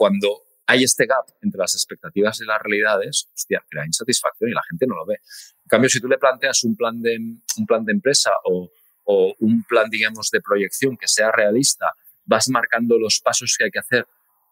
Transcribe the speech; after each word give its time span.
cuando 0.00 0.44
hay 0.66 0.82
este 0.82 1.04
gap 1.04 1.26
entre 1.42 1.58
las 1.58 1.74
expectativas 1.74 2.40
y 2.40 2.46
las 2.46 2.58
realidades, 2.62 3.28
hostia, 3.34 3.62
crea 3.68 3.84
insatisfacción 3.84 4.48
y 4.48 4.54
la 4.54 4.62
gente 4.66 4.86
no 4.86 4.94
lo 4.96 5.04
ve. 5.04 5.16
En 5.16 5.68
cambio, 5.68 5.90
si 5.90 6.00
tú 6.00 6.08
le 6.08 6.16
planteas 6.16 6.64
un 6.64 6.74
plan 6.74 7.02
de, 7.02 7.18
un 7.18 7.66
plan 7.66 7.84
de 7.84 7.92
empresa 7.92 8.30
o, 8.44 8.70
o 9.04 9.34
un 9.40 9.62
plan, 9.64 9.90
digamos, 9.90 10.30
de 10.30 10.40
proyección 10.40 10.96
que 10.96 11.06
sea 11.06 11.30
realista, 11.30 11.92
vas 12.24 12.48
marcando 12.48 12.98
los 12.98 13.20
pasos 13.20 13.54
que 13.58 13.64
hay 13.64 13.70
que 13.70 13.78
hacer 13.78 14.06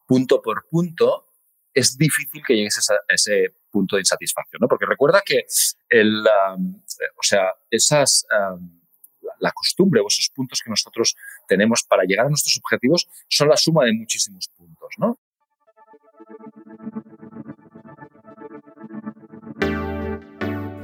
punto 0.06 0.42
por 0.42 0.66
punto, 0.68 1.28
es 1.72 1.96
difícil 1.96 2.42
que 2.46 2.54
llegues 2.54 2.90
a 2.90 2.96
ese 3.08 3.54
punto 3.70 3.96
de 3.96 4.02
insatisfacción, 4.02 4.60
¿no? 4.60 4.68
Porque 4.68 4.84
recuerda 4.84 5.22
que 5.24 5.46
el, 5.88 6.26
o 6.26 7.22
sea, 7.22 7.54
esas, 7.70 8.26
la 9.38 9.52
costumbre 9.52 10.02
o 10.02 10.08
esos 10.08 10.28
puntos 10.28 10.60
que 10.62 10.68
nosotros 10.68 11.16
tenemos 11.46 11.84
para 11.84 12.04
llegar 12.04 12.26
a 12.26 12.28
nuestros 12.28 12.58
objetivos 12.58 13.08
son 13.30 13.48
la 13.48 13.56
suma 13.56 13.86
de 13.86 13.94
muchísimos 13.94 14.48
puntos, 14.54 14.90
¿no? 14.98 15.18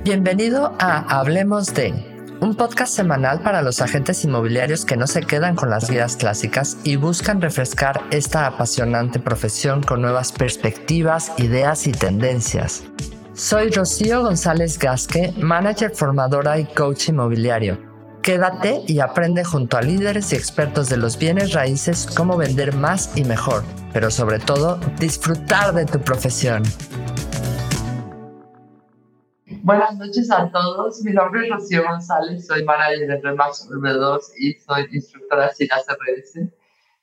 Bienvenido 0.05 0.75
a 0.79 1.19
Hablemos 1.19 1.73
de, 1.75 1.95
un 2.41 2.55
podcast 2.55 2.95
semanal 2.95 3.41
para 3.41 3.63
los 3.63 3.81
agentes 3.81 4.25
inmobiliarios 4.25 4.85
que 4.85 4.97
no 4.97 5.07
se 5.07 5.23
quedan 5.23 5.57
con 5.57 5.71
las 5.71 5.91
guías 5.91 6.17
clásicas 6.17 6.77
y 6.85 6.97
buscan 6.97 7.41
refrescar 7.41 8.03
esta 8.11 8.47
apasionante 8.47 9.19
profesión 9.19 9.83
con 9.83 10.03
nuevas 10.03 10.33
perspectivas, 10.33 11.33
ideas 11.39 11.87
y 11.87 11.93
tendencias. 11.93 12.85
Soy 13.33 13.71
Rocío 13.71 14.23
González 14.23 14.79
Gasque, 14.79 15.33
manager 15.39 15.91
formadora 15.95 16.59
y 16.59 16.67
coach 16.67 17.09
inmobiliario. 17.09 17.94
Quédate 18.25 18.81
y 18.87 19.01
aprende 19.01 19.45
junto 19.45 19.77
a 19.77 19.83
líderes 19.83 20.33
y 20.33 20.37
expertos 20.37 20.89
de 20.89 20.97
los 20.97 21.19
bienes 21.19 21.53
raíces 21.53 22.09
cómo 22.17 22.39
vender 22.39 22.75
más 22.75 23.15
y 23.19 23.23
mejor, 23.23 23.65
pero 23.93 24.11
sobre 24.11 24.39
todo 24.39 24.79
disfrutar 24.99 25.75
de 25.75 25.85
tu 25.85 26.01
profesión. 26.01 26.63
Buenas 29.63 29.99
noches 29.99 30.31
a 30.31 30.51
todos. 30.51 31.03
Mi 31.03 31.13
nombre 31.13 31.45
es 31.45 31.51
Rocío 31.51 31.83
González, 31.85 32.47
soy 32.47 32.65
manager 32.65 33.09
de 33.09 33.21
Remax 33.21 33.69
2 33.69 34.33
y 34.39 34.55
soy 34.55 34.89
instructora 34.91 35.51
sin 35.51 35.69
CRS. 35.69 36.49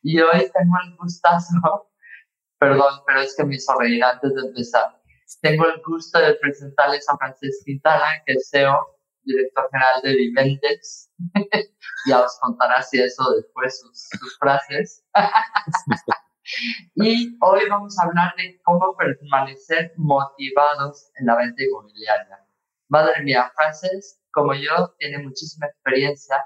Y 0.02 0.20
hoy 0.22 0.40
tengo 0.40 0.76
el 0.84 0.98
gustazo, 0.98 1.54
perdón, 2.58 3.04
pero 3.06 3.22
es 3.22 3.36
que 3.38 3.44
me 3.44 3.58
hizo 3.58 3.74
antes 3.80 4.34
de 4.34 4.42
empezar. 4.42 5.00
Tengo 5.40 5.68
el 5.68 5.84
gusto 5.86 6.18
de 6.18 6.34
presentarles 6.42 7.08
a 7.08 7.16
Francesc 7.16 7.64
Quintana, 7.64 8.08
que 8.26 8.34
es 8.34 8.50
CEO, 8.50 8.98
director 9.24 9.70
general 9.72 10.02
de 10.02 10.16
Vivendex. 10.16 11.11
ya 12.08 12.22
os 12.22 12.38
contará 12.40 12.82
si 12.82 13.00
eso 13.00 13.24
después 13.36 13.80
sus, 13.80 14.10
sus 14.20 14.38
frases. 14.40 15.04
y 16.96 17.38
hoy 17.42 17.62
vamos 17.70 17.98
a 18.00 18.04
hablar 18.04 18.34
de 18.38 18.60
cómo 18.64 18.96
permanecer 18.96 19.94
motivados 19.98 21.12
en 21.16 21.26
la 21.28 21.38
venta 21.38 21.64
inmobiliaria. 21.64 22.46
Madre 22.90 23.24
mía, 23.24 23.52
Frances, 23.56 24.20
como 24.32 24.54
yo, 24.54 24.94
tiene 24.98 25.20
muchísima 25.24 25.68
experiencia 25.68 26.46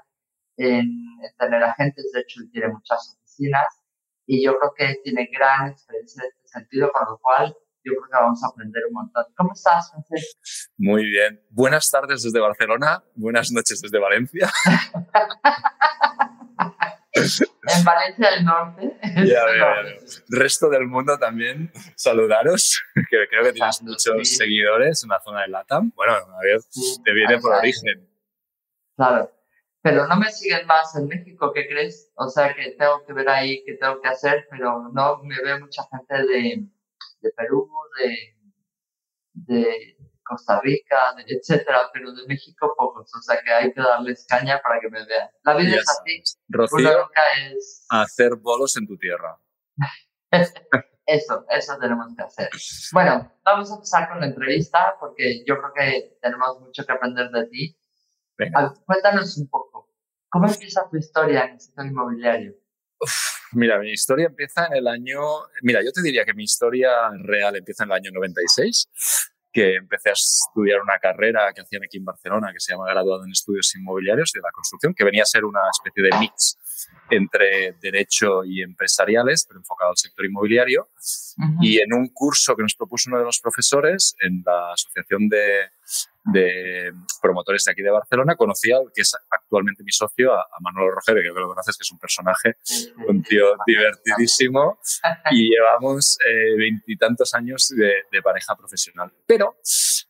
en, 0.56 0.88
tener 1.38 1.62
agentes, 1.62 2.10
de 2.12 2.20
hecho, 2.20 2.40
tiene 2.52 2.68
muchas 2.68 3.18
oficinas 3.18 3.66
y 4.26 4.44
yo 4.44 4.58
creo 4.58 4.72
que 4.76 5.00
tiene 5.02 5.28
gran 5.32 5.70
experiencia 5.70 6.22
en 6.22 6.30
este 6.30 6.48
sentido, 6.48 6.90
con 6.92 7.04
lo 7.08 7.18
cual 7.18 7.56
yo 7.86 7.92
creo 7.92 8.04
que 8.10 8.16
vamos 8.20 8.42
a 8.42 8.48
aprender 8.48 8.82
un 8.88 8.94
montón. 8.94 9.24
¿Cómo 9.36 9.52
estás, 9.52 9.90
Frances? 9.90 10.36
Muy 10.76 11.06
bien. 11.06 11.40
Buenas 11.50 11.88
tardes 11.88 12.24
desde 12.24 12.40
Barcelona, 12.40 13.04
buenas 13.14 13.52
noches 13.52 13.80
desde 13.80 14.00
Valencia. 14.00 14.50
en 17.14 17.84
Valencia 17.84 18.30
del 18.32 18.44
Norte. 18.44 18.98
Ya 19.24 19.44
Resto 20.28 20.68
del 20.68 20.86
mundo 20.88 21.16
también, 21.18 21.70
saludaros, 21.94 22.82
que 23.10 23.28
creo 23.28 23.44
que 23.44 23.52
tienes 23.52 23.80
muchos 23.82 24.36
seguidores 24.36 25.04
en 25.04 25.10
la 25.10 25.20
zona 25.20 25.42
de 25.42 25.48
LATAM. 25.48 25.92
Bueno, 25.94 26.14
a 26.14 26.40
ver, 26.42 26.58
te 27.04 27.12
viene 27.12 27.38
por 27.38 27.54
origen. 27.54 28.08
Claro, 28.96 29.30
pero 29.80 30.08
no 30.08 30.16
me 30.16 30.30
siguen 30.32 30.66
más 30.66 30.96
en 30.96 31.06
México, 31.06 31.52
¿qué 31.52 31.68
crees? 31.68 32.10
O 32.16 32.28
sea, 32.28 32.52
que 32.52 32.72
tengo 32.72 33.04
que 33.06 33.12
ver 33.12 33.28
ahí 33.28 33.62
qué 33.64 33.74
tengo 33.74 34.00
que 34.00 34.08
hacer, 34.08 34.48
pero 34.50 34.90
no 34.92 35.22
me 35.22 35.36
ve 35.40 35.60
mucha 35.60 35.82
gente 35.90 36.26
de, 36.26 36.66
de 37.20 37.30
Perú, 37.30 37.68
de, 37.98 38.36
de 39.32 39.96
Costa 40.26 40.60
Rica, 40.60 41.14
etcétera, 41.26 41.90
pero 41.92 42.12
de 42.12 42.26
México 42.26 42.74
pocos, 42.76 43.10
o 43.14 43.22
sea 43.22 43.40
que 43.42 43.50
hay 43.50 43.72
que 43.72 43.80
darles 43.80 44.26
caña 44.28 44.60
para 44.62 44.80
que 44.80 44.90
me 44.90 45.04
vean. 45.06 45.30
La 45.44 45.54
vida 45.54 45.76
es 45.76 45.88
así. 45.88 46.22
Rocío, 46.48 47.10
es... 47.52 47.86
hacer 47.90 48.34
bolos 48.36 48.76
en 48.76 48.86
tu 48.86 48.98
tierra. 48.98 49.38
eso, 51.06 51.46
eso 51.48 51.78
tenemos 51.78 52.14
que 52.16 52.22
hacer. 52.22 52.50
Bueno, 52.92 53.32
vamos 53.44 53.70
a 53.70 53.74
empezar 53.74 54.08
con 54.08 54.20
la 54.20 54.26
entrevista 54.26 54.96
porque 54.98 55.44
yo 55.46 55.58
creo 55.58 55.72
que 55.74 56.18
tenemos 56.20 56.60
mucho 56.60 56.84
que 56.84 56.92
aprender 56.92 57.30
de 57.30 57.46
ti. 57.46 57.78
Venga. 58.36 58.74
Cuéntanos 58.84 59.38
un 59.38 59.48
poco, 59.48 59.94
¿cómo 60.28 60.46
empieza 60.46 60.88
tu 60.90 60.96
historia 60.96 61.44
en 61.44 61.52
el 61.52 61.60
sector 61.60 61.86
inmobiliario? 61.86 62.54
Mira, 63.56 63.78
mi 63.78 63.90
historia 63.90 64.26
empieza 64.26 64.66
en 64.66 64.74
el 64.74 64.86
año... 64.86 65.20
Mira, 65.62 65.82
yo 65.82 65.90
te 65.92 66.02
diría 66.02 66.24
que 66.24 66.34
mi 66.34 66.44
historia 66.44 66.90
real 67.18 67.56
empieza 67.56 67.84
en 67.84 67.90
el 67.90 67.96
año 67.96 68.10
96 68.12 68.88
que 69.52 69.76
empecé 69.76 70.10
a 70.10 70.12
estudiar 70.12 70.82
una 70.82 70.98
carrera 70.98 71.50
que 71.54 71.62
hacían 71.62 71.82
aquí 71.82 71.96
en 71.96 72.04
Barcelona 72.04 72.52
que 72.52 72.60
se 72.60 72.72
llama 72.72 72.90
Graduado 72.90 73.24
en 73.24 73.30
Estudios 73.30 73.74
Inmobiliarios 73.74 74.30
de 74.32 74.42
la 74.42 74.50
Construcción, 74.52 74.92
que 74.92 75.02
venía 75.02 75.22
a 75.22 75.24
ser 75.24 75.46
una 75.46 75.60
especie 75.70 76.02
de 76.04 76.10
mix 76.20 76.58
entre 77.08 77.72
derecho 77.80 78.44
y 78.44 78.62
empresariales, 78.62 79.46
pero 79.48 79.58
enfocado 79.60 79.92
al 79.92 79.96
sector 79.96 80.26
inmobiliario. 80.26 80.90
Y 81.62 81.78
en 81.78 81.94
un 81.94 82.08
curso 82.08 82.54
que 82.54 82.62
nos 82.62 82.74
propuso 82.74 83.08
uno 83.08 83.18
de 83.18 83.24
los 83.24 83.40
profesores 83.40 84.14
en 84.20 84.42
la 84.44 84.74
Asociación 84.74 85.26
de, 85.30 85.70
de 86.32 86.92
promotores 87.22 87.64
de 87.64 87.72
aquí 87.72 87.82
de 87.82 87.90
Barcelona, 87.90 88.36
conocí 88.36 88.72
al 88.72 88.90
que 88.94 89.02
es 89.02 89.14
actualmente 89.30 89.82
mi 89.84 89.92
socio, 89.92 90.34
a, 90.34 90.44
Manuel 90.60 90.92
Roger, 90.92 91.14
que 91.14 91.22
creo 91.22 91.34
que 91.34 91.40
lo 91.40 91.48
conoces, 91.48 91.76
que 91.76 91.82
es 91.82 91.92
un 91.92 91.98
personaje, 91.98 92.56
un 93.08 93.22
tío 93.22 93.56
divertidísimo, 93.66 94.78
y 95.30 95.48
llevamos 95.50 96.18
eh, 96.26 96.56
veintitantos 96.56 97.34
años 97.34 97.68
de, 97.68 97.92
de, 98.10 98.22
pareja 98.22 98.56
profesional. 98.56 99.12
Pero 99.26 99.56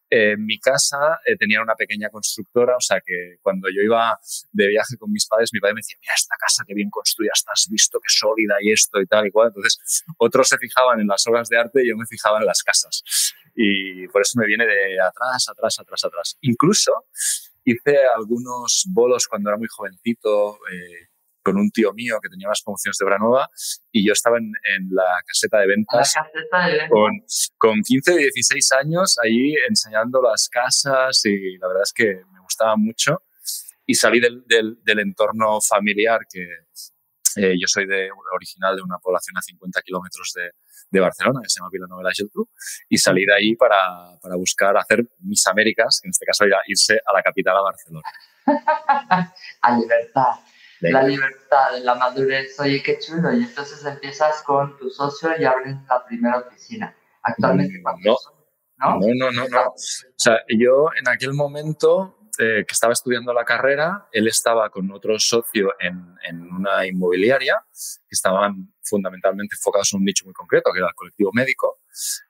en 0.08 0.44
mi 0.44 0.58
casa 0.58 1.20
eh, 1.24 1.36
tenía 1.36 1.60
una 1.60 1.74
pequeña 1.74 2.08
constructora, 2.10 2.76
o 2.76 2.80
sea 2.80 3.00
que 3.04 3.38
cuando 3.42 3.68
yo 3.68 3.82
iba 3.82 4.18
de 4.52 4.68
viaje 4.68 4.96
con 4.98 5.10
mis 5.10 5.26
padres, 5.26 5.50
mi 5.52 5.60
padre 5.60 5.74
me 5.74 5.78
decía, 5.80 5.96
mira 6.00 6.14
esta 6.14 6.36
casa 6.38 6.64
que 6.66 6.74
bien 6.74 6.90
construida, 6.90 7.32
has 7.32 7.66
visto 7.68 7.98
qué 8.00 8.08
sólida 8.08 8.54
y 8.60 8.72
esto 8.72 9.00
y 9.00 9.06
tal 9.06 9.26
y 9.26 9.30
cual. 9.30 9.48
Entonces, 9.48 10.04
otros 10.18 10.48
se 10.48 10.58
fijaban 10.58 11.00
en 11.00 11.08
las 11.08 11.26
obras 11.26 11.48
de 11.48 11.58
arte 11.58 11.82
y 11.82 11.88
yo 11.88 11.96
me 11.96 12.06
fijaba 12.06 12.38
en 12.38 12.46
las 12.46 12.62
casas. 12.62 13.02
Y 13.56 14.06
por 14.08 14.22
eso 14.22 14.38
me 14.38 14.46
viene 14.46 14.66
de 14.66 15.00
atrás, 15.00 15.48
atrás, 15.48 15.78
atrás, 15.80 16.04
atrás. 16.04 16.38
Incluso 16.42 16.92
hice 17.64 17.98
algunos 18.14 18.84
bolos 18.88 19.26
cuando 19.26 19.50
era 19.50 19.56
muy 19.56 19.68
jovencito. 19.68 20.58
Eh, 20.70 21.08
con 21.46 21.58
un 21.58 21.70
tío 21.70 21.92
mío 21.92 22.18
que 22.20 22.28
tenía 22.28 22.48
unas 22.48 22.60
promociones 22.60 22.98
de 22.98 23.04
Branova 23.04 23.48
y 23.92 24.04
yo 24.04 24.12
estaba 24.12 24.36
en, 24.38 24.50
la 24.90 25.04
caseta 25.24 25.60
de 25.60 25.68
ventas, 25.68 26.12
Con, 26.90 27.12
con 27.56 27.82
15, 27.82 28.16
16 28.16 28.72
años 28.72 29.16
ahí 29.22 29.54
enseñando 29.68 30.20
las 30.20 30.48
casas 30.48 31.24
y 31.24 31.56
la 31.58 31.68
verdad 31.68 31.84
es 31.84 31.92
que 31.92 32.20
me 32.32 32.40
gustaba 32.40 32.76
mucho 32.76 33.22
y 33.86 33.94
salí 33.94 34.18
del, 34.18 34.44
del, 34.48 34.98
entorno 34.98 35.60
familiar 35.60 36.22
que 36.28 36.44
eh, 37.36 37.54
yo 37.60 37.66
soy 37.66 37.86
de, 37.86 38.08
original 38.34 38.76
de 38.76 38.82
una 38.82 38.98
población 38.98 39.36
a 39.36 39.42
50 39.42 39.82
kilómetros 39.82 40.32
de, 40.34 40.50
de, 40.90 41.00
Barcelona, 41.00 41.40
que 41.42 41.48
se 41.48 41.60
llama 41.60 41.70
Villanueva 41.72 42.02
la 42.02 42.12
Geltrú, 42.14 42.48
y 42.88 42.98
salí 42.98 43.24
de 43.24 43.34
ahí 43.34 43.56
para, 43.56 44.18
para, 44.20 44.36
buscar 44.36 44.76
hacer 44.76 45.06
mis 45.20 45.46
Américas, 45.46 46.00
que 46.02 46.08
en 46.08 46.10
este 46.10 46.26
caso 46.26 46.44
era 46.44 46.58
irse 46.66 47.00
a 47.04 47.12
la 47.12 47.22
capital, 47.22 47.56
a 47.56 47.62
Barcelona. 47.62 48.08
a 49.62 49.78
libertad 49.78 50.40
la 50.80 51.02
libertad, 51.02 51.78
la 51.82 51.94
madurez. 51.94 52.58
Oye, 52.60 52.82
qué 52.82 52.98
chulo. 52.98 53.32
Y 53.32 53.44
entonces 53.44 53.84
empiezas 53.84 54.42
con 54.42 54.76
tu 54.78 54.90
socio 54.90 55.30
y 55.38 55.44
abres 55.44 55.76
la 55.88 56.04
primera 56.04 56.38
oficina. 56.38 56.94
Actualmente, 57.22 57.80
no, 57.82 58.16
no, 58.78 58.98
no, 59.00 59.32
no, 59.32 59.48
no, 59.48 59.60
O 59.68 59.74
sea, 60.16 60.42
yo 60.48 60.90
en 60.98 61.08
aquel 61.08 61.32
momento 61.32 62.25
eh, 62.38 62.64
que 62.66 62.72
estaba 62.72 62.92
estudiando 62.92 63.32
la 63.32 63.44
carrera, 63.44 64.08
él 64.12 64.28
estaba 64.28 64.70
con 64.70 64.90
otro 64.92 65.18
socio 65.18 65.74
en, 65.78 66.14
en, 66.28 66.42
una 66.52 66.86
inmobiliaria 66.86 67.64
que 67.72 68.14
estaban 68.14 68.72
fundamentalmente 68.82 69.56
enfocados 69.56 69.92
en 69.92 69.98
un 69.98 70.04
nicho 70.04 70.24
muy 70.24 70.34
concreto, 70.34 70.70
que 70.72 70.78
era 70.78 70.88
el 70.88 70.94
colectivo 70.94 71.30
médico, 71.32 71.80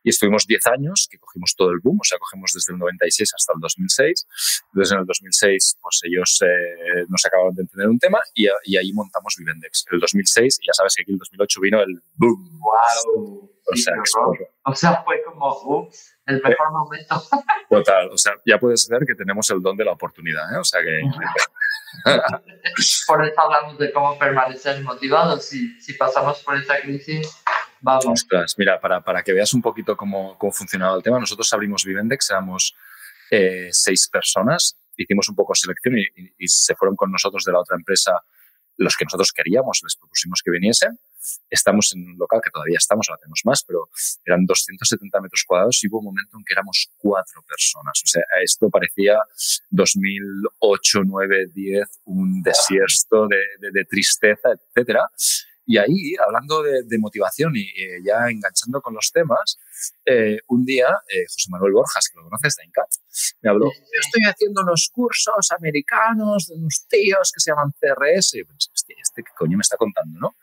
y 0.03 0.11
estuvimos 0.11 0.47
10 0.47 0.67
años, 0.69 1.09
que 1.11 1.19
cogimos 1.19 1.55
todo 1.57 1.71
el 1.71 1.81
boom, 1.83 1.99
o 2.01 2.05
sea, 2.05 2.19
cogemos 2.19 2.53
desde 2.55 2.73
el 2.73 2.79
96 2.79 3.33
hasta 3.35 3.53
el 3.55 3.61
2006. 3.61 4.27
Entonces, 4.69 4.93
en 4.93 4.99
el 5.01 5.07
2006, 5.07 5.79
pues 5.81 6.01
ellos 6.05 6.43
eh, 6.43 7.05
no 7.09 7.19
se 7.19 7.29
acababan 7.29 7.55
de 7.55 7.63
entender 7.63 7.89
un 7.89 7.99
tema 7.99 8.19
y, 8.35 8.47
y, 8.65 8.77
ahí 8.77 8.93
montamos 8.93 9.35
Vivendex. 9.37 9.87
En 9.91 9.97
el 9.97 10.01
2006, 10.01 10.59
y 10.63 10.67
ya 10.67 10.73
sabes 10.73 10.95
que 10.95 11.03
aquí 11.03 11.11
en 11.11 11.15
el 11.15 11.19
2008 11.19 11.61
vino 11.61 11.81
el 11.81 12.01
boom. 12.15 12.61
¡Wow! 12.61 13.51
O 13.69 13.77
sea, 13.77 13.95
o 14.65 14.75
sea, 14.75 15.03
fue 15.05 15.23
como 15.25 15.91
el 16.27 16.43
mejor 16.43 16.73
momento. 16.73 17.23
Total, 17.71 18.11
o 18.11 18.19
sea, 18.19 18.33
ya 18.45 18.59
puedes 18.59 18.89
ver 18.89 19.05
que 19.07 19.15
tenemos 19.15 19.49
el 19.51 19.63
don 19.63 19.77
de 19.77 19.85
la 19.85 19.93
oportunidad, 19.93 20.55
¿eh? 20.55 20.59
O 20.59 20.65
sea 20.65 20.81
que... 20.83 21.03
por 23.07 23.27
eso 23.27 23.41
hablamos 23.41 23.79
de 23.79 23.93
cómo 23.93 24.19
permanecer 24.19 24.83
motivados. 24.83 25.45
Si, 25.45 25.81
si 25.81 25.95
pasamos 25.95 26.43
por 26.43 26.57
esta 26.57 26.81
crisis, 26.81 27.43
Vamos. 27.81 28.27
mira, 28.57 28.81
para, 28.81 29.01
para, 29.03 29.23
que 29.23 29.33
veas 29.33 29.53
un 29.55 29.63
poquito 29.63 29.97
cómo, 29.97 30.37
cómo 30.39 30.53
funcionaba 30.53 30.97
el 30.97 31.03
tema, 31.03 31.21
nosotros 31.21 31.53
abrimos 31.53 31.85
Vivendex, 31.85 32.31
éramos 32.31 32.75
eh, 33.31 33.69
seis 33.71 34.09
personas, 34.09 34.77
hicimos 34.97 35.29
un 35.29 35.37
poco 35.37 35.55
selección 35.55 35.99
y, 35.99 36.07
y, 36.39 36.49
se 36.49 36.75
fueron 36.75 36.97
con 36.97 37.13
nosotros 37.13 37.45
de 37.45 37.53
la 37.53 37.61
otra 37.61 37.77
empresa 37.77 38.13
los 38.77 38.97
que 38.97 39.05
nosotros 39.05 39.33
queríamos, 39.33 39.81
les 39.83 39.97
propusimos 39.97 40.43
que 40.45 40.51
viniesen. 40.51 40.99
Estamos 41.51 41.93
en 41.95 42.05
un 42.05 42.19
local 42.19 42.41
que 42.43 42.51
todavía 42.51 42.79
estamos, 42.79 43.07
ahora 43.09 43.21
tenemos 43.21 43.41
más, 43.45 43.65
pero 43.65 43.89
eran 44.25 44.45
270 44.45 45.21
metros 45.21 45.45
cuadrados 45.47 45.83
y 45.83 45.89
hubo 45.89 45.99
un 45.99 46.07
momento 46.07 46.37
en 46.37 46.45
que 46.45 46.55
éramos 46.55 46.91
cuatro 46.97 47.43
personas. 47.43 48.01
O 48.05 48.07
sea, 48.07 48.23
esto 48.43 48.69
parecía 48.71 49.19
2008, 49.71 51.01
9, 51.05 51.47
10, 51.53 52.01
un 52.05 52.43
desierto 52.43 53.27
de, 53.29 53.43
de, 53.61 53.71
de 53.73 53.85
tristeza, 53.85 54.51
etcétera. 54.53 55.11
Y 55.67 55.79
ahí, 55.79 56.15
hablando 56.25 56.63
de, 56.63 56.83
de 56.85 56.99
motivación 56.99 57.53
y 57.57 57.67
ya 58.05 58.29
enganchando 58.29 58.81
con 58.81 58.95
los 58.95 59.11
temas, 59.13 59.59
eh, 60.05 60.39
un 60.49 60.65
día 60.65 60.87
eh, 61.09 61.25
José 61.27 61.51
Manuel 61.51 61.73
Borjas, 61.73 62.09
que 62.09 62.19
lo 62.19 62.25
conoces 62.25 62.57
de 62.57 62.65
INCAT, 62.65 62.89
me 63.43 63.51
habló, 63.51 63.67
yo 63.67 64.01
estoy 64.01 64.23
haciendo 64.25 64.63
unos 64.63 64.91
cursos 64.93 65.51
americanos 65.53 66.47
de 66.47 66.55
unos 66.55 66.87
tíos 66.89 67.33
que 67.33 67.41
se 67.41 67.51
llaman 67.51 67.73
CRS. 67.81 68.35
Y 68.35 68.45
pensé, 68.45 68.71
este 68.75 69.23
qué 69.23 69.33
coño 69.37 69.57
me 69.57 69.63
está 69.63 69.77
contando, 69.77 70.19
¿no? 70.19 70.37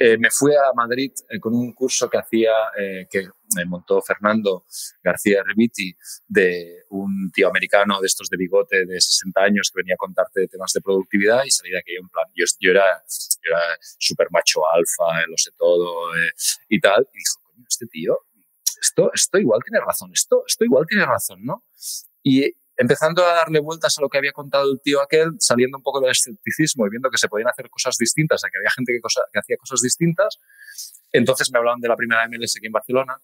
Eh, 0.00 0.16
me 0.16 0.30
fui 0.30 0.52
a 0.54 0.72
Madrid 0.74 1.12
eh, 1.28 1.40
con 1.40 1.54
un 1.54 1.72
curso 1.72 2.08
que 2.08 2.18
hacía, 2.18 2.52
eh, 2.78 3.08
que 3.10 3.28
montó 3.66 4.00
Fernando 4.00 4.64
García 5.02 5.42
Reviti, 5.44 5.92
de 6.28 6.84
un 6.90 7.32
tío 7.32 7.48
americano 7.48 8.00
de 8.00 8.06
estos 8.06 8.28
de 8.28 8.36
bigote 8.36 8.86
de 8.86 9.00
60 9.00 9.40
años 9.40 9.72
que 9.72 9.80
venía 9.80 9.94
a 9.94 9.96
contarte 9.96 10.46
temas 10.46 10.72
de 10.72 10.82
productividad 10.82 11.42
y 11.44 11.50
salí 11.50 11.70
de 11.70 11.78
aquello 11.78 12.00
en 12.02 12.08
plan, 12.10 12.26
yo, 12.36 12.44
yo 12.60 12.70
era, 12.70 13.02
yo 13.08 13.54
súper 13.98 14.28
macho 14.30 14.60
alfa, 14.68 15.26
lo 15.26 15.36
sé 15.36 15.50
todo 15.56 16.10
y 16.68 16.78
tal, 16.78 17.08
y 17.12 17.18
dijo, 17.18 17.40
coño, 17.42 17.64
este 17.68 17.86
tío, 17.86 18.18
esto, 18.80 19.10
esto 19.12 19.38
igual 19.38 19.60
tiene 19.64 19.84
razón, 19.84 20.10
esto, 20.12 20.44
esto 20.46 20.64
igual 20.64 20.84
tiene 20.86 21.06
razón, 21.06 21.42
¿no? 21.42 21.64
Y 22.22 22.52
empezando 22.78 23.26
a 23.26 23.34
darle 23.34 23.58
vueltas 23.58 23.98
a 23.98 24.00
lo 24.00 24.08
que 24.08 24.18
había 24.18 24.32
contado 24.32 24.70
el 24.70 24.80
tío 24.80 25.02
aquel, 25.02 25.32
saliendo 25.40 25.76
un 25.78 25.82
poco 25.82 26.00
del 26.00 26.12
escepticismo 26.12 26.86
y 26.86 26.90
viendo 26.90 27.10
que 27.10 27.18
se 27.18 27.28
podían 27.28 27.48
hacer 27.48 27.68
cosas 27.68 27.96
distintas, 27.98 28.40
que 28.40 28.56
había 28.56 28.70
gente 28.70 28.92
que, 28.92 29.38
hacía 29.38 29.56
cosas 29.56 29.80
distintas, 29.80 30.38
entonces 31.10 31.50
me 31.52 31.58
hablaban 31.58 31.80
de 31.80 31.88
la 31.88 31.96
primera 31.96 32.26
MLS 32.28 32.56
aquí 32.56 32.66
en 32.66 32.72
Barcelona, 32.72 33.16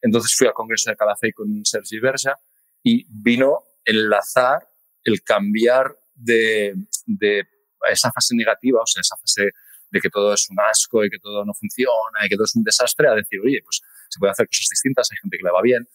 entonces 0.00 0.34
fui 0.34 0.46
al 0.46 0.54
Congreso 0.54 0.90
de 0.90 0.96
Calafell 0.96 1.34
con 1.34 1.64
Sergi 1.64 2.00
Berja 2.00 2.38
y 2.82 3.04
vino 3.08 3.62
enlazar 3.84 4.66
el 5.04 5.22
cambiar 5.22 5.94
de, 6.14 6.74
de 7.04 7.44
esa 7.90 8.10
fase 8.12 8.34
negativa, 8.34 8.80
o 8.80 8.86
sea, 8.86 9.02
esa 9.02 9.16
fase 9.16 9.50
de 9.90 10.00
que 10.00 10.08
todo 10.08 10.32
es 10.32 10.48
un 10.48 10.58
asco 10.58 11.04
y 11.04 11.10
que 11.10 11.18
todo 11.18 11.44
no 11.44 11.52
funciona 11.52 12.24
y 12.24 12.28
que 12.30 12.36
todo 12.36 12.44
es 12.44 12.56
un 12.56 12.62
desastre, 12.62 13.08
a 13.08 13.14
decir, 13.14 13.40
oye, 13.44 13.60
pues 13.62 13.82
se 14.12 14.18
puede 14.18 14.32
hacer 14.32 14.46
cosas 14.46 14.68
distintas, 14.68 15.08
hay 15.10 15.16
gente 15.22 15.38
que 15.38 15.44
le 15.44 15.50
va 15.50 15.62
bien, 15.62 15.88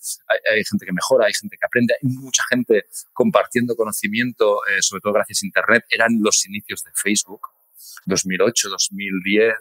hay, 0.49 0.63
gente 0.65 0.85
que 0.85 0.91
mejora, 0.91 1.27
hay 1.27 1.33
gente 1.33 1.55
que 1.55 1.65
aprende, 1.65 1.93
hay 1.93 2.09
mucha 2.09 2.43
gente 2.49 2.87
compartiendo 3.13 3.75
conocimiento, 3.75 4.65
eh, 4.65 4.81
sobre 4.81 5.01
todo 5.01 5.13
gracias 5.13 5.43
a 5.43 5.45
Internet. 5.45 5.83
Eran 5.89 6.17
los 6.19 6.43
inicios 6.47 6.83
de 6.83 6.91
Facebook, 6.95 7.41
2008, 8.07 8.69
2010. 8.69 9.53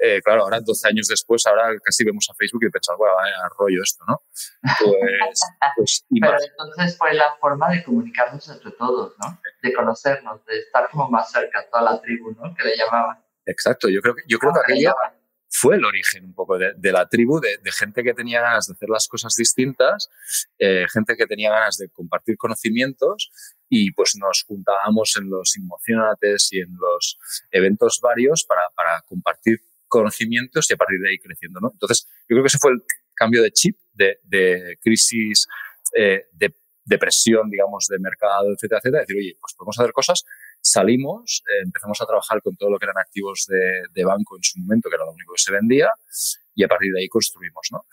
Eh, 0.00 0.20
claro, 0.22 0.42
ahora 0.42 0.58
12 0.60 0.88
años 0.88 1.06
después, 1.06 1.46
ahora 1.46 1.68
casi 1.82 2.04
vemos 2.04 2.26
a 2.28 2.34
Facebook 2.34 2.64
y 2.64 2.70
pensamos, 2.70 2.98
bueno, 2.98 3.14
vaya 3.14 3.36
rollo 3.56 3.80
esto, 3.80 4.04
¿no? 4.08 4.22
Pues, 4.60 5.40
pues 5.76 6.04
Pero 6.10 6.36
entonces 6.50 6.98
fue 6.98 7.14
la 7.14 7.36
forma 7.40 7.70
de 7.70 7.84
comunicarnos 7.84 8.48
entre 8.48 8.72
todos, 8.72 9.14
¿no? 9.22 9.40
De 9.62 9.72
conocernos, 9.72 10.44
de 10.46 10.58
estar 10.58 10.90
como 10.90 11.08
más 11.08 11.30
cerca, 11.30 11.64
toda 11.70 11.92
la 11.92 12.00
tribu, 12.00 12.32
¿no? 12.32 12.52
Que 12.56 12.64
le 12.64 12.76
llamaban. 12.76 13.22
Exacto, 13.46 13.88
yo 13.88 14.00
creo 14.00 14.16
que, 14.16 14.22
yo 14.26 14.38
creo 14.40 14.52
que 14.52 14.60
aquella 14.72 14.92
fue 15.56 15.76
el 15.76 15.84
origen 15.84 16.24
un 16.24 16.34
poco 16.34 16.58
de, 16.58 16.92
la 16.92 17.08
tribu, 17.08 17.38
de, 17.38 17.58
gente 17.70 18.02
que 18.02 18.12
tenía 18.12 18.40
ganas 18.40 18.66
de 18.66 18.72
hacer 18.72 18.88
las 18.88 19.06
cosas 19.06 19.36
distintas, 19.36 20.10
eh, 20.58 20.84
gente 20.92 21.16
que 21.16 21.26
tenía 21.26 21.50
ganas 21.50 21.76
de 21.76 21.90
compartir 21.90 22.36
conocimientos 22.36 23.30
y 23.68 23.92
pues 23.92 24.16
nos 24.16 24.42
juntábamos 24.48 25.16
en 25.16 25.30
los 25.30 25.56
emocionates 25.56 26.48
y 26.50 26.58
en 26.58 26.74
los 26.74 27.18
eventos 27.52 28.00
varios 28.02 28.44
para, 28.44 28.62
para, 28.74 29.02
compartir 29.06 29.60
conocimientos 29.86 30.68
y 30.68 30.74
a 30.74 30.76
partir 30.76 30.98
de 30.98 31.10
ahí 31.10 31.18
creciendo. 31.18 31.60
¿no? 31.60 31.70
Entonces, 31.72 32.08
yo 32.28 32.34
creo 32.34 32.42
que 32.42 32.48
ese 32.48 32.58
fue 32.58 32.72
el 32.72 32.82
cambio 33.14 33.40
de 33.40 33.52
chip, 33.52 33.78
de, 33.92 34.18
de 34.24 34.76
crisis, 34.82 35.46
eh, 35.96 36.26
de 36.32 36.52
depresión, 36.84 37.48
digamos, 37.48 37.86
de 37.88 38.00
mercado, 38.00 38.52
etcétera, 38.52 38.80
etcétera, 38.80 39.00
decir, 39.02 39.16
oye, 39.16 39.38
pues 39.40 39.54
podemos 39.54 39.78
hacer 39.78 39.92
cosas 39.92 40.24
salimos, 40.64 41.42
eh, 41.46 41.62
empezamos 41.64 42.00
a 42.00 42.06
trabajar 42.06 42.40
con 42.42 42.56
todo 42.56 42.70
lo 42.70 42.78
que 42.78 42.86
eran 42.86 42.98
activos 42.98 43.44
de, 43.48 43.82
de, 43.92 44.04
banco 44.04 44.36
en 44.36 44.42
su 44.42 44.58
momento, 44.58 44.88
que 44.88 44.96
era 44.96 45.04
lo 45.04 45.12
único 45.12 45.34
que 45.34 45.42
se 45.42 45.52
vendía, 45.52 45.90
y 46.54 46.64
a 46.64 46.68
partir 46.68 46.90
de 46.92 47.02
ahí 47.02 47.08
construimos, 47.08 47.68
¿no? 47.70 47.84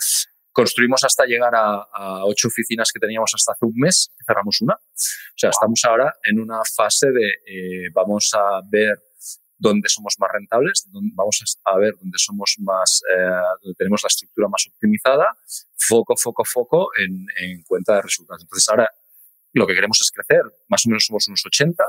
Construimos 0.53 1.03
hasta 1.03 1.25
llegar 1.25 1.53
a, 1.55 1.87
a 1.93 2.25
ocho 2.25 2.47
oficinas 2.47 2.91
que 2.91 2.99
teníamos 2.99 3.31
hasta 3.33 3.53
hace 3.53 3.65
un 3.65 3.75
mes, 3.75 4.11
cerramos 4.25 4.61
una. 4.61 4.73
O 4.73 5.37
sea, 5.37 5.49
estamos 5.49 5.81
ahora 5.85 6.13
en 6.23 6.39
una 6.39 6.59
fase 6.75 7.07
de 7.11 7.27
eh, 7.45 7.89
vamos 7.93 8.31
a 8.33 8.61
ver 8.69 9.01
dónde 9.57 9.87
somos 9.87 10.15
más 10.19 10.29
rentables, 10.33 10.87
vamos 10.91 11.59
a 11.63 11.77
ver 11.77 11.93
dónde 12.01 12.17
somos 12.17 12.55
más, 12.59 13.01
eh, 13.15 13.41
donde 13.61 13.75
tenemos 13.77 14.01
la 14.03 14.07
estructura 14.07 14.47
más 14.49 14.65
optimizada, 14.73 15.37
foco, 15.77 16.15
foco, 16.17 16.43
foco 16.43 16.89
en, 16.97 17.27
en 17.37 17.63
cuenta 17.63 17.95
de 17.95 18.01
resultados. 18.01 18.41
Entonces 18.41 18.67
ahora 18.69 18.89
lo 19.53 19.67
que 19.67 19.75
queremos 19.75 19.99
es 20.01 20.11
crecer, 20.11 20.43
más 20.69 20.85
o 20.85 20.89
menos 20.89 21.05
somos 21.05 21.27
unos 21.27 21.45
80, 21.45 21.83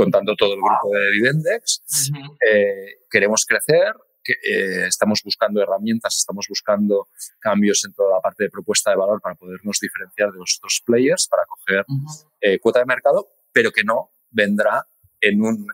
contando 0.00 0.34
todo 0.34 0.54
el 0.54 0.60
grupo 0.60 0.88
de 0.96 1.10
Vivendex. 1.10 1.82
eh, 2.48 3.04
queremos 3.10 3.44
crecer, 3.44 3.92
que, 4.24 4.32
eh, 4.32 4.86
estamos 4.86 5.20
buscando 5.22 5.60
herramientas, 5.62 6.16
estamos 6.16 6.46
buscando 6.48 7.08
cambios 7.38 7.84
en 7.84 7.92
toda 7.92 8.14
la 8.16 8.20
parte 8.20 8.44
de 8.44 8.50
propuesta 8.50 8.90
de 8.90 8.96
valor 8.96 9.20
para 9.20 9.34
podernos 9.34 9.78
diferenciar 9.78 10.32
de 10.32 10.38
los 10.38 10.56
otros 10.58 10.82
players, 10.86 11.28
para 11.28 11.42
coger 11.44 11.84
eh, 12.40 12.58
cuota 12.60 12.78
de 12.78 12.86
mercado, 12.86 13.28
pero 13.52 13.70
que 13.70 13.84
no 13.84 14.10
vendrá 14.30 14.86
en 15.20 15.42
un 15.42 15.66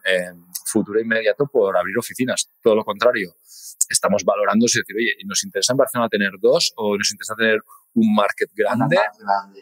futuro 0.65 0.99
inmediato 1.01 1.47
por 1.47 1.77
abrir 1.77 1.97
oficinas. 1.97 2.51
Todo 2.61 2.75
lo 2.75 2.85
contrario, 2.85 3.37
estamos 3.89 4.25
valorando 4.25 4.67
si 4.67 4.81
decir, 4.81 4.97
oye, 4.97 5.13
¿nos 5.25 5.45
interesa 5.45 5.73
en 5.73 5.77
Barcelona 5.77 6.09
tener 6.09 6.33
dos 6.41 6.73
o 6.75 6.97
nos 6.99 7.13
interesa 7.13 7.37
tener 7.37 7.61
un 7.95 8.13
market 8.13 8.51
grande? 8.53 8.97
grande 9.21 9.61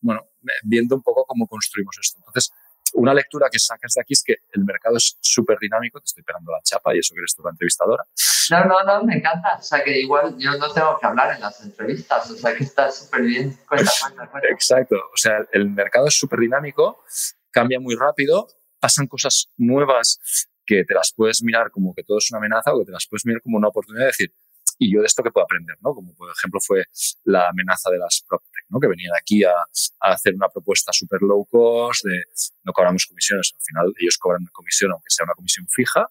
bueno, 0.00 0.22
viendo 0.64 0.96
un 0.96 1.02
poco 1.02 1.24
cómo 1.26 1.46
construimos 1.46 1.96
esto. 2.00 2.18
Entonces, 2.18 2.52
una 2.94 3.14
lectura 3.14 3.48
que 3.50 3.58
sacas 3.58 3.94
de 3.94 4.00
aquí 4.00 4.14
es 4.14 4.22
que 4.24 4.36
el 4.52 4.64
mercado 4.64 4.96
es 4.96 5.16
súper 5.20 5.58
dinámico, 5.60 6.00
te 6.00 6.06
estoy 6.06 6.22
pegando 6.22 6.52
la 6.52 6.60
chapa 6.62 6.94
y 6.94 6.98
eso 6.98 7.14
que 7.14 7.20
eres 7.20 7.34
tú 7.34 7.42
la 7.42 7.50
entrevistadora. 7.50 8.04
No, 8.50 8.64
no, 8.64 8.82
no, 8.82 9.04
me 9.04 9.16
encanta. 9.16 9.56
O 9.58 9.62
sea, 9.62 9.82
que 9.84 10.00
igual 10.00 10.36
yo 10.38 10.56
no 10.56 10.72
tengo 10.72 10.98
que 10.98 11.06
hablar 11.06 11.34
en 11.34 11.40
las 11.40 11.60
entrevistas, 11.62 12.30
o 12.30 12.36
sea, 12.36 12.54
que 12.54 12.64
está 12.64 12.90
súper 12.90 13.22
bien. 13.22 13.58
Cuenta, 13.68 13.90
cuenta, 14.00 14.26
cuenta. 14.26 14.48
Exacto, 14.52 14.96
o 14.96 15.16
sea, 15.16 15.46
el 15.52 15.70
mercado 15.70 16.08
es 16.08 16.18
súper 16.18 16.40
dinámico, 16.40 17.04
cambia 17.50 17.78
muy 17.78 17.94
rápido, 17.94 18.48
pasan 18.80 19.06
cosas 19.06 19.50
nuevas 19.56 20.48
que 20.66 20.84
te 20.84 20.94
las 20.94 21.12
puedes 21.14 21.42
mirar 21.42 21.70
como 21.70 21.94
que 21.94 22.04
todo 22.04 22.18
es 22.18 22.30
una 22.30 22.38
amenaza 22.38 22.72
o 22.72 22.80
que 22.80 22.86
te 22.86 22.92
las 22.92 23.06
puedes 23.08 23.26
mirar 23.26 23.42
como 23.42 23.56
una 23.56 23.68
oportunidad 23.68 24.04
de 24.04 24.08
decir, 24.08 24.34
y 24.82 24.90
yo 24.90 25.00
de 25.00 25.06
esto 25.06 25.22
que 25.22 25.30
puedo 25.30 25.44
aprender, 25.44 25.76
¿no? 25.82 25.94
Como 25.94 26.14
por 26.14 26.30
ejemplo 26.30 26.58
fue 26.58 26.84
la 27.24 27.50
amenaza 27.50 27.90
de 27.90 27.98
las 27.98 28.24
PropTech, 28.26 28.64
¿no? 28.70 28.80
Que 28.80 28.88
venían 28.88 29.12
aquí 29.14 29.44
a, 29.44 29.52
a 29.52 30.12
hacer 30.12 30.34
una 30.34 30.48
propuesta 30.48 30.90
súper 30.90 31.20
low 31.20 31.44
cost 31.44 32.02
de 32.06 32.24
no 32.64 32.72
cobramos 32.72 33.04
comisiones, 33.04 33.52
al 33.54 33.62
final 33.62 33.92
ellos 34.00 34.16
cobran 34.16 34.40
una 34.40 34.50
comisión, 34.52 34.90
aunque 34.92 35.10
sea 35.10 35.24
una 35.24 35.34
comisión 35.34 35.66
fija, 35.68 36.08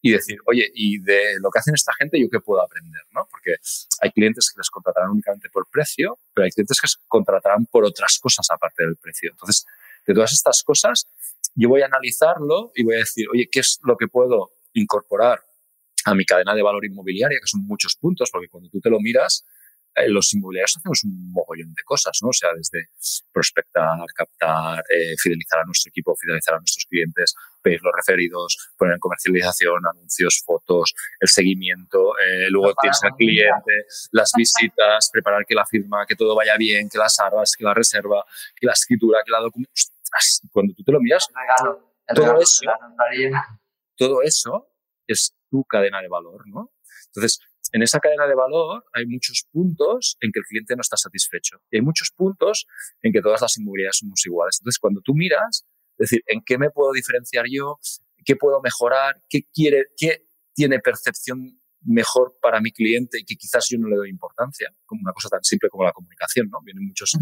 y 0.00 0.12
decir, 0.12 0.38
oye, 0.46 0.70
y 0.74 0.98
de 1.02 1.34
lo 1.40 1.50
que 1.50 1.58
hacen 1.58 1.74
esta 1.74 1.92
gente, 1.92 2.18
¿yo 2.18 2.28
qué 2.30 2.40
puedo 2.40 2.62
aprender, 2.62 3.02
no? 3.10 3.28
Porque 3.30 3.56
hay 4.00 4.10
clientes 4.12 4.50
que 4.50 4.60
les 4.60 4.70
contratarán 4.70 5.10
únicamente 5.10 5.50
por 5.50 5.68
precio, 5.70 6.18
pero 6.32 6.46
hay 6.46 6.52
clientes 6.52 6.80
que 6.80 6.88
se 6.88 6.96
contratarán 7.06 7.66
por 7.66 7.84
otras 7.84 8.18
cosas 8.18 8.46
aparte 8.50 8.82
del 8.82 8.96
precio. 8.96 9.30
Entonces, 9.30 9.66
de 10.06 10.14
todas 10.14 10.32
estas 10.32 10.62
cosas, 10.62 11.06
yo 11.54 11.68
voy 11.68 11.82
a 11.82 11.86
analizarlo 11.86 12.72
y 12.74 12.82
voy 12.82 12.94
a 12.94 12.98
decir, 13.00 13.26
oye, 13.30 13.46
¿qué 13.52 13.60
es 13.60 13.78
lo 13.82 13.98
que 13.98 14.08
puedo 14.08 14.52
incorporar 14.72 15.45
a 16.06 16.14
mi 16.14 16.24
cadena 16.24 16.54
de 16.54 16.62
valor 16.62 16.84
inmobiliaria, 16.84 17.38
que 17.40 17.48
son 17.48 17.66
muchos 17.66 17.96
puntos, 17.96 18.30
porque 18.30 18.48
cuando 18.48 18.70
tú 18.70 18.80
te 18.80 18.90
lo 18.90 19.00
miras, 19.00 19.44
eh, 19.96 20.08
los 20.08 20.32
inmobiliarios 20.34 20.76
hacemos 20.76 21.04
un 21.04 21.32
mogollón 21.32 21.72
de 21.72 21.82
cosas, 21.82 22.18
¿no? 22.22 22.28
O 22.28 22.32
sea, 22.32 22.50
desde 22.54 22.90
prospectar, 23.32 24.06
captar, 24.14 24.84
eh, 24.90 25.14
fidelizar 25.18 25.60
a 25.60 25.64
nuestro 25.64 25.88
equipo, 25.88 26.14
fidelizar 26.14 26.54
a 26.54 26.58
nuestros 26.58 26.84
clientes, 26.84 27.34
pedir 27.62 27.80
los 27.82 27.92
referidos, 27.96 28.72
poner 28.76 28.94
en 28.94 29.00
comercialización, 29.00 29.80
anuncios, 29.86 30.42
fotos, 30.44 30.94
el 31.18 31.28
seguimiento, 31.28 32.16
eh, 32.18 32.48
luego 32.50 32.74
tienes 32.80 33.02
al 33.02 33.14
cliente, 33.16 33.86
las 34.12 34.32
visitas, 34.36 35.10
preparar 35.10 35.44
que 35.46 35.54
la 35.54 35.64
firma, 35.64 36.04
que 36.06 36.14
todo 36.14 36.36
vaya 36.36 36.56
bien, 36.56 36.88
que 36.88 36.98
las 36.98 37.18
armas, 37.18 37.56
que 37.56 37.64
la 37.64 37.74
reserva, 37.74 38.24
que 38.54 38.66
la 38.66 38.74
escritura, 38.74 39.20
que 39.24 39.32
la 39.32 39.40
documentación. 39.40 39.96
Cuando 40.52 40.74
tú 40.74 40.84
te 40.84 40.92
lo 40.92 41.00
miras, 41.00 41.26
todo 42.14 42.38
eso, 42.40 42.60
todo 43.96 44.22
eso 44.22 44.68
es 45.06 45.35
tu 45.50 45.64
cadena 45.64 46.00
de 46.00 46.08
valor, 46.08 46.42
¿no? 46.46 46.72
Entonces, 47.06 47.40
en 47.72 47.82
esa 47.82 48.00
cadena 48.00 48.26
de 48.26 48.34
valor 48.34 48.84
hay 48.92 49.06
muchos 49.06 49.46
puntos 49.50 50.16
en 50.20 50.30
que 50.32 50.40
el 50.40 50.44
cliente 50.44 50.76
no 50.76 50.82
está 50.82 50.96
satisfecho 50.96 51.58
y 51.70 51.78
hay 51.78 51.82
muchos 51.82 52.10
puntos 52.10 52.66
en 53.02 53.12
que 53.12 53.20
todas 53.20 53.40
las 53.40 53.58
inmobiliarias 53.58 53.98
somos 53.98 54.24
iguales. 54.24 54.58
Entonces, 54.60 54.78
cuando 54.78 55.00
tú 55.02 55.14
miras, 55.14 55.66
es 55.98 56.10
decir, 56.10 56.22
¿en 56.26 56.42
qué 56.44 56.58
me 56.58 56.70
puedo 56.70 56.92
diferenciar 56.92 57.46
yo? 57.50 57.78
¿Qué 58.24 58.36
puedo 58.36 58.60
mejorar? 58.60 59.22
¿Qué 59.28 59.42
quiere, 59.52 59.86
qué 59.96 60.26
tiene 60.54 60.78
percepción 60.80 61.60
mejor 61.82 62.36
para 62.40 62.60
mi 62.60 62.72
cliente 62.72 63.18
y 63.20 63.24
que 63.24 63.36
quizás 63.36 63.66
yo 63.70 63.78
no 63.78 63.88
le 63.88 63.96
doy 63.96 64.10
importancia, 64.10 64.68
como 64.84 65.02
una 65.02 65.12
cosa 65.12 65.28
tan 65.28 65.44
simple 65.44 65.68
como 65.68 65.84
la 65.84 65.92
comunicación, 65.92 66.48
¿no? 66.50 66.58
Vienen 66.64 66.86
muchos 66.86 67.12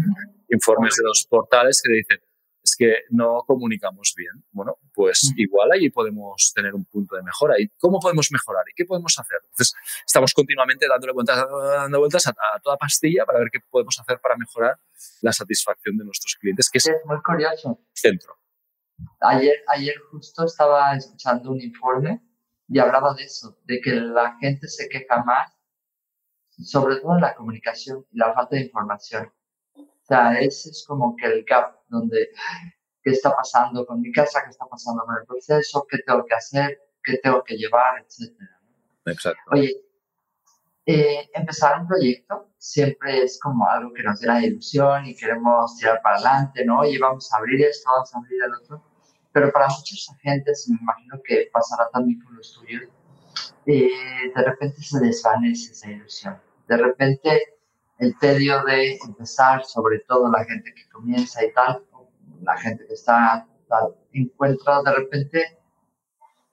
informes 0.49 0.95
de 0.95 1.03
los 1.03 1.27
portales 1.29 1.81
que 1.83 1.93
dicen, 1.93 2.19
es 2.75 2.77
que 2.77 3.03
no 3.09 3.43
comunicamos 3.45 4.13
bien. 4.15 4.43
Bueno, 4.51 4.77
pues 4.93 5.31
igual 5.37 5.71
ahí 5.71 5.89
podemos 5.89 6.51
tener 6.53 6.73
un 6.73 6.85
punto 6.85 7.15
de 7.15 7.23
mejora. 7.23 7.55
¿Y 7.59 7.69
cómo 7.77 7.99
podemos 7.99 8.27
mejorar? 8.31 8.63
¿Y 8.69 8.73
qué 8.75 8.85
podemos 8.85 9.17
hacer? 9.17 9.39
Entonces, 9.43 9.73
estamos 10.05 10.33
continuamente 10.33 10.87
dándole 10.87 11.13
vueltas, 11.13 11.37
dando 11.37 11.99
vueltas 11.99 12.27
a, 12.27 12.33
toda 12.61 12.77
pastilla 12.77 13.25
para 13.25 13.39
ver 13.39 13.49
qué 13.51 13.59
podemos 13.69 13.99
hacer 13.99 14.19
para 14.19 14.35
mejorar 14.37 14.77
la 15.21 15.31
satisfacción 15.31 15.97
de 15.97 16.05
nuestros 16.05 16.35
clientes, 16.35 16.69
que 16.69 16.77
es, 16.79 16.87
es 16.87 16.95
muy 17.05 17.21
curioso. 17.21 17.79
centro. 17.93 18.37
Ayer, 19.21 19.57
ayer 19.67 19.95
justo 20.11 20.45
estaba 20.45 20.95
escuchando 20.95 21.51
un 21.51 21.61
informe 21.61 22.21
y 22.67 22.79
hablaba 22.79 23.13
de 23.13 23.23
eso, 23.23 23.59
de 23.65 23.79
que 23.81 23.91
la 23.91 24.37
gente 24.39 24.67
se 24.67 24.87
queja 24.87 25.23
más, 25.23 25.51
sobre 26.49 26.97
todo 26.97 27.15
en 27.15 27.21
la 27.21 27.35
comunicación 27.35 28.05
y 28.11 28.17
la 28.17 28.33
falta 28.33 28.55
de 28.55 28.63
información. 28.63 29.31
O 30.05 30.07
sea, 30.07 30.39
ese 30.39 30.69
es 30.69 30.85
como 30.87 31.15
que 31.15 31.25
el 31.25 31.43
gap 31.45 31.79
donde, 31.87 32.29
¿qué 33.01 33.09
está 33.09 33.35
pasando 33.35 33.83
con 33.87 34.01
mi 34.01 34.11
casa? 34.11 34.43
¿Qué 34.43 34.51
está 34.51 34.67
pasando 34.67 35.03
con 35.03 35.15
el 35.15 35.25
proceso? 35.25 35.83
¿Qué 35.89 35.97
tengo 36.05 36.23
que 36.23 36.35
hacer? 36.35 36.79
¿Qué 37.03 37.17
tengo 37.23 37.43
que 37.43 37.55
llevar? 37.55 38.03
Etcétera. 38.03 38.59
Exacto. 39.07 39.41
Oye, 39.51 39.73
eh, 40.85 41.27
empezar 41.33 41.81
un 41.81 41.87
proyecto 41.87 42.51
siempre 42.59 43.23
es 43.23 43.39
como 43.39 43.67
algo 43.67 43.91
que 43.93 44.03
nos 44.03 44.21
llena 44.21 44.37
de 44.41 44.47
ilusión 44.47 45.07
y 45.07 45.15
queremos 45.15 45.75
tirar 45.77 45.99
para 46.03 46.17
adelante, 46.17 46.63
¿no? 46.63 46.81
Oye, 46.81 46.99
vamos 46.99 47.33
a 47.33 47.37
abrir 47.37 47.65
esto, 47.65 47.89
vamos 47.91 48.13
a 48.13 48.19
abrir 48.19 48.43
el 48.43 48.53
otro. 48.53 48.83
Pero 49.31 49.51
para 49.51 49.67
muchos 49.69 50.07
agentes, 50.19 50.67
me 50.69 50.77
imagino 50.79 51.19
que 51.23 51.49
pasará 51.51 51.89
también 51.89 52.21
con 52.21 52.35
los 52.35 52.53
tuyos, 52.53 52.83
eh, 53.65 53.89
de 54.35 54.43
repente 54.43 54.83
se 54.83 54.99
desvanece 54.99 55.71
esa 55.71 55.89
ilusión. 55.89 56.39
De 56.67 56.77
repente 56.77 57.54
el 57.99 58.17
tedio 58.19 58.63
de 58.63 58.97
empezar, 59.05 59.63
sobre 59.65 59.99
todo 60.07 60.29
la 60.31 60.43
gente 60.45 60.73
que 60.73 60.89
comienza 60.89 61.43
y 61.43 61.53
tal, 61.53 61.83
la 62.41 62.57
gente 62.57 62.85
que 62.87 62.93
está 62.93 63.47
tal, 63.67 63.95
encuentra 64.13 64.81
de 64.83 64.93
repente 64.93 65.59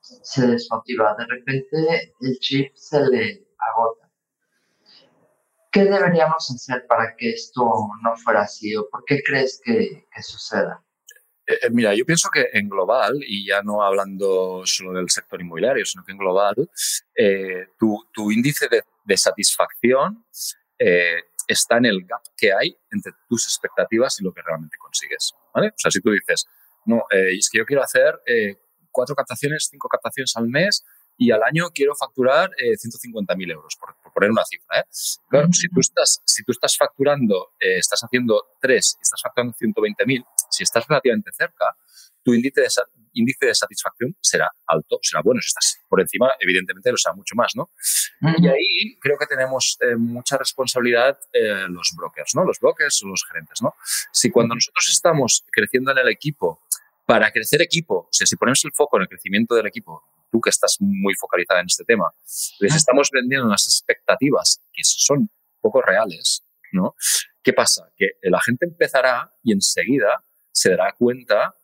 se 0.01 0.47
desmotiva, 0.47 1.15
de 1.17 1.27
repente 1.27 2.15
el 2.21 2.39
chip 2.39 2.73
se 2.75 3.01
le 3.01 3.47
agota. 3.59 4.11
¿Qué 5.71 5.85
deberíamos 5.85 6.51
hacer 6.51 6.87
para 6.87 7.15
que 7.17 7.31
esto 7.31 7.65
no 8.03 8.17
fuera 8.17 8.43
así 8.43 8.75
o 8.77 8.89
por 8.91 9.05
qué 9.05 9.23
crees 9.25 9.61
que, 9.65 10.05
suceda? 10.21 10.85
Eh, 11.47 11.55
eh, 11.63 11.71
mira, 11.71 11.95
yo 11.95 12.05
pienso 12.05 12.29
que 12.31 12.49
en 12.53 12.69
global, 12.69 13.19
y 13.27 13.47
ya 13.47 13.63
no 13.63 13.83
hablando 13.83 14.63
solo 14.67 14.93
del 14.93 15.09
sector 15.09 15.41
inmobiliario, 15.41 15.85
sino 15.87 16.05
que 16.05 16.13
en 16.13 16.19
global, 16.19 16.55
eh, 17.17 17.69
tu, 17.79 18.05
tu, 18.13 18.31
índice 18.31 18.69
de, 18.69 18.83
de 19.05 19.17
satisfacción 19.17 20.25
está 21.47 21.79
en 21.79 21.87
el 21.87 22.05
gap 22.05 22.23
que 22.37 22.53
hay 22.53 22.77
entre 22.91 23.13
tus 23.29 23.47
expectativas 23.47 24.21
y 24.21 24.25
lo 24.25 24.33
que 24.33 24.43
realmente 24.43 24.77
consigues. 24.79 25.35
¿vale? 25.55 25.69
O 25.69 25.79
sea, 25.79 25.91
si 25.91 26.01
tú 26.01 26.11
dices, 26.11 26.47
no, 26.85 27.05
eh, 27.11 27.37
es 27.37 27.49
que 27.51 27.59
yo 27.59 27.65
quiero 27.65 27.83
hacer 27.83 28.21
eh, 28.27 28.57
cuatro 28.91 29.15
captaciones, 29.15 29.69
cinco 29.71 29.89
captaciones 29.89 30.37
al 30.37 30.49
mes 30.49 30.85
y 31.17 31.31
al 31.31 31.43
año 31.43 31.71
quiero 31.75 31.95
facturar 31.95 32.51
eh, 32.59 32.73
150.000 32.73 33.53
euros, 33.53 33.77
por, 33.77 33.95
poner 34.13 34.31
una 34.31 34.45
cifra. 34.45 34.81
¿eh? 34.81 34.85
Claro, 35.29 35.49
si 35.53 35.69
tú 35.69 35.81
estás, 35.81 36.23
si 36.25 36.43
tú 36.43 36.53
estás 36.53 36.77
facturando, 36.77 37.53
estás 37.59 38.01
haciendo 38.03 38.55
tres 38.61 38.97
y 38.99 39.03
estás 39.03 39.21
facturando 39.23 39.55
120.000, 39.55 40.25
si 40.51 40.63
estás 40.63 40.87
relativamente 40.89 41.31
cerca, 41.33 41.77
tu 42.23 42.35
índice 42.35 42.61
de, 42.61 42.69
índice 43.15 43.47
de 43.47 43.55
satisfacción 43.55 44.17
será 44.21 44.51
alto, 44.67 44.99
será 45.03 45.23
bueno. 45.23 45.41
Si 45.41 45.49
estás 45.49 45.79
por 45.89 46.01
encima, 46.01 46.31
evidentemente 46.41 46.91
lo 46.91 46.97
será 46.97 47.15
mucho 47.15 47.35
más, 47.35 47.53
¿no? 47.55 47.71
Y 48.39 48.49
ahí 48.49 48.99
creo 49.01 49.17
que 49.19 49.27
tenemos 49.27 49.79
eh, 49.81 49.97
mucha 49.97 50.39
responsabilidad 50.39 51.19
eh, 51.33 51.67
los 51.69 51.93
brokers, 51.97 52.35
¿no? 52.35 52.45
Los 52.45 52.59
brokers 52.61 53.03
o 53.03 53.09
los 53.09 53.25
gerentes, 53.27 53.61
¿no? 53.63 53.75
Si 54.13 54.31
cuando 54.31 54.55
nosotros 54.55 54.89
estamos 54.91 55.45
creciendo 55.51 55.93
en 55.93 55.99
el 55.99 56.09
equipo, 56.09 56.63
para 57.07 57.31
crecer 57.33 57.61
equipo, 57.61 57.95
o 57.95 58.09
sea, 58.13 58.27
si 58.27 58.37
ponemos 58.37 58.65
el 58.65 58.73
foco 58.73 58.97
en 58.97 59.03
el 59.03 59.09
crecimiento 59.09 59.55
del 59.55 59.67
equipo, 59.67 60.03
tú 60.31 60.41
que 60.41 60.51
estás 60.51 60.77
muy 60.81 61.15
focalizada 61.15 61.61
en 61.61 61.67
este 61.67 61.85
tema, 61.85 62.11
les 62.61 62.75
estamos 62.75 63.11
vendiendo 63.13 63.47
unas 63.47 63.67
expectativas 63.67 64.63
que 64.73 64.83
son 64.85 65.29
poco 65.61 65.83
reales, 65.83 66.45
¿no? 66.73 66.95
¿Qué 67.43 67.53
pasa? 67.53 67.91
Que 67.97 68.13
la 68.23 68.41
gente 68.41 68.67
empezará 68.67 69.35
y 69.43 69.53
enseguida 69.53 70.25
se 70.53 70.71
dará 70.71 70.93
cuenta 70.93 71.55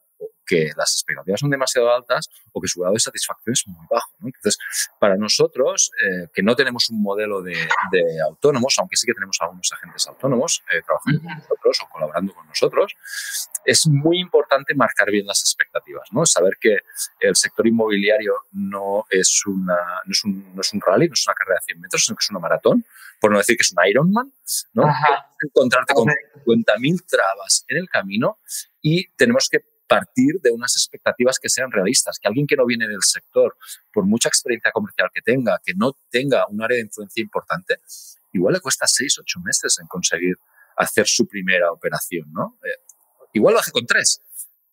que 0.49 0.73
las 0.77 0.95
expectativas 0.95 1.41
son 1.41 1.51
demasiado 1.51 1.95
altas 1.95 2.29
o 2.53 2.61
que 2.61 2.69
su 2.69 2.81
grado 2.81 2.95
de 2.95 3.01
satisfacción 3.01 3.53
es 3.53 3.67
muy 3.69 3.87
bajo. 3.89 4.11
Entonces, 4.25 4.59
para 4.99 5.17
nosotros, 5.17 5.91
eh, 6.03 6.29
que 6.33 6.43
no 6.43 6.57
tenemos 6.57 6.89
un 6.91 7.03
modelo 7.03 7.43
de, 7.43 7.57
autónomos, 8.27 8.77
aunque 8.79 8.97
sí 8.97 9.07
que 9.07 9.15
tenemos 9.15 9.37
algunos 9.41 9.71
agentes 9.73 10.07
autónomos 10.09 10.65
eh, 10.73 10.81
trabajando 10.85 11.21
con 11.23 11.35
nosotros 11.37 11.81
o 11.83 11.89
colaborando 11.93 12.35
con 12.35 12.47
nosotros, 12.47 12.97
es 13.65 13.87
muy 13.87 14.19
importante 14.19 14.75
marcar 14.75 15.11
bien 15.11 15.27
las 15.27 15.41
expectativas, 15.41 16.09
¿no? 16.13 16.25
Saber 16.25 16.55
que 16.59 16.79
el 17.21 17.37
sector 17.37 17.67
inmobiliario 17.67 18.35
no 18.53 19.05
es, 19.11 19.45
una, 19.47 19.77
no 20.05 20.11
es, 20.11 20.25
un, 20.25 20.55
no 20.55 20.61
es 20.61 20.73
un 20.73 20.81
rally, 20.81 21.09
no 21.09 21.15
es 21.15 21.27
una 21.27 21.35
carrera 21.35 21.61
de 21.61 21.67
100 21.67 21.81
metros, 21.81 22.05
sino 22.05 22.17
que 22.17 22.23
es 22.23 22.31
una 22.31 22.41
maratón, 22.41 22.85
por 23.21 23.31
no 23.31 23.39
decir 23.39 23.57
que 23.57 23.63
es 23.63 23.73
un 23.73 23.87
Ironman, 23.87 24.33
¿no? 24.73 24.85
Encontrarte 25.43 25.93
con 25.93 26.07
50.000 26.07 27.07
trabas 27.07 27.65
en 27.69 27.79
el 27.79 27.89
camino 27.89 28.39
y 28.81 29.09
tenemos 29.17 29.49
que 29.51 29.61
partir 29.89 30.41
de 30.43 30.51
unas 30.51 30.77
expectativas 30.77 31.39
que 31.39 31.49
sean 31.49 31.73
realistas, 31.73 32.19
que 32.19 32.29
alguien 32.29 32.47
que 32.47 32.57
no 32.57 32.67
viene 32.67 32.87
del 32.87 33.03
sector, 33.03 33.57
por 33.93 34.05
mucha 34.05 34.29
experiencia 34.29 34.71
comercial 34.71 35.09
que 35.13 35.23
tenga, 35.23 35.61
que 35.65 35.73
no 35.75 35.99
tenga 36.11 36.47
un 36.49 36.63
área 36.63 36.77
de 36.77 36.83
influencia 36.83 37.23
importante, 37.23 37.81
igual 38.33 38.55
le 38.55 38.61
cuesta 38.61 38.87
seis, 38.87 39.19
ocho 39.19 39.41
meses 39.41 39.79
en 39.81 39.87
conseguir 39.87 40.37
hacer 40.77 41.07
su 41.07 41.27
primera 41.27 41.73
operación, 41.73 42.31
¿no? 42.33 42.59
Eh, 42.65 42.85
igual 43.33 43.57
hace 43.57 43.73
con 43.73 43.85
tres, 43.87 44.23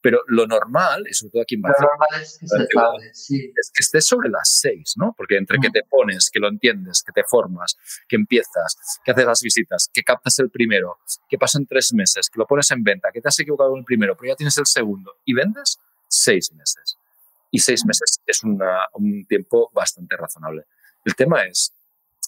pero 0.06 0.22
lo 0.28 0.46
normal, 0.46 1.04
y 1.10 1.16
sobre 1.16 1.32
todo 1.32 1.42
aquí 1.42 1.56
en 1.56 1.62
Barcelona, 1.62 2.06
es 2.22 2.38
que, 2.40 3.52
es 3.60 3.72
que 3.74 3.80
estés 3.80 4.06
sobre 4.06 4.30
las 4.30 4.60
seis, 4.62 4.94
¿no? 4.98 5.16
Porque 5.18 5.36
entre 5.36 5.58
que 5.58 5.72
te 5.72 5.82
pones, 5.82 6.30
que 6.30 6.38
lo 6.38 6.48
entiendes, 6.48 7.02
que 7.02 7.12
te 7.12 7.24
formas, 7.24 7.76
que 8.08 8.16
empiezas, 8.16 8.78
que 9.04 9.14
haces 9.14 9.26
las 9.26 9.42
visitas, 9.42 9.90
que 9.92 10.04
captas 10.04 10.38
el 10.38 10.52
primero, 10.52 11.00
que 11.28 11.40
pasan 11.40 11.66
tres 11.66 11.92
meses, 11.92 12.30
que 12.30 12.38
lo 12.38 12.46
pones 12.46 12.70
en 12.70 12.84
venta, 12.84 13.10
que 13.12 13.20
te 13.20 13.30
has 13.30 13.40
equivocado 13.40 13.72
con 13.72 13.80
el 13.80 13.86
primero, 13.86 14.16
pero 14.16 14.32
ya 14.32 14.36
tienes 14.36 14.56
el 14.60 14.68
segundo 14.68 15.16
y 15.26 15.34
vendes, 15.34 15.80
seis 16.08 16.52
meses. 16.54 17.00
Y 17.50 17.58
seis 17.58 17.84
meses 17.84 18.22
es 18.28 18.44
un 18.44 19.26
tiempo 19.28 19.72
bastante 19.74 20.16
razonable. 20.18 20.66
El 21.04 21.16
tema 21.16 21.46
es, 21.46 21.74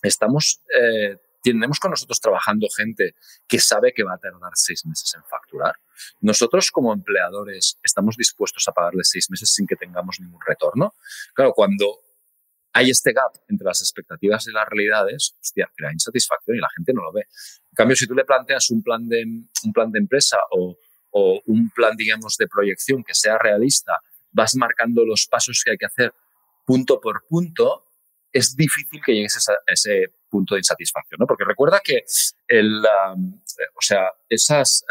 estamos 0.01 0.63
eh, 0.81 1.15
tenemos 1.51 1.79
con 1.79 1.91
nosotros 1.91 2.19
trabajando 2.19 2.67
gente 2.75 3.15
que 3.47 3.59
sabe 3.59 3.93
que 3.93 4.03
va 4.03 4.13
a 4.13 4.17
tardar 4.17 4.51
seis 4.55 4.85
meses 4.85 5.13
en 5.15 5.23
facturar. 5.23 5.75
Nosotros 6.21 6.71
como 6.71 6.93
empleadores 6.93 7.79
estamos 7.83 8.15
dispuestos 8.15 8.67
a 8.67 8.71
pagarle 8.71 9.03
seis 9.03 9.29
meses 9.29 9.53
sin 9.53 9.67
que 9.67 9.75
tengamos 9.75 10.19
ningún 10.19 10.39
retorno. 10.45 10.95
Claro, 11.33 11.53
cuando 11.53 11.99
hay 12.73 12.91
este 12.91 13.11
gap 13.11 13.31
entre 13.47 13.65
las 13.65 13.81
expectativas 13.81 14.47
y 14.47 14.51
las 14.51 14.67
realidades, 14.67 15.35
hostia, 15.41 15.69
crea 15.75 15.91
insatisfacción 15.91 16.57
y 16.57 16.59
la 16.59 16.69
gente 16.75 16.93
no 16.93 17.01
lo 17.01 17.11
ve. 17.11 17.21
En 17.21 17.75
cambio, 17.75 17.95
si 17.95 18.05
tú 18.05 18.13
le 18.13 18.25
planteas 18.25 18.69
un 18.69 18.83
plan 18.83 19.07
de, 19.07 19.23
un 19.23 19.73
plan 19.73 19.91
de 19.91 19.99
empresa 19.99 20.37
o, 20.51 20.77
o 21.11 21.41
un 21.45 21.69
plan, 21.71 21.95
digamos, 21.97 22.37
de 22.37 22.47
proyección 22.47 23.03
que 23.03 23.15
sea 23.15 23.37
realista, 23.37 23.99
vas 24.31 24.55
marcando 24.55 25.05
los 25.05 25.25
pasos 25.25 25.61
que 25.63 25.71
hay 25.71 25.77
que 25.77 25.87
hacer 25.87 26.13
punto 26.65 26.99
por 26.99 27.25
punto, 27.27 27.86
es 28.31 28.55
difícil 28.55 29.01
que 29.03 29.13
llegues 29.13 29.49
a 29.49 29.53
ese 29.71 30.13
punto 30.29 30.55
de 30.55 30.59
insatisfacción, 30.59 31.17
¿no? 31.19 31.27
Porque 31.27 31.45
recuerda 31.45 31.79
que 31.83 32.03
el, 32.47 32.83
o 32.85 33.81
sea, 33.81 34.11
esas, 34.29 34.85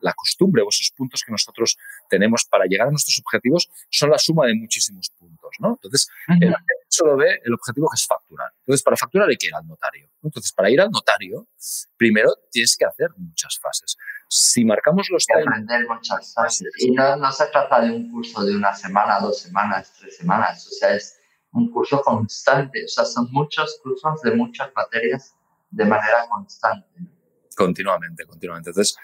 la, 0.00 0.12
costumbre 0.14 0.62
o 0.62 0.68
esos 0.68 0.92
puntos 0.96 1.22
que 1.24 1.32
nosotros 1.32 1.76
tenemos 2.08 2.44
para 2.44 2.64
llegar 2.66 2.88
a 2.88 2.90
nuestros 2.90 3.18
objetivos 3.24 3.68
son 3.90 4.10
la 4.10 4.18
suma 4.18 4.46
de 4.46 4.54
muchísimos 4.54 5.10
puntos, 5.10 5.50
¿no? 5.58 5.70
Entonces, 5.70 6.08
el 6.40 6.54
solo 6.88 7.16
ve 7.16 7.40
el 7.44 7.54
objetivo 7.54 7.88
que 7.90 7.96
es 7.96 8.06
facturar. 8.06 8.52
Entonces, 8.60 8.82
para 8.82 8.96
facturar 8.96 9.28
hay 9.28 9.36
que 9.36 9.46
ir 9.46 9.54
al 9.54 9.66
notario. 9.66 10.08
Entonces, 10.22 10.52
para 10.52 10.70
ir 10.70 10.80
al 10.80 10.90
notario, 10.90 11.46
primero 11.96 12.30
tienes 12.50 12.76
que 12.76 12.84
hacer 12.84 13.10
muchas 13.16 13.58
fases. 13.58 13.96
Si 14.28 14.64
marcamos 14.64 15.08
los... 15.10 15.24
aprender 15.28 15.86
muchas 15.88 16.34
fases. 16.34 16.68
Y 16.78 16.90
no, 16.92 17.16
no 17.16 17.32
se 17.32 17.46
trata 17.46 17.80
de 17.80 17.90
un 17.90 18.10
curso 18.10 18.44
de 18.44 18.54
una 18.54 18.74
semana, 18.74 19.18
dos 19.20 19.40
semanas, 19.40 19.92
tres 19.98 20.16
semanas. 20.16 20.66
O 20.66 20.70
sea, 20.70 20.94
es 20.94 21.19
un 21.52 21.70
curso 21.70 22.00
constante, 22.02 22.84
o 22.84 22.88
sea, 22.88 23.04
son 23.04 23.28
muchos 23.30 23.80
cursos 23.82 24.20
de 24.22 24.32
muchas 24.32 24.70
materias 24.74 25.34
de 25.70 25.84
manera 25.84 26.26
constante. 26.28 26.88
Continuamente, 27.56 28.24
continuamente. 28.24 28.70
Entonces, 28.70 28.96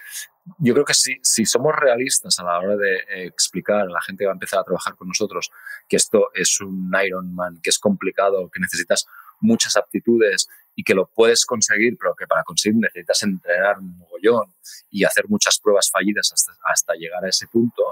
yo 0.59 0.73
creo 0.73 0.85
que 0.85 0.93
si, 0.93 1.17
si 1.21 1.45
somos 1.45 1.75
realistas 1.75 2.39
a 2.39 2.43
la 2.43 2.57
hora 2.57 2.75
de 2.75 2.95
eh, 2.95 3.25
explicar 3.25 3.81
a 3.81 3.85
la 3.85 4.01
gente 4.01 4.23
que 4.23 4.25
va 4.27 4.31
a 4.31 4.33
empezar 4.33 4.59
a 4.59 4.63
trabajar 4.63 4.95
con 4.95 5.09
nosotros 5.09 5.51
que 5.87 5.97
esto 5.97 6.29
es 6.33 6.59
un 6.61 6.91
Ironman, 7.05 7.59
que 7.61 7.69
es 7.69 7.79
complicado, 7.79 8.49
que 8.49 8.59
necesitas 8.59 9.05
muchas 9.39 9.77
aptitudes 9.77 10.47
y 10.75 10.83
que 10.83 10.93
lo 10.93 11.07
puedes 11.07 11.45
conseguir, 11.45 11.97
pero 11.99 12.15
que 12.15 12.27
para 12.27 12.43
conseguir 12.43 12.79
necesitas 12.79 13.23
entrenar 13.23 13.79
un 13.79 13.97
mogollón 13.97 14.53
y 14.89 15.03
hacer 15.03 15.25
muchas 15.27 15.59
pruebas 15.59 15.89
fallidas 15.91 16.31
hasta, 16.33 16.53
hasta 16.63 16.93
llegar 16.93 17.23
a 17.23 17.29
ese 17.29 17.47
punto, 17.47 17.83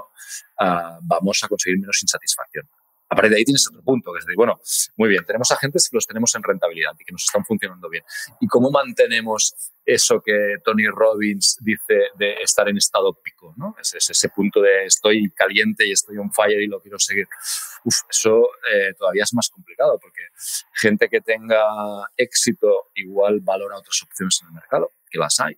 ah, 0.58 0.98
vamos 1.02 1.42
a 1.42 1.48
conseguir 1.48 1.78
menos 1.78 2.02
insatisfacción. 2.02 2.68
A 3.08 3.14
partir 3.14 3.30
de 3.30 3.36
ahí 3.38 3.44
tienes 3.44 3.66
otro 3.68 3.82
punto, 3.82 4.12
que 4.12 4.18
es 4.18 4.26
decir, 4.26 4.36
bueno, 4.36 4.58
muy 4.96 5.08
bien, 5.08 5.24
tenemos 5.24 5.50
agentes 5.52 5.88
que 5.88 5.96
los 5.96 6.06
tenemos 6.06 6.34
en 6.34 6.42
rentabilidad 6.42 6.92
y 6.98 7.04
que 7.04 7.12
nos 7.12 7.24
están 7.24 7.44
funcionando 7.44 7.88
bien. 7.88 8.02
¿Y 8.40 8.48
cómo 8.48 8.70
mantenemos 8.70 9.54
eso 9.84 10.20
que 10.20 10.56
Tony 10.64 10.88
Robbins 10.88 11.56
dice 11.60 12.08
de 12.16 12.34
estar 12.42 12.68
en 12.68 12.76
estado 12.76 13.14
pico? 13.14 13.54
¿no? 13.56 13.76
Es, 13.80 13.94
ese 13.94 14.28
punto 14.30 14.60
de 14.60 14.86
estoy 14.86 15.30
caliente 15.30 15.86
y 15.86 15.92
estoy 15.92 16.18
on 16.18 16.32
fire 16.32 16.60
y 16.60 16.66
lo 16.66 16.80
quiero 16.80 16.98
seguir. 16.98 17.28
Uf, 17.84 17.94
eso 18.10 18.48
eh, 18.72 18.92
todavía 18.98 19.22
es 19.22 19.34
más 19.34 19.50
complicado 19.50 19.98
porque 20.00 20.22
gente 20.72 21.08
que 21.08 21.20
tenga 21.20 21.64
éxito 22.16 22.90
igual 22.94 23.40
valora 23.40 23.76
otras 23.78 24.02
opciones 24.02 24.40
en 24.42 24.48
el 24.48 24.54
mercado 24.54 24.92
las 25.18 25.38
hay. 25.40 25.56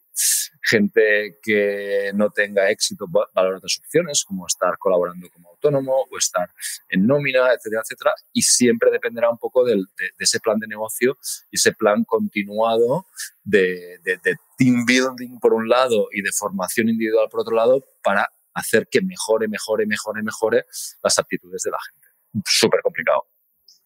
Gente 0.63 1.39
que 1.43 2.11
no 2.15 2.31
tenga 2.31 2.71
éxito 2.71 3.07
valora 3.09 3.59
otras 3.59 3.79
opciones, 3.79 4.25
como 4.25 4.47
estar 4.47 4.77
colaborando 4.79 5.29
como 5.31 5.51
autónomo 5.51 6.07
o 6.11 6.19
estar 6.19 6.49
en 6.89 7.07
nómina, 7.07 7.53
etcétera, 7.53 7.83
etcétera. 7.85 8.13
Y 8.33 8.43
siempre 8.43 8.91
dependerá 8.91 9.31
un 9.31 9.39
poco 9.39 9.65
de, 9.65 9.83
ese 10.19 10.41
plan 10.41 10.59
de 10.59 10.67
negocio 10.67 11.17
y 11.51 11.57
ese 11.57 11.73
plan 11.73 12.05
continuado 12.05 13.07
de, 13.45 13.99
de 14.05 14.37
team 14.57 14.85
building 14.85 15.39
por 15.39 15.55
un 15.55 15.69
lado 15.69 16.09
y 16.13 16.23
de 16.23 16.33
formación 16.33 16.89
individual 16.89 17.29
por 17.31 17.41
otro 17.41 17.55
lado 17.55 17.85
para 18.03 18.29
hacer 18.55 18.89
que 18.91 19.01
mejore, 19.01 19.49
mejore, 19.49 19.87
mejore, 19.87 20.23
mejore 20.23 20.67
las 21.03 21.19
aptitudes 21.19 21.63
de 21.63 21.71
la 21.71 21.79
gente. 21.81 22.09
Súper 22.45 22.81
complicado 22.83 23.27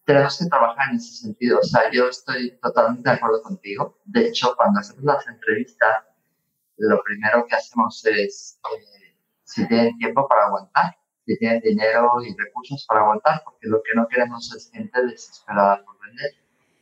tenemos 0.05 0.37
que 0.37 0.45
trabajar 0.45 0.89
en 0.89 0.97
ese 0.97 1.15
sentido. 1.15 1.59
O 1.59 1.63
sea, 1.63 1.89
yo 1.91 2.09
estoy 2.09 2.57
totalmente 2.61 3.09
de 3.09 3.15
acuerdo 3.15 3.41
contigo. 3.41 3.99
De 4.05 4.27
hecho, 4.27 4.55
cuando 4.55 4.79
hacemos 4.79 5.03
las 5.03 5.27
entrevistas, 5.27 6.03
lo 6.77 7.01
primero 7.03 7.45
que 7.47 7.55
hacemos 7.55 8.05
es 8.05 8.59
eh, 8.75 9.15
si 9.43 9.67
tienen 9.67 9.97
tiempo 9.97 10.27
para 10.27 10.45
aguantar, 10.45 10.97
si 11.25 11.37
tienen 11.37 11.61
dinero 11.61 12.21
y 12.21 12.35
recursos 12.35 12.85
para 12.87 13.01
aguantar, 13.01 13.41
porque 13.45 13.67
lo 13.67 13.81
que 13.83 13.93
no 13.95 14.07
queremos 14.07 14.53
es 14.55 14.69
gente 14.71 15.05
desesperada 15.05 15.83
por 15.85 15.99
vender. 16.01 16.31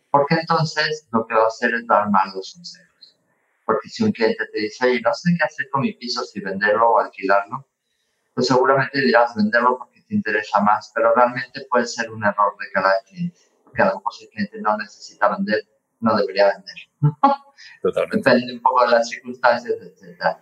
Porque 0.09 0.35
entonces 0.35 1.07
lo 1.11 1.25
que 1.27 1.35
va 1.35 1.43
a 1.43 1.47
hacer 1.47 1.73
es 1.75 1.85
dar 1.87 2.09
malos 2.09 2.53
consejos. 2.55 3.17
Porque 3.65 3.87
si 3.89 4.03
un 4.03 4.11
cliente 4.11 4.45
te 4.51 4.59
dice, 4.59 4.85
oye, 4.85 5.01
no 5.01 5.13
sé 5.13 5.31
qué 5.37 5.43
hacer 5.43 5.69
con 5.69 5.81
mi 5.81 5.93
piso, 5.93 6.23
si 6.23 6.39
venderlo 6.39 6.89
o 6.89 6.99
alquilarlo, 6.99 7.67
pues 8.33 8.47
seguramente 8.47 8.99
dirás 8.99 9.35
venderlo 9.35 9.77
porque 9.77 9.90
interesa 10.15 10.61
más, 10.61 10.91
pero 10.93 11.13
realmente 11.13 11.65
puede 11.69 11.85
ser 11.85 12.11
un 12.11 12.23
error 12.23 12.55
de 12.59 12.71
cada 12.71 12.93
cliente, 13.07 13.39
porque 13.63 13.81
a 13.81 13.85
lo 13.85 13.95
mejor 13.95 14.13
si 14.13 14.25
el 14.25 14.29
cliente 14.29 14.61
no 14.61 14.77
necesita 14.77 15.29
vender, 15.29 15.61
no 15.99 16.15
debería 16.15 16.47
vender. 16.47 16.75
Totalmente. 17.81 18.17
Depende 18.17 18.53
un 18.53 18.61
poco 18.61 18.85
de 18.85 18.91
las 18.91 19.09
circunstancias, 19.09 19.75
etc. 19.81 20.37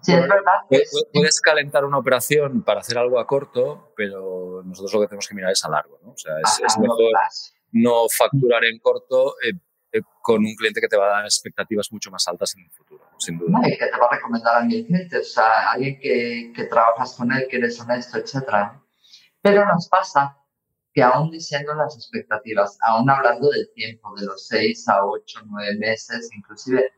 Sí, 0.00 0.12
es 0.12 0.22
verdad. 0.22 0.92
Puedes 1.12 1.40
calentar 1.40 1.84
una 1.84 1.98
operación 1.98 2.62
para 2.62 2.80
hacer 2.80 2.98
algo 2.98 3.18
a 3.18 3.26
corto, 3.26 3.92
pero 3.96 4.62
nosotros 4.64 4.94
lo 4.94 5.00
que 5.00 5.06
tenemos 5.08 5.28
que 5.28 5.34
mirar 5.34 5.52
es 5.52 5.64
a 5.64 5.68
largo. 5.68 5.98
¿no? 6.02 6.12
O 6.12 6.16
sea, 6.16 6.34
es, 6.40 6.78
mejor 6.78 7.12
no 7.72 8.06
facturar 8.08 8.64
en 8.64 8.78
corto 8.78 9.34
eh, 9.42 9.52
eh, 9.92 10.00
con 10.22 10.44
un 10.44 10.54
cliente 10.54 10.80
que 10.80 10.88
te 10.88 10.96
va 10.96 11.06
a 11.06 11.16
dar 11.18 11.24
expectativas 11.24 11.88
mucho 11.92 12.10
más 12.10 12.26
altas 12.28 12.54
en 12.56 12.64
el 12.64 12.70
futuro, 12.70 13.04
sin 13.18 13.38
duda. 13.38 13.60
y 13.66 13.76
que 13.76 13.86
te 13.86 13.98
va 13.98 14.06
a 14.06 14.14
recomendar 14.16 14.56
a 14.56 14.64
mi 14.64 14.84
cliente, 14.86 15.18
o 15.18 15.24
sea, 15.24 15.72
alguien 15.72 15.98
que, 16.00 16.52
que 16.54 16.64
trabajas 16.64 17.14
con 17.16 17.32
él, 17.32 17.46
que 17.50 17.56
eres 17.56 17.80
honesto, 17.80 18.18
etc. 18.18 18.72
Pero 19.42 19.64
nos 19.66 19.88
pasa 19.88 20.36
que 20.92 21.02
aún 21.02 21.30
diciendo 21.30 21.74
las 21.74 21.96
expectativas, 21.96 22.78
aún 22.82 23.08
hablando 23.10 23.48
del 23.50 23.70
tiempo, 23.74 24.14
de 24.16 24.26
los 24.26 24.46
seis 24.46 24.88
a 24.88 25.04
ocho, 25.04 25.40
nueve 25.46 25.76
meses, 25.78 26.28
inclusive 26.36 26.92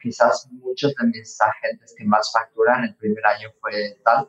quizás 0.00 0.48
muchos 0.50 0.94
de 0.94 1.06
mis 1.06 1.40
agentes 1.40 1.94
que 1.96 2.04
más 2.04 2.30
facturan 2.32 2.84
el 2.84 2.96
primer 2.96 3.24
año 3.26 3.48
fue 3.60 3.98
tal, 4.04 4.28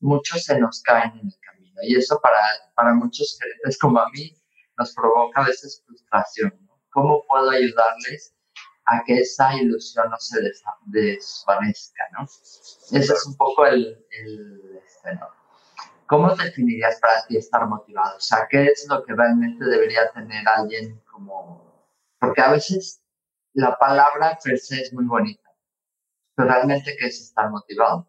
muchos 0.00 0.44
se 0.44 0.58
nos 0.58 0.82
caen 0.82 1.12
en 1.18 1.26
el 1.26 1.38
camino. 1.40 1.78
Y 1.82 1.96
eso 1.96 2.20
para, 2.22 2.38
para 2.74 2.94
muchos 2.94 3.38
gerentes 3.40 3.78
como 3.78 3.98
a 3.98 4.08
mí 4.10 4.34
nos 4.76 4.94
provoca 4.94 5.40
a 5.40 5.46
veces 5.46 5.82
frustración 5.84 6.52
¿Cómo 6.90 7.24
puedo 7.28 7.50
ayudarles 7.50 8.34
a 8.88 9.04
que 9.04 9.18
esa 9.18 9.54
ilusión 9.54 10.10
no 10.10 10.16
se 10.18 10.40
desvanezca? 10.86 12.04
¿no? 12.12 12.24
Ese 12.24 13.12
es 13.12 13.26
un 13.26 13.36
poco 13.36 13.66
el, 13.66 14.04
el 14.10 14.80
este. 14.84 15.18
¿Cómo 16.06 16.34
definirías 16.34 16.98
para 17.00 17.26
ti 17.26 17.36
estar 17.36 17.66
motivado? 17.66 18.16
O 18.16 18.20
sea, 18.20 18.48
¿qué 18.48 18.64
es 18.64 18.86
lo 18.88 19.04
que 19.04 19.14
realmente 19.14 19.62
debería 19.62 20.10
tener 20.12 20.48
alguien 20.48 21.02
como... 21.10 21.86
Porque 22.18 22.40
a 22.40 22.52
veces 22.52 23.02
la 23.52 23.76
palabra 23.76 24.38
per 24.42 24.58
se 24.58 24.80
es 24.80 24.92
muy 24.92 25.04
bonita, 25.04 25.50
pero 26.34 26.48
realmente 26.48 26.96
¿qué 26.98 27.06
es 27.06 27.20
estar 27.20 27.50
motivado? 27.50 28.07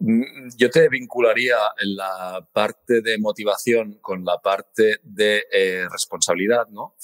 Mm, 0.00 0.48
yo 0.56 0.70
te 0.70 0.88
vincularía 0.88 1.56
en 1.80 1.96
la 1.96 2.46
parte 2.52 3.00
de 3.00 3.18
motivación 3.18 3.98
con 4.00 4.24
la 4.24 4.38
parte 4.38 4.96
de 5.02 5.44
eh, 5.50 5.86
responsabilidad, 5.90 6.66
¿no? 6.68 6.96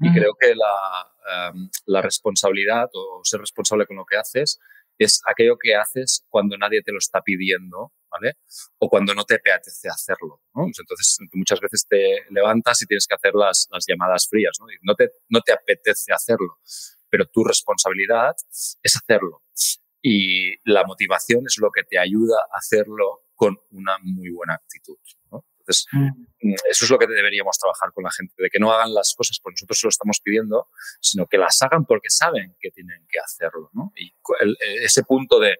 Y 0.00 0.12
creo 0.12 0.34
que 0.38 0.54
la, 0.54 1.50
em, 1.50 1.70
la, 1.86 2.02
responsabilidad 2.02 2.88
o 2.94 3.20
ser 3.22 3.40
responsable 3.40 3.86
con 3.86 3.96
lo 3.96 4.04
que 4.04 4.16
haces 4.16 4.58
es 4.98 5.20
aquello 5.26 5.56
que 5.62 5.74
haces 5.76 6.24
cuando 6.28 6.56
nadie 6.56 6.82
te 6.82 6.92
lo 6.92 6.98
está 6.98 7.20
pidiendo, 7.20 7.92
¿vale? 8.10 8.34
O 8.78 8.88
cuando 8.88 9.14
no 9.14 9.24
te 9.24 9.34
apetece 9.34 9.88
hacerlo, 9.88 10.42
¿no? 10.54 10.64
Entonces, 10.66 11.18
muchas 11.34 11.60
veces 11.60 11.86
te 11.88 12.24
levantas 12.30 12.82
y 12.82 12.86
tienes 12.86 13.06
que 13.06 13.14
hacer 13.14 13.34
las, 13.34 13.68
las 13.70 13.84
llamadas 13.86 14.26
frías, 14.28 14.56
¿no? 14.58 14.66
no 14.82 14.94
te, 14.94 15.10
no 15.28 15.40
te 15.40 15.52
apetece 15.52 16.12
hacerlo, 16.12 16.58
pero 17.08 17.26
tu 17.26 17.44
responsabilidad 17.44 18.34
es 18.82 18.96
hacerlo 18.96 19.42
y 20.02 20.54
la 20.70 20.84
motivación 20.84 21.44
es 21.46 21.58
lo 21.58 21.70
que 21.70 21.82
te 21.82 21.98
ayuda 21.98 22.36
a 22.52 22.58
hacerlo 22.58 23.22
con 23.34 23.58
una 23.70 23.96
muy 24.02 24.30
buena 24.30 24.54
actitud. 24.54 24.96
Entonces, 25.60 25.86
mm. 25.92 26.30
Mm, 26.42 26.54
eso 26.70 26.84
es 26.84 26.90
lo 26.90 26.98
que 26.98 27.06
deberíamos 27.06 27.58
trabajar 27.58 27.92
con 27.92 28.04
la 28.04 28.10
gente, 28.10 28.34
de 28.38 28.48
que 28.48 28.58
no 28.58 28.72
hagan 28.72 28.94
las 28.94 29.14
cosas 29.14 29.38
porque 29.42 29.56
nosotros 29.56 29.78
se 29.78 29.86
lo 29.86 29.90
estamos 29.90 30.20
pidiendo, 30.22 30.68
sino 31.00 31.26
que 31.26 31.38
las 31.38 31.60
hagan 31.62 31.84
porque 31.84 32.08
saben 32.10 32.56
que 32.58 32.70
tienen 32.70 33.06
que 33.08 33.18
hacerlo. 33.18 33.70
Y 33.96 34.12
ese 34.82 35.02
punto 35.04 35.38
de, 35.38 35.56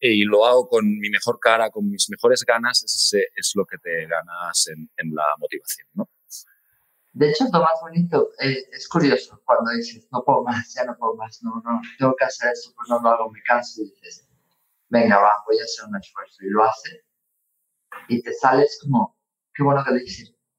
y 0.00 0.24
lo 0.24 0.46
hago 0.46 0.68
con 0.68 0.86
mi 0.98 1.10
mejor 1.10 1.38
cara, 1.38 1.70
con 1.70 1.88
mis 1.88 2.08
mejores 2.10 2.44
ganas, 2.46 2.82
ese 2.82 3.28
es 3.36 3.52
lo 3.54 3.66
que 3.66 3.78
te 3.78 4.06
ganas 4.06 4.68
en, 4.68 4.90
en 4.96 5.14
la 5.14 5.26
motivación. 5.38 5.88
¿no? 5.94 6.08
De 7.12 7.28
hecho, 7.30 7.44
lo 7.52 7.60
más 7.60 7.78
bonito, 7.82 8.30
eh, 8.40 8.64
es 8.72 8.88
curioso 8.88 9.40
cuando 9.44 9.70
dices, 9.72 10.08
no 10.10 10.24
puedo 10.24 10.44
más, 10.44 10.72
ya 10.74 10.84
no 10.84 10.96
puedo 10.96 11.14
más, 11.16 11.42
no, 11.42 11.62
no, 11.64 11.80
tengo 11.98 12.14
que 12.16 12.24
hacer 12.24 12.52
esto, 12.52 12.70
pues 12.74 12.88
no 12.88 13.00
lo 13.00 13.08
hago, 13.10 13.30
me 13.30 13.42
canso 13.42 13.82
y 13.82 13.90
dices, 13.90 14.26
venga, 14.88 15.18
va, 15.18 15.30
voy 15.46 15.58
a 15.60 15.64
hacer 15.64 15.84
un 15.88 15.96
esfuerzo 15.96 16.38
y 16.40 16.50
lo 16.50 16.64
hace 16.64 17.04
y 18.08 18.22
te 18.22 18.32
sales 18.32 18.78
como, 18.82 19.16
qué 19.54 19.62
bueno 19.62 19.84
que 19.84 19.92
lo. 19.92 19.98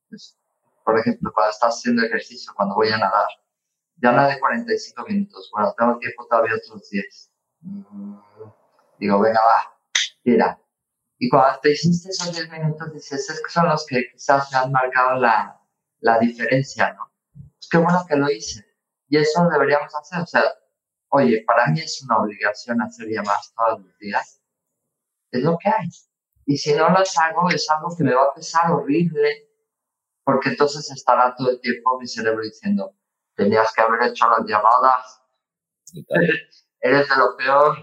Pues, 0.09 0.37
por 0.83 0.99
ejemplo, 0.99 1.31
cuando 1.33 1.51
estás 1.51 1.75
haciendo 1.75 2.03
ejercicio, 2.03 2.53
cuando 2.55 2.75
voy 2.75 2.89
a 2.89 2.97
nadar, 2.97 3.27
ya 3.97 4.27
de 4.27 4.39
45 4.39 5.05
minutos, 5.07 5.49
bueno, 5.53 5.73
tengo 5.77 5.97
tiempo 5.97 6.27
todavía 6.27 6.55
otros 6.55 6.89
10. 6.89 7.31
Mm, 7.61 8.15
digo, 8.99 9.19
venga, 9.21 9.39
va, 9.39 9.77
tira. 10.23 10.59
Y 11.17 11.29
cuando 11.29 11.59
te 11.61 11.71
hiciste 11.71 12.09
esos 12.09 12.33
10 12.35 12.49
minutos, 12.49 12.93
dices, 12.93 13.29
es 13.29 13.41
que 13.41 13.49
son 13.49 13.69
los 13.69 13.85
que 13.85 14.03
quizás 14.11 14.51
me 14.51 14.57
han 14.57 14.71
marcado 14.71 15.19
la, 15.19 15.62
la 16.03 16.19
diferencia, 16.19 16.93
¿no? 16.93 17.11
Pues 17.33 17.69
qué 17.71 17.77
bueno 17.77 18.05
que 18.07 18.15
lo 18.15 18.29
hice. 18.29 18.63
Y 19.07 19.17
eso 19.17 19.47
deberíamos 19.49 19.93
hacer. 19.95 20.21
O 20.21 20.27
sea, 20.27 20.43
oye, 21.09 21.43
para 21.47 21.67
mí 21.67 21.79
es 21.79 22.01
una 22.03 22.17
obligación 22.17 22.81
hacer 22.81 23.07
llamadas 23.07 23.53
todos 23.55 23.81
los 23.81 23.97
días. 23.99 24.41
Es 25.31 25.41
lo 25.41 25.57
que 25.57 25.69
hay. 25.69 25.87
Y 26.45 26.57
si 26.57 26.73
no 26.73 26.89
las 26.89 27.17
hago, 27.17 27.49
es 27.49 27.69
algo 27.69 27.95
que 27.97 28.03
me 28.03 28.13
va 28.13 28.23
a 28.23 28.33
pesar 28.33 28.69
horrible, 28.69 29.49
porque 30.25 30.49
entonces 30.49 30.91
estará 30.91 31.33
todo 31.35 31.51
el 31.51 31.61
tiempo 31.61 31.97
mi 31.97 32.07
cerebro 32.07 32.43
diciendo, 32.43 32.93
tenías 33.35 33.71
que 33.73 33.81
haber 33.81 34.09
hecho 34.09 34.27
las 34.27 34.45
llamadas. 34.45 35.21
Eres 36.81 37.07
de 37.07 37.15
lo 37.15 37.37
peor. 37.37 37.77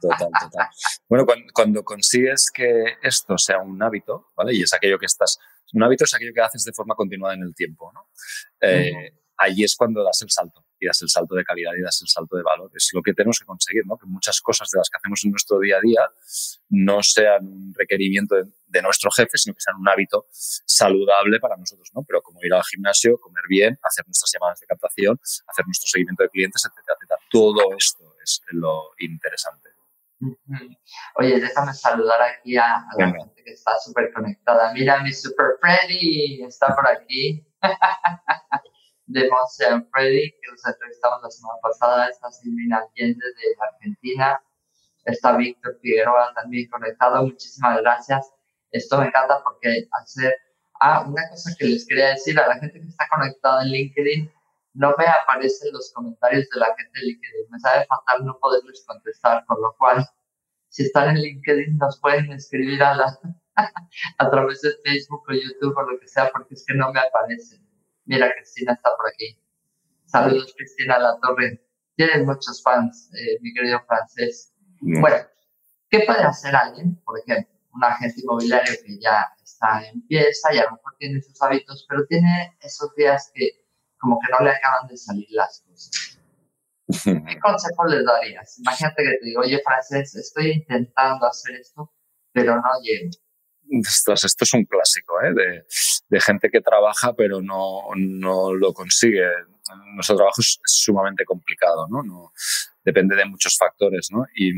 Total, 0.00 0.30
total. 0.40 0.68
Bueno, 1.08 1.26
cuando, 1.52 1.82
consigues 1.82 2.48
que 2.54 2.96
esto 3.02 3.36
sea 3.36 3.58
un 3.58 3.82
hábito, 3.82 4.28
¿vale? 4.36 4.54
Y 4.54 4.62
es 4.62 4.72
aquello 4.72 5.00
que 5.00 5.06
estás 5.06 5.40
un 5.72 5.82
hábito 5.82 6.04
es 6.04 6.14
aquello 6.14 6.32
que 6.34 6.40
haces 6.40 6.64
de 6.64 6.72
forma 6.72 6.94
continuada 6.94 7.34
en 7.34 7.42
el 7.42 7.54
tiempo. 7.54 7.92
¿no? 7.92 8.08
Eh, 8.60 9.12
Allí 9.40 9.62
es 9.62 9.76
cuando 9.76 10.02
das 10.02 10.20
el 10.22 10.30
salto, 10.30 10.66
y 10.80 10.86
das 10.86 11.00
el 11.00 11.08
salto 11.08 11.36
de 11.36 11.44
calidad 11.44 11.70
y 11.78 11.80
das 11.80 12.02
el 12.02 12.08
salto 12.08 12.36
de 12.36 12.42
valor. 12.42 12.72
Es 12.74 12.90
lo 12.92 13.02
que 13.02 13.14
tenemos 13.14 13.38
que 13.38 13.44
conseguir, 13.44 13.86
¿no? 13.86 13.96
que 13.96 14.06
muchas 14.06 14.40
cosas 14.40 14.68
de 14.68 14.78
las 14.78 14.90
que 14.90 14.96
hacemos 14.96 15.24
en 15.24 15.30
nuestro 15.30 15.60
día 15.60 15.76
a 15.76 15.80
día 15.80 16.02
no 16.70 17.04
sean 17.04 17.46
un 17.46 17.72
requerimiento 17.72 18.34
de, 18.34 18.82
nuestro 18.82 19.10
jefe, 19.12 19.38
sino 19.38 19.54
que 19.54 19.60
sean 19.60 19.76
un 19.76 19.88
hábito 19.88 20.26
saludable 20.32 21.38
para 21.38 21.56
nosotros. 21.56 21.88
¿no? 21.94 22.02
Pero 22.02 22.20
como 22.20 22.40
ir 22.42 22.52
al 22.52 22.64
gimnasio, 22.64 23.16
comer 23.18 23.44
bien, 23.48 23.78
hacer 23.80 24.04
nuestras 24.08 24.32
llamadas 24.32 24.58
de 24.58 24.66
captación, 24.66 25.20
hacer 25.22 25.66
nuestro 25.66 25.86
seguimiento 25.86 26.24
de 26.24 26.30
clientes, 26.30 26.64
etcétera, 26.64 26.96
etcétera. 26.98 27.20
Todo 27.30 27.76
esto 27.76 28.16
es 28.20 28.42
lo 28.50 28.90
interesante. 28.98 29.68
Oye, 31.16 31.40
déjame 31.40 31.72
saludar 31.72 32.20
aquí 32.22 32.56
a, 32.56 32.84
la 32.96 33.06
gente 33.12 33.42
que 33.44 33.52
está 33.52 33.78
súper 33.78 34.12
conectada. 34.12 34.72
Mira, 34.72 35.02
mi 35.02 35.12
Super 35.12 35.56
Freddy 35.60 36.42
está 36.42 36.74
por 36.74 36.88
aquí. 36.88 37.44
de 39.06 39.28
Monse 39.30 39.64
Freddy, 39.90 40.30
que 40.30 40.50
los 40.50 40.64
entrevistamos 40.66 41.22
la 41.22 41.30
semana 41.30 41.58
pasada. 41.62 42.08
Está 42.08 42.30
Silvina 42.30 42.78
Allende 42.78 43.24
de 43.24 43.56
Argentina. 43.72 44.40
Está 45.04 45.36
Víctor 45.36 45.78
Figueroa 45.80 46.32
también 46.34 46.68
conectado. 46.68 47.22
Muchísimas 47.24 47.80
gracias. 47.80 48.30
Esto 48.70 48.98
me 48.98 49.06
encanta 49.06 49.42
porque 49.42 49.88
hacer... 49.92 50.34
Ah, 50.80 51.04
una 51.08 51.28
cosa 51.28 51.50
que 51.58 51.66
les 51.66 51.84
quería 51.88 52.10
decir 52.10 52.38
a 52.38 52.46
la 52.46 52.54
gente 52.60 52.80
que 52.80 52.86
está 52.86 53.08
conectada 53.10 53.62
en 53.62 53.68
LinkedIn, 53.70 54.32
no 54.78 54.94
me 54.96 55.06
aparecen 55.06 55.72
los 55.72 55.92
comentarios 55.92 56.48
de 56.54 56.60
la 56.60 56.66
gente 56.66 57.00
de 57.00 57.06
LinkedIn. 57.06 57.50
Me 57.50 57.58
sabe 57.58 57.84
fatal 57.86 58.24
no 58.24 58.38
poderles 58.38 58.84
contestar, 58.86 59.44
con 59.46 59.60
lo 59.60 59.74
cual, 59.76 60.06
si 60.68 60.84
están 60.84 61.10
en 61.10 61.20
LinkedIn, 61.20 61.76
nos 61.78 62.00
pueden 62.00 62.30
escribir 62.30 62.80
a, 62.84 62.94
la, 62.94 63.18
a 64.18 64.30
través 64.30 64.60
de 64.62 64.70
Facebook 64.84 65.24
o 65.28 65.32
YouTube 65.32 65.76
o 65.76 65.82
lo 65.82 65.98
que 65.98 66.06
sea, 66.06 66.30
porque 66.30 66.54
es 66.54 66.64
que 66.64 66.74
no 66.74 66.92
me 66.92 67.00
aparecen. 67.00 67.60
Mira, 68.04 68.30
Cristina 68.32 68.74
está 68.74 68.90
por 68.96 69.08
aquí. 69.08 69.42
Saludos, 70.04 70.54
Cristina 70.56 70.98
La 71.00 71.18
Torre. 71.20 71.60
Tienen 71.96 72.24
muchos 72.24 72.62
fans, 72.62 73.10
eh, 73.14 73.38
mi 73.40 73.52
querido 73.52 73.80
francés. 73.84 74.54
Bueno, 74.80 75.16
¿qué 75.90 76.04
puede 76.06 76.22
hacer 76.22 76.54
alguien, 76.54 76.94
por 77.04 77.18
ejemplo, 77.18 77.52
un 77.74 77.82
agente 77.82 78.20
inmobiliario 78.20 78.74
que 78.86 78.96
ya 79.00 79.26
está 79.42 79.84
en 79.88 80.06
pieza 80.06 80.54
y 80.54 80.58
a 80.58 80.64
lo 80.66 80.76
mejor 80.76 80.94
tiene 80.98 81.20
sus 81.20 81.42
hábitos, 81.42 81.84
pero 81.88 82.06
tiene 82.06 82.56
esos 82.60 82.94
días 82.94 83.32
que 83.34 83.67
como 83.98 84.18
que 84.18 84.32
no 84.32 84.44
le 84.44 84.50
acaban 84.50 84.86
de 84.88 84.96
salir 84.96 85.26
las 85.30 85.62
cosas? 85.66 86.18
¿Qué 87.04 87.38
consejo 87.42 87.84
le 87.86 88.02
darías? 88.02 88.58
Imagínate 88.58 89.02
que 89.02 89.10
te 89.18 89.26
digo, 89.26 89.42
oye, 89.42 89.60
francés, 89.62 90.14
estoy 90.14 90.52
intentando 90.52 91.26
hacer 91.26 91.56
esto, 91.56 91.92
pero 92.32 92.56
no 92.56 92.62
llego. 92.82 93.10
Esto, 93.70 94.14
esto 94.14 94.44
es 94.44 94.54
un 94.54 94.64
clásico 94.64 95.20
¿eh? 95.20 95.34
de, 95.34 95.66
de, 96.08 96.20
gente 96.22 96.48
que 96.48 96.62
trabaja 96.62 97.12
pero 97.14 97.42
no, 97.42 97.82
no 97.96 98.54
lo 98.54 98.72
consigue. 98.72 99.26
Nuestro 99.94 100.16
trabajo 100.16 100.40
es, 100.40 100.58
sumamente 100.64 101.26
complicado, 101.26 101.86
¿no? 101.90 102.02
¿no? 102.02 102.32
Depende 102.82 103.14
de 103.14 103.26
muchos 103.26 103.58
factores, 103.58 104.08
¿no? 104.10 104.24
Y 104.34 104.52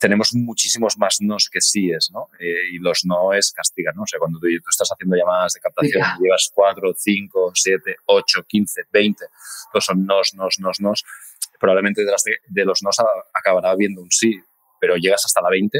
tenemos 0.00 0.30
muchísimos 0.34 0.96
más 0.96 1.18
nos 1.20 1.50
que 1.50 1.60
síes, 1.60 2.10
¿no? 2.10 2.30
Eh, 2.40 2.72
y 2.72 2.78
los 2.78 3.04
noes 3.04 3.52
castigan, 3.52 3.94
¿no? 3.94 4.02
O 4.02 4.06
sea, 4.06 4.18
cuando 4.18 4.38
tú, 4.40 4.46
tú 4.46 4.70
estás 4.70 4.88
haciendo 4.90 5.14
llamadas 5.14 5.52
de 5.52 5.60
captación 5.60 6.02
y 6.18 6.22
llevas 6.24 6.50
4, 6.54 6.94
5, 6.96 7.52
7, 7.54 7.96
8, 8.06 8.44
15, 8.48 8.82
20, 8.90 9.26
todos 9.70 9.84
son 9.84 10.06
nos, 10.06 10.32
nos, 10.34 10.58
nos, 10.58 10.80
nos, 10.80 11.04
probablemente 11.60 12.00
detrás 12.00 12.24
de, 12.24 12.38
de 12.48 12.64
los 12.64 12.82
nos 12.82 12.96
acabará 13.34 13.70
habiendo 13.70 14.00
un 14.00 14.10
sí, 14.10 14.40
pero 14.80 14.96
llegas 14.96 15.22
hasta 15.26 15.42
la 15.42 15.50
20 15.50 15.78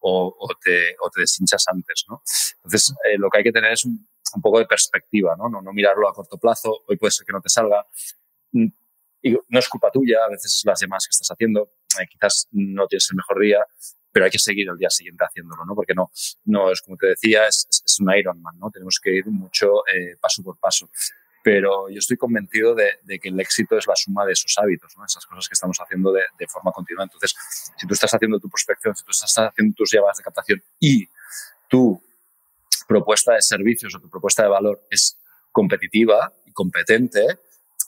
o, 0.00 0.36
o, 0.38 0.48
te, 0.62 0.94
o 1.00 1.08
te, 1.08 1.22
deshinchas 1.22 1.64
antes, 1.68 2.04
¿no? 2.06 2.22
Entonces, 2.56 2.94
eh, 3.10 3.16
lo 3.16 3.30
que 3.30 3.38
hay 3.38 3.44
que 3.44 3.52
tener 3.52 3.72
es 3.72 3.86
un, 3.86 4.06
un, 4.34 4.42
poco 4.42 4.58
de 4.58 4.66
perspectiva, 4.66 5.34
¿no? 5.38 5.48
¿no? 5.48 5.62
No 5.62 5.72
mirarlo 5.72 6.06
a 6.06 6.12
corto 6.12 6.36
plazo, 6.36 6.82
hoy 6.86 6.98
puede 6.98 7.12
ser 7.12 7.24
que 7.24 7.32
no 7.32 7.40
te 7.40 7.48
salga. 7.48 7.86
Mm, 8.52 8.66
y 9.22 9.30
no 9.48 9.58
es 9.58 9.68
culpa 9.70 9.90
tuya, 9.90 10.18
a 10.22 10.28
veces 10.28 10.54
es 10.54 10.62
las 10.66 10.78
llamadas 10.78 11.06
que 11.06 11.12
estás 11.12 11.28
haciendo, 11.28 11.70
quizás 12.10 12.48
no 12.52 12.86
tienes 12.86 13.08
el 13.10 13.16
mejor 13.16 13.40
día, 13.40 13.58
pero 14.12 14.24
hay 14.26 14.30
que 14.30 14.38
seguir 14.38 14.68
el 14.68 14.76
día 14.76 14.90
siguiente 14.90 15.24
haciéndolo, 15.24 15.64
¿no? 15.64 15.74
Porque 15.74 15.94
no, 15.94 16.10
no 16.44 16.70
es 16.70 16.80
como 16.82 16.96
te 16.96 17.08
decía, 17.08 17.46
es, 17.46 17.66
un 18.00 18.14
Ironman, 18.14 18.58
¿no? 18.58 18.70
Tenemos 18.70 19.00
que 19.02 19.16
ir 19.16 19.26
mucho 19.26 19.86
eh, 19.86 20.16
paso 20.20 20.42
por 20.42 20.58
paso 20.58 20.88
pero 21.44 21.90
yo 21.90 21.98
estoy 21.98 22.16
convencido 22.16 22.74
de, 22.74 23.20
que 23.20 23.28
el 23.28 23.38
éxito 23.38 23.76
es 23.76 23.86
la 23.86 23.94
suma 23.94 24.24
de 24.24 24.32
esos 24.32 24.56
hábitos, 24.56 24.96
¿no? 24.96 25.04
esas 25.04 25.26
cosas 25.26 25.46
que 25.46 25.52
estamos 25.52 25.76
haciendo 25.78 26.10
de, 26.10 26.22
de, 26.38 26.46
forma 26.48 26.72
continua. 26.72 27.04
Entonces, 27.04 27.34
si 27.76 27.86
tú 27.86 27.92
estás 27.92 28.14
haciendo 28.14 28.40
tu 28.40 28.48
prospección, 28.48 28.96
si 28.96 29.04
tú 29.04 29.10
estás 29.10 29.36
haciendo 29.36 29.74
tus 29.76 29.92
llamadas 29.92 30.16
de 30.16 30.24
captación 30.24 30.62
y 30.80 31.06
tu 31.68 32.02
propuesta 32.88 33.34
de 33.34 33.42
servicios 33.42 33.94
o 33.94 34.00
tu 34.00 34.08
propuesta 34.08 34.42
de 34.42 34.48
valor 34.48 34.86
es 34.90 35.20
competitiva 35.52 36.32
y 36.46 36.52
competente, 36.52 37.20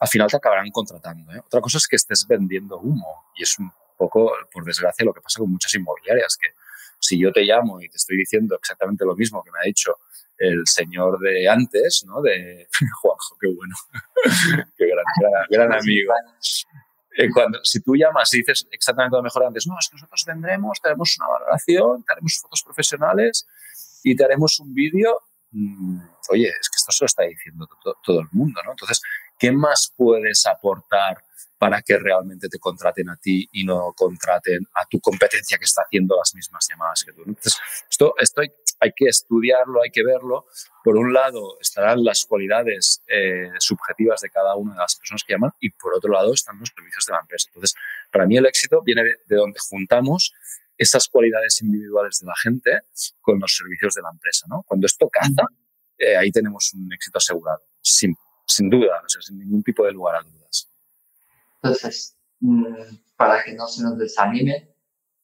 al 0.01 0.09
final 0.09 0.29
te 0.29 0.37
acabarán 0.37 0.71
contratando. 0.71 1.33
¿eh? 1.33 1.40
Otra 1.45 1.62
cosa 1.62 1.79
es 1.79 1.88
que 1.88 1.97
estés 1.97 2.27
vendiendo 2.29 2.79
humo 2.79 3.25
y 3.37 3.42
es 3.42 3.59
un 3.59 3.73
poco, 3.96 4.32
por 4.52 4.64
desgracia, 4.64 5.04
lo 5.04 5.12
que 5.12 5.20
pasa 5.20 5.40
con 5.40 5.50
muchas 5.50 5.74
inmobiliarias, 5.74 6.37
que 6.37 6.48
si 6.98 7.18
yo 7.18 7.32
te 7.32 7.42
llamo 7.42 7.80
y 7.80 7.88
te 7.88 7.96
estoy 7.96 8.16
diciendo 8.16 8.56
exactamente 8.56 9.04
lo 9.04 9.14
mismo 9.14 9.42
que 9.42 9.50
me 9.50 9.59
ha 9.59 9.66
dicho 9.66 9.98
el 10.38 10.62
señor 10.66 11.18
de 11.18 11.48
antes, 11.48 12.04
¿no? 12.06 12.20
De 12.20 12.68
Juanjo, 13.00 13.37
qué 13.40 13.48
bueno, 13.48 13.74
qué 14.76 14.87
gran, 14.87 15.04
gran, 15.20 15.46
gran 15.48 15.72
amigo. 15.80 16.12
Eh, 17.18 17.30
cuando, 17.32 17.64
si 17.64 17.80
tú 17.80 17.96
llamas 17.96 18.32
y 18.35 18.38
dices 18.38 18.68
exactamente 18.70 19.16
lo 19.16 19.22
mejor 19.22 19.44
antes, 19.44 19.66
no, 19.66 19.76
es 19.78 19.88
que 19.88 19.94
nosotros 19.94 20.24
vendremos, 20.26 20.80
te 20.80 20.88
haremos 20.88 21.16
una 21.18 21.28
valoración, 21.28 22.04
te 22.04 22.12
haremos 22.12 22.38
fotos 22.42 22.62
profesionales 22.62 23.46
y 24.02 24.14
te 24.14 24.24
haremos 24.24 24.61
un 24.61 24.74
vídeo, 24.74 25.22
mmm, 25.50 25.98
oye, 26.30 26.48
es 26.48 26.68
que 26.68 26.76
esto 26.76 26.92
se 26.92 27.04
lo 27.04 27.06
está 27.06 27.22
diciendo 27.22 27.66
todo, 27.82 27.96
todo 28.02 28.20
el 28.20 28.28
mundo, 28.32 28.61
¿no? 28.64 28.72
Entonces, 28.72 29.00
¿qué 29.38 29.50
más 29.50 29.94
puedes 29.96 30.44
aportar 30.44 31.24
para 31.59 31.81
que 31.83 31.99
realmente 31.99 32.49
te 32.49 32.59
contraten 32.59 33.09
a 33.09 33.16
ti 33.16 33.49
y 33.53 33.64
no 33.64 33.92
contraten 33.95 34.66
a 34.75 34.85
tu 34.87 35.01
competencia 35.01 35.59
que 35.59 35.64
está 35.64 35.83
haciendo 35.83 36.16
las 36.16 36.35
mismas 36.35 36.66
llamadas 36.69 37.05
que 37.05 37.12
tú. 37.12 37.23
Entonces, 37.27 37.57
esto, 37.90 38.14
esto 38.19 38.42
hay, 38.42 38.49
hay, 38.81 38.92
que 38.95 39.07
estudiarlo, 39.07 39.83
hay 39.83 39.90
que 39.90 40.05
verlo. 40.05 40.47
Por 40.85 40.97
un 40.97 41.12
lado 41.12 41.59
estarán 41.61 42.05
las 42.05 42.27
cualidades 42.27 43.03
eh, 43.07 43.51
subjetivas 43.59 44.21
de 44.21 44.31
cada 44.31 44.55
una 44.57 44.75
de 44.75 44.81
las 44.81 44.97
personas 44.97 45.25
que 45.27 45.33
llaman 45.33 45.53
y 45.61 45.71
por 45.71 45.95
otro 45.95 46.12
lado 46.12 46.35
están 46.35 46.59
los 46.59 46.71
servicios 46.75 47.07
de 47.07 47.12
la 47.12 47.21
empresa. 47.21 47.49
Entonces, 47.49 47.75
para 48.12 48.27
mí 48.27 48.37
el 48.37 48.47
éxito 48.47 48.83
viene 48.83 49.03
de, 49.03 49.16
de 49.27 49.37
donde 49.37 49.59
juntamos 49.71 50.33
esas 50.79 51.09
cualidades 51.09 51.62
individuales 51.62 52.21
de 52.21 52.27
la 52.27 52.35
gente 52.42 52.81
con 53.21 53.40
los 53.40 53.57
servicios 53.57 53.95
de 53.95 54.03
la 54.03 54.11
empresa. 54.11 54.47
¿no? 54.49 54.62
Cuando 54.66 54.87
esto 54.87 55.09
caza, 55.09 55.47
eh, 55.99 56.16
ahí 56.16 56.31
tenemos 56.31 56.73
un 56.75 56.92
éxito 56.92 57.19
asegurado, 57.19 57.62
sin, 57.81 58.14
sin 58.47 58.69
duda, 58.69 59.03
o 59.05 59.09
sea, 59.09 59.23
sin 59.23 59.38
ningún 59.38 59.62
tipo 59.62 59.85
de 59.85 59.92
lugar 59.92 60.16
a 60.16 60.23
dudas. 60.23 60.71
Entonces, 61.66 62.16
mm, 62.40 62.96
para 63.16 63.42
que 63.44 63.55
no 63.55 63.66
se 63.66 63.83
nos 63.83 63.98
desanime, 63.98 64.74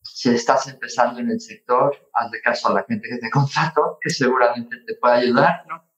si 0.03 0.31
estás 0.31 0.67
empezando 0.67 1.21
en 1.21 1.31
el 1.31 1.41
sector, 1.41 1.97
hazle 2.15 2.41
caso 2.43 2.69
a 2.69 2.75
la 2.75 2.85
gente 2.85 3.09
que 3.09 3.19
te 3.19 3.31
contrató, 3.31 3.99
que 4.01 4.11
seguramente 4.11 4.77
te 4.87 4.95
puede 4.97 5.15
ayudar, 5.15 5.65
¿no? 5.69 5.89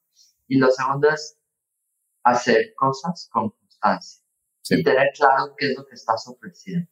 Y 0.46 0.58
lo 0.58 0.70
segundo 0.70 1.08
es 1.10 1.38
hacer 2.22 2.74
cosas 2.76 3.28
con 3.32 3.50
constancia 3.50 4.22
sí. 4.62 4.80
y 4.80 4.84
tener 4.84 5.08
claro 5.14 5.54
qué 5.56 5.70
es 5.70 5.76
lo 5.76 5.86
que 5.86 5.94
estás 5.94 6.26
ofreciendo, 6.28 6.90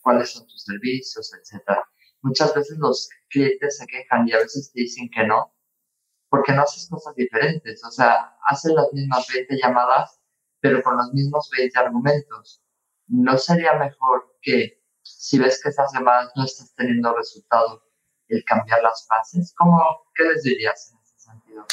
cuáles 0.00 0.30
son 0.30 0.46
tus 0.46 0.64
servicios, 0.64 1.32
etcétera. 1.32 1.84
Muchas 2.22 2.52
veces 2.54 2.78
los 2.78 3.08
clientes 3.28 3.78
se 3.78 3.86
quejan 3.86 4.26
y 4.26 4.32
a 4.32 4.38
veces 4.38 4.72
te 4.72 4.80
dicen 4.80 5.08
que 5.14 5.24
no, 5.24 5.54
porque 6.28 6.52
no 6.52 6.62
haces 6.62 6.88
cosas 6.90 7.14
diferentes. 7.14 7.84
O 7.84 7.90
sea, 7.92 8.36
haces 8.48 8.72
las 8.72 8.92
mismas 8.92 9.26
20 9.32 9.56
llamadas, 9.62 10.20
pero 10.60 10.82
con 10.82 10.96
los 10.96 11.12
mismos 11.12 11.48
20 11.56 11.78
argumentos. 11.78 12.60
¿No 13.08 13.38
sería 13.38 13.74
mejor 13.74 14.36
que 14.40 14.82
si 15.02 15.38
ves 15.38 15.60
que 15.62 15.70
esas 15.70 15.92
llamadas 15.92 16.30
no 16.36 16.44
estás 16.44 16.74
teniendo 16.74 17.14
resultado, 17.16 17.82
el 18.28 18.44
cambiar 18.44 18.82
las 18.82 19.06
fases? 19.06 19.54
¿Cómo, 19.56 19.82
¿Qué 20.14 20.24
les 20.24 20.42
dirías 20.42 20.92
en 20.92 20.98
ese 21.02 21.18
sentido? 21.18 21.66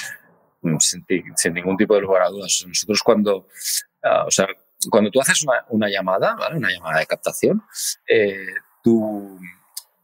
Mm, 0.61 0.77
sin, 0.79 1.53
ningún 1.53 1.77
tipo 1.77 1.95
de 1.95 2.01
lugar 2.01 2.23
a 2.23 2.29
dudas. 2.29 2.63
Nosotros 2.67 3.01
cuando, 3.03 3.47
uh, 4.03 4.27
o 4.27 4.31
sea, 4.31 4.47
cuando 4.89 5.11
tú 5.11 5.21
haces 5.21 5.45
una, 5.69 5.89
llamada, 5.89 6.35
¿vale? 6.35 6.57
una 6.57 6.69
llamada 6.69 6.99
de 6.99 7.05
captación, 7.05 7.61
eh, 8.07 8.47
tu, 8.83 9.39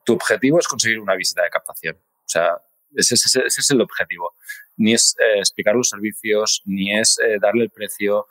tu 0.04 0.14
objetivo 0.14 0.60
es 0.60 0.68
conseguir 0.68 1.00
una 1.00 1.16
visita 1.16 1.44
de 1.44 1.50
captación. 1.50 1.96
O 1.96 2.30
sea, 2.30 2.58
ese, 2.96 3.16
es 3.16 3.72
el 3.72 3.82
objetivo. 3.82 4.36
Ni 4.78 4.94
es 4.94 5.16
eh, 5.20 5.40
explicar 5.40 5.76
los 5.76 5.90
servicios, 5.90 6.62
ni 6.66 6.98
es 6.98 7.18
eh, 7.20 7.38
darle 7.40 7.64
el 7.64 7.70
precio, 7.70 8.28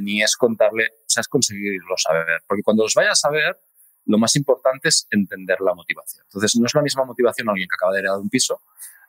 ni 0.00 0.22
es 0.22 0.36
contarle, 0.36 0.88
sea, 1.10 1.20
es 1.20 1.28
conseguirlo 1.28 1.94
saber. 1.96 2.42
Porque 2.46 2.62
cuando 2.62 2.82
los 2.84 2.94
vayas 2.94 3.24
a 3.24 3.30
ver, 3.30 3.58
lo 4.06 4.18
más 4.18 4.34
importante 4.36 4.88
es 4.88 5.06
entender 5.10 5.60
la 5.60 5.74
motivación. 5.74 6.24
Entonces, 6.26 6.56
no 6.56 6.66
es 6.66 6.74
la 6.74 6.82
misma 6.82 7.04
motivación 7.04 7.48
alguien 7.48 7.68
que 7.68 7.74
acaba 7.74 7.92
de 7.92 8.00
heredar 8.00 8.18
un 8.18 8.28
piso 8.28 8.60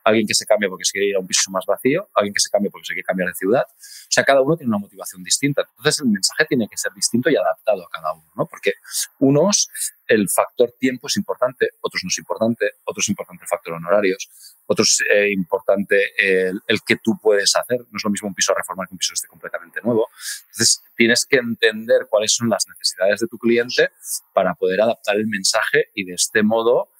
alguien 0.04 0.26
que 0.26 0.34
se 0.34 0.46
cambia 0.46 0.68
porque 0.68 0.84
se 0.84 0.92
quiere 0.92 1.08
ir 1.08 1.16
a 1.16 1.20
un 1.20 1.26
piso 1.26 1.50
más 1.50 1.64
vacío, 1.66 2.08
alguien 2.14 2.34
que 2.34 2.40
se 2.40 2.50
cambia 2.50 2.70
porque 2.70 2.86
se 2.86 2.94
quiere 2.94 3.04
cambiar 3.04 3.28
de 3.28 3.34
ciudad. 3.34 3.64
O 3.68 4.10
sea, 4.10 4.24
cada 4.24 4.42
uno 4.42 4.56
tiene 4.56 4.68
una 4.68 4.78
motivación 4.78 5.22
distinta. 5.22 5.62
Entonces, 5.68 6.00
el 6.00 6.10
mensaje 6.10 6.44
tiene 6.46 6.68
que 6.68 6.76
ser 6.76 6.92
distinto 6.92 7.30
y 7.30 7.36
adaptado 7.36 7.84
a 7.84 7.88
cada 7.90 8.12
uno, 8.12 8.30
¿no? 8.36 8.46
Porque 8.46 8.72
unos, 9.18 9.70
el 10.06 10.28
factor 10.28 10.74
tiempo 10.78 11.06
es 11.06 11.16
importante, 11.16 11.70
otros 11.80 12.02
no 12.04 12.08
es 12.08 12.18
importante, 12.18 12.72
otros 12.84 13.04
es 13.04 13.08
importante 13.10 13.44
el 13.44 13.48
factor 13.48 13.74
honorarios, 13.74 14.28
otros 14.72 15.00
es 15.00 15.06
eh, 15.10 15.32
importante 15.32 16.12
el, 16.16 16.82
que 16.86 16.96
tú 16.96 17.18
puedes 17.20 17.54
hacer. 17.56 17.78
No 17.78 17.96
es 17.96 18.04
lo 18.04 18.10
mismo 18.10 18.28
un 18.28 18.34
piso 18.34 18.52
a 18.52 18.56
reformar 18.56 18.88
que 18.88 18.94
un 18.94 18.98
piso 18.98 19.14
esté 19.14 19.28
completamente 19.28 19.80
nuevo. 19.82 20.08
Entonces, 20.42 20.82
tienes 20.96 21.26
que 21.26 21.36
entender 21.36 22.06
cuáles 22.08 22.34
son 22.34 22.48
las 22.48 22.66
necesidades 22.68 23.20
de 23.20 23.26
tu 23.26 23.38
cliente 23.38 23.90
para 24.32 24.54
poder 24.54 24.80
adaptar 24.80 25.16
el 25.16 25.26
mensaje 25.26 25.90
y 25.94 26.04
de 26.04 26.14
este 26.14 26.42
modo 26.42 26.90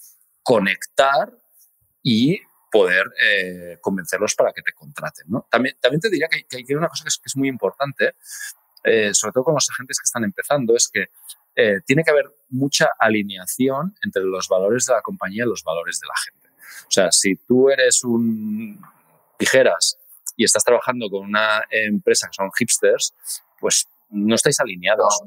conectar 0.42 1.32
y 2.02 2.40
poder 2.70 3.04
eh, 3.22 3.78
convencerlos 3.80 4.34
para 4.34 4.52
que 4.52 4.62
te 4.62 4.72
contraten. 4.72 5.26
¿no? 5.28 5.46
También, 5.50 5.76
también 5.80 6.00
te 6.00 6.08
diría 6.08 6.28
que, 6.28 6.44
hay 6.56 6.74
una 6.74 6.88
cosa 6.88 7.04
que 7.04 7.10
es, 7.24 7.36
muy 7.36 7.48
importante, 7.48 8.14
eh, 8.84 9.12
sobre 9.12 9.32
todo 9.32 9.44
con 9.44 9.54
los 9.54 9.68
agentes 9.70 9.98
que 9.98 10.04
están 10.04 10.24
empezando, 10.24 10.74
es 10.74 10.88
que 10.88 11.06
tiene 11.84 12.02
que 12.02 12.10
haber 12.10 12.34
mucha 12.48 12.88
alineación 12.98 13.94
entre 14.00 14.24
los 14.24 14.48
valores 14.48 14.86
de 14.86 14.94
la 14.94 15.02
compañía 15.02 15.44
y 15.44 15.46
los 15.46 15.62
valores 15.62 16.00
de 16.00 16.06
la 16.06 16.14
gente. 16.24 16.41
O 16.86 16.90
sea, 16.90 17.10
si 17.10 17.36
tú 17.36 17.70
eres 17.70 18.04
un 18.04 18.80
tijeras 19.38 19.98
y 20.36 20.44
estás 20.44 20.64
trabajando 20.64 21.08
con 21.10 21.26
una 21.26 21.64
empresa 21.70 22.28
que 22.28 22.34
son 22.34 22.50
hipsters, 22.52 23.14
pues 23.58 23.88
no 24.12 24.34
estáis 24.34 24.60
alineados. 24.60 25.20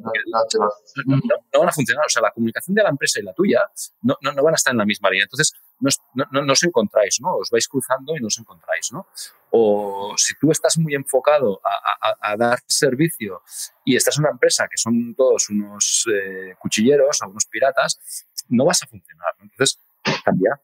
No, 1.05 1.19
van 1.59 1.69
a 1.69 1.71
funcionar. 1.71 2.05
O 2.05 2.09
sea, 2.09 2.21
la 2.21 2.31
comunicación 2.31 2.75
de 2.75 2.83
la 2.83 2.89
empresa 2.89 3.19
y 3.19 3.23
la 3.23 3.33
tuya 3.33 3.61
no, 4.03 4.15
van 4.21 4.53
a 4.53 4.55
estar 4.55 4.71
en 4.71 4.77
la 4.77 4.85
misma 4.85 5.09
línea. 5.09 5.23
Entonces, 5.23 5.53
no, 5.79 6.51
os 6.51 6.63
encontráis, 6.63 7.17
¿no? 7.19 7.35
Os 7.35 7.49
vais 7.49 7.67
cruzando 7.67 8.15
y 8.15 8.19
no 8.19 8.27
os 8.27 8.37
encontráis, 8.37 8.91
¿no? 8.91 9.07
O 9.51 10.13
si 10.17 10.33
tú 10.39 10.51
estás 10.51 10.77
muy 10.77 10.93
enfocado 10.93 11.59
a, 12.21 12.37
dar 12.37 12.59
servicio 12.67 13.41
y 13.83 13.95
estás 13.95 14.17
en 14.17 14.25
una 14.25 14.31
empresa 14.31 14.67
que 14.69 14.77
son 14.77 15.15
todos 15.15 15.49
unos 15.49 16.05
eh, 16.13 16.55
cuchilleros 16.59 17.21
o 17.21 17.29
unos 17.29 17.45
piratas, 17.45 17.99
no 18.49 18.65
vas 18.65 18.83
a 18.83 18.87
funcionar. 18.87 19.33
Entonces, 19.39 19.79
cambia, 20.23 20.61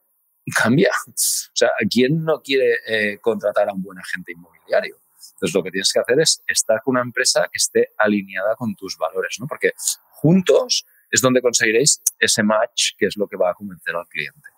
cambia. 0.50 0.90
O 1.08 1.12
sea, 1.54 1.70
¿quién 1.90 2.24
no 2.24 2.40
quiere 2.40 2.78
eh, 2.86 3.18
contratar 3.20 3.68
a 3.68 3.72
un 3.72 3.82
buen 3.82 3.98
agente 3.98 4.32
inmobiliario? 4.32 4.96
Entonces, 5.34 5.54
lo 5.54 5.62
que 5.62 5.70
tienes 5.70 5.92
que 5.92 6.00
hacer 6.00 6.20
es 6.20 6.42
estar 6.46 6.80
con 6.82 6.92
una 6.92 7.02
empresa 7.02 7.48
que 7.50 7.56
esté 7.56 7.90
alineada 7.98 8.56
con 8.56 8.74
tus 8.74 8.96
valores, 8.96 9.36
¿no? 9.40 9.46
Porque 9.46 9.72
juntos 10.10 10.84
es 11.10 11.20
donde 11.20 11.42
conseguiréis 11.42 12.02
ese 12.18 12.42
match 12.42 12.92
que 12.98 13.06
es 13.06 13.16
lo 13.16 13.26
que 13.28 13.36
va 13.36 13.50
a 13.50 13.54
convencer 13.54 13.94
al 13.94 14.06
cliente. 14.08 14.48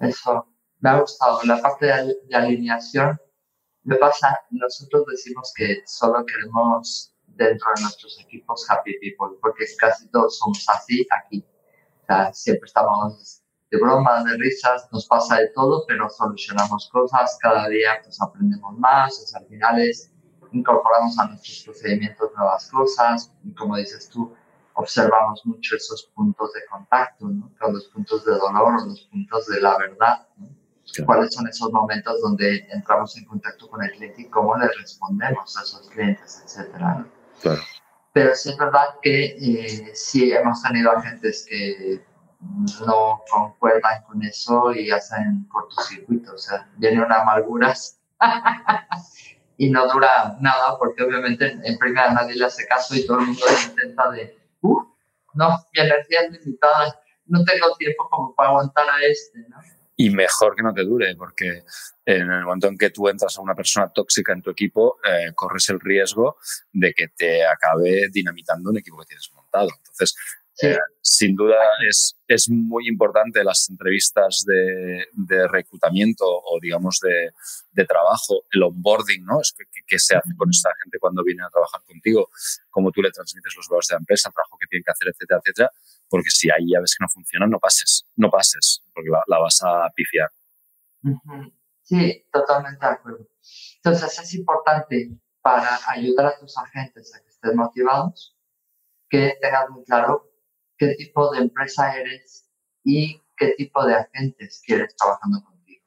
Eso, 0.00 0.46
me 0.80 0.90
ha 0.90 1.00
gustado. 1.00 1.40
La 1.44 1.60
parte 1.60 1.86
de, 1.86 2.36
alineación, 2.36 3.18
me 3.84 3.96
pasa, 3.96 4.38
nosotros 4.50 5.04
decimos 5.10 5.52
que 5.56 5.82
solo 5.86 6.24
queremos 6.26 7.14
dentro 7.26 7.68
de 7.76 7.82
nuestros 7.82 8.20
equipos 8.20 8.68
happy 8.68 8.98
people, 9.00 9.38
porque 9.40 9.64
casi 9.78 10.08
todos 10.10 10.38
somos 10.38 10.64
así 10.68 11.06
aquí. 11.10 11.44
O 12.02 12.06
sea, 12.06 12.32
siempre 12.34 12.66
estamos 12.66 13.42
de 13.70 13.78
bromas, 13.78 14.24
de 14.24 14.36
risas, 14.36 14.88
nos 14.92 15.06
pasa 15.06 15.36
de 15.36 15.48
todo, 15.48 15.84
pero 15.86 16.08
solucionamos 16.08 16.88
cosas, 16.92 17.38
cada 17.40 17.68
día 17.68 18.00
pues 18.02 18.20
aprendemos 18.20 18.78
más, 18.78 19.20
o 19.20 19.26
sea, 19.26 19.40
al 19.40 19.46
final 19.46 19.80
es, 19.80 20.12
incorporamos 20.52 21.18
a 21.18 21.28
nuestros 21.28 21.62
procedimientos 21.64 22.30
nuevas 22.36 22.70
cosas, 22.70 23.32
y 23.44 23.52
como 23.54 23.76
dices 23.76 24.08
tú, 24.08 24.32
observamos 24.74 25.44
mucho 25.44 25.76
esos 25.76 26.04
puntos 26.14 26.52
de 26.52 26.60
contacto, 26.70 27.26
¿no? 27.28 27.50
los 27.72 27.88
puntos 27.88 28.24
de 28.24 28.32
dolor 28.32 28.74
o 28.82 28.86
los 28.86 29.00
puntos 29.10 29.46
de 29.46 29.60
la 29.60 29.76
verdad, 29.78 30.26
¿Cuáles 31.04 31.34
son 31.34 31.48
esos 31.48 31.72
momentos 31.72 32.20
donde 32.22 32.66
entramos 32.70 33.16
en 33.16 33.24
contacto 33.24 33.68
con 33.68 33.82
el 33.82 33.90
cliente 33.90 34.22
y 34.22 34.28
cómo 34.28 34.56
le 34.56 34.68
respondemos 34.68 35.56
a 35.56 35.62
esos 35.62 35.88
clientes, 35.90 36.42
etcétera, 36.44 37.06
Claro. 37.42 37.60
Pero 38.12 38.34
sí 38.34 38.48
es 38.48 38.56
verdad 38.56 38.86
que 39.02 39.36
eh, 39.38 39.90
sí 39.94 40.32
hemos 40.32 40.62
tenido 40.62 40.90
agentes 40.90 41.44
que 41.46 42.02
no 42.40 43.22
concuerdan 43.30 44.02
con 44.04 44.22
eso 44.22 44.72
y 44.72 44.90
hacen 44.90 45.44
cortocircuito. 45.48 46.34
O 46.34 46.38
sea, 46.38 46.68
viene 46.76 47.02
una 47.02 47.20
amarguras 47.20 47.98
y 49.56 49.70
no 49.70 49.86
dura 49.92 50.36
nada 50.40 50.78
porque 50.78 51.02
obviamente 51.02 51.58
en 51.62 51.78
primera 51.78 52.12
nadie 52.12 52.34
le 52.34 52.44
hace 52.44 52.66
caso 52.66 52.94
y 52.94 53.06
todo 53.06 53.20
el 53.20 53.26
mundo 53.26 53.44
intenta 53.68 54.10
de, 54.10 54.38
uh, 54.62 54.82
no, 55.34 55.48
mi 55.72 55.80
energía 55.80 56.20
es 56.22 56.32
limitada, 56.32 57.00
no 57.26 57.44
tengo 57.44 57.74
tiempo 57.76 58.08
como 58.10 58.34
para 58.34 58.50
aguantar 58.50 58.88
a 58.88 59.02
este, 59.04 59.40
¿no? 59.48 59.56
Y 59.98 60.10
mejor 60.10 60.54
que 60.54 60.62
no 60.62 60.74
te 60.74 60.84
dure, 60.84 61.16
porque 61.16 61.64
en 62.04 62.30
el 62.30 62.44
momento 62.44 62.66
en 62.66 62.76
que 62.76 62.90
tú 62.90 63.08
entras 63.08 63.38
a 63.38 63.40
una 63.40 63.54
persona 63.54 63.88
tóxica 63.88 64.34
en 64.34 64.42
tu 64.42 64.50
equipo, 64.50 64.98
eh, 65.02 65.32
corres 65.34 65.70
el 65.70 65.80
riesgo 65.80 66.36
de 66.70 66.92
que 66.92 67.08
te 67.08 67.46
acabe 67.46 68.08
dinamitando 68.12 68.68
un 68.68 68.76
equipo 68.76 68.98
que 68.98 69.06
tienes 69.06 69.32
montado. 69.34 69.70
Entonces, 69.78 70.14
eh, 70.62 70.76
sin 71.08 71.36
duda 71.36 71.54
es, 71.88 72.18
es, 72.26 72.50
muy 72.50 72.88
importante 72.88 73.44
las 73.44 73.70
entrevistas 73.70 74.42
de, 74.44 75.06
de 75.12 75.46
reclutamiento 75.46 76.24
o, 76.26 76.58
digamos, 76.60 76.98
de, 77.00 77.30
de, 77.70 77.84
trabajo, 77.86 78.42
el 78.50 78.64
onboarding, 78.64 79.24
¿no? 79.24 79.40
Es 79.40 79.54
que, 79.86 79.98
se 80.00 80.16
hace 80.16 80.34
con 80.36 80.50
esta 80.50 80.70
gente 80.82 80.98
cuando 80.98 81.22
viene 81.22 81.44
a 81.44 81.48
trabajar 81.48 81.80
contigo, 81.86 82.28
cómo 82.70 82.90
tú 82.90 83.02
le 83.02 83.12
transmites 83.12 83.54
los 83.56 83.68
valores 83.68 83.86
de 83.86 83.94
la 83.94 83.98
empresa, 84.00 84.28
el 84.28 84.34
trabajo 84.34 84.58
que 84.58 84.66
tienen 84.66 84.82
que 84.82 84.90
hacer, 84.90 85.08
etcétera, 85.08 85.40
etcétera. 85.44 85.70
Porque 86.08 86.28
si 86.28 86.50
ahí 86.50 86.72
ya 86.72 86.80
ves 86.80 86.96
que 86.98 87.04
no 87.04 87.08
funciona, 87.08 87.46
no 87.46 87.60
pases, 87.60 88.04
no 88.16 88.28
pases, 88.28 88.82
porque 88.92 89.08
la, 89.08 89.38
vas 89.38 89.60
a 89.62 89.88
pifiar. 89.94 90.30
Sí, 91.82 92.26
totalmente 92.32 92.84
de 92.84 92.92
acuerdo. 92.92 93.28
Entonces 93.76 94.18
es 94.18 94.34
importante 94.34 95.12
para 95.40 95.78
ayudar 95.86 96.26
a 96.26 96.38
tus 96.40 96.58
agentes 96.58 97.14
a 97.14 97.22
que 97.22 97.28
estén 97.28 97.54
motivados, 97.54 98.36
que 99.08 99.38
tengan 99.40 99.72
muy 99.72 99.84
claro 99.84 100.32
qué 100.78 100.94
tipo 100.94 101.30
de 101.32 101.38
empresa 101.40 101.96
eres 101.96 102.48
y 102.84 103.20
qué 103.36 103.54
tipo 103.56 103.84
de 103.84 103.94
agentes 103.94 104.62
quieres 104.64 104.94
trabajando 104.96 105.42
contigo. 105.44 105.84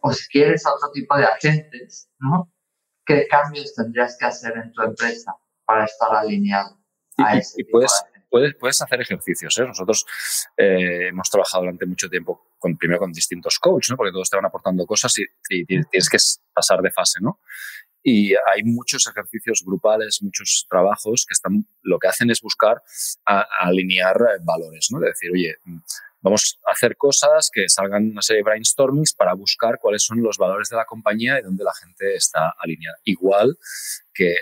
O 0.00 0.12
si 0.12 0.28
quieres 0.28 0.64
otro 0.66 0.90
tipo 0.92 1.16
de 1.16 1.24
agentes, 1.24 2.10
¿no? 2.18 2.52
¿Qué 3.04 3.26
cambios 3.28 3.74
tendrías 3.74 4.16
que 4.18 4.26
hacer 4.26 4.56
en 4.56 4.72
tu 4.72 4.82
empresa 4.82 5.34
para 5.64 5.84
estar 5.84 6.14
alineado 6.14 6.78
a 7.18 7.36
ese 7.36 7.56
tipo 7.56 7.72
puedes, 7.72 8.04
puedes, 8.28 8.54
puedes, 8.54 8.80
hacer 8.82 9.00
ejercicios. 9.00 9.56
¿eh? 9.58 9.66
Nosotros 9.66 10.04
eh, 10.56 11.08
hemos 11.08 11.30
trabajado 11.30 11.64
durante 11.64 11.86
mucho 11.86 12.08
tiempo 12.08 12.52
con, 12.58 12.76
primero 12.76 13.00
con 13.00 13.12
distintos 13.12 13.58
coaches, 13.58 13.90
¿no? 13.90 13.96
porque 13.96 14.12
todos 14.12 14.30
te 14.30 14.36
van 14.36 14.46
aportando 14.46 14.86
cosas 14.86 15.16
y, 15.18 15.24
y 15.48 15.64
tienes 15.64 16.08
que 16.08 16.18
pasar 16.54 16.80
de 16.80 16.90
fase. 16.90 17.18
¿no? 17.20 17.40
y 18.08 18.34
hay 18.34 18.62
muchos 18.62 19.04
ejercicios 19.08 19.64
grupales, 19.66 20.22
muchos 20.22 20.64
trabajos 20.70 21.26
que 21.26 21.32
están, 21.32 21.66
lo 21.82 21.98
que 21.98 22.06
hacen 22.06 22.30
es 22.30 22.40
buscar 22.40 22.80
alinear 23.24 24.16
eh, 24.16 24.40
valores, 24.44 24.86
¿no? 24.92 25.00
De 25.00 25.08
decir, 25.08 25.32
oye, 25.32 25.56
mm, 25.64 25.78
vamos 26.26 26.58
a 26.66 26.72
hacer 26.72 26.96
cosas 26.96 27.50
que 27.52 27.68
salgan 27.68 28.10
una 28.10 28.20
serie 28.20 28.38
de 28.38 28.44
brainstormings 28.44 29.14
para 29.14 29.32
buscar 29.34 29.78
cuáles 29.80 30.02
son 30.02 30.20
los 30.20 30.36
valores 30.38 30.68
de 30.68 30.76
la 30.76 30.84
compañía 30.84 31.38
y 31.38 31.42
dónde 31.42 31.62
la 31.62 31.72
gente 31.72 32.16
está 32.16 32.52
alineada. 32.58 32.98
Igual 33.04 33.56
que 34.12 34.32
eh, 34.32 34.38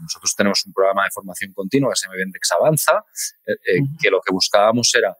nosotros 0.00 0.34
tenemos 0.34 0.64
un 0.64 0.72
programa 0.72 1.04
de 1.04 1.10
formación 1.10 1.52
continua 1.52 1.90
que 1.90 1.96
se 1.96 2.06
llama 2.06 2.16
Vendex 2.16 2.52
Avanza, 2.52 3.04
eh, 3.46 3.80
que 4.00 4.10
lo 4.10 4.20
que 4.20 4.32
buscábamos 4.32 4.90
era 4.94 5.16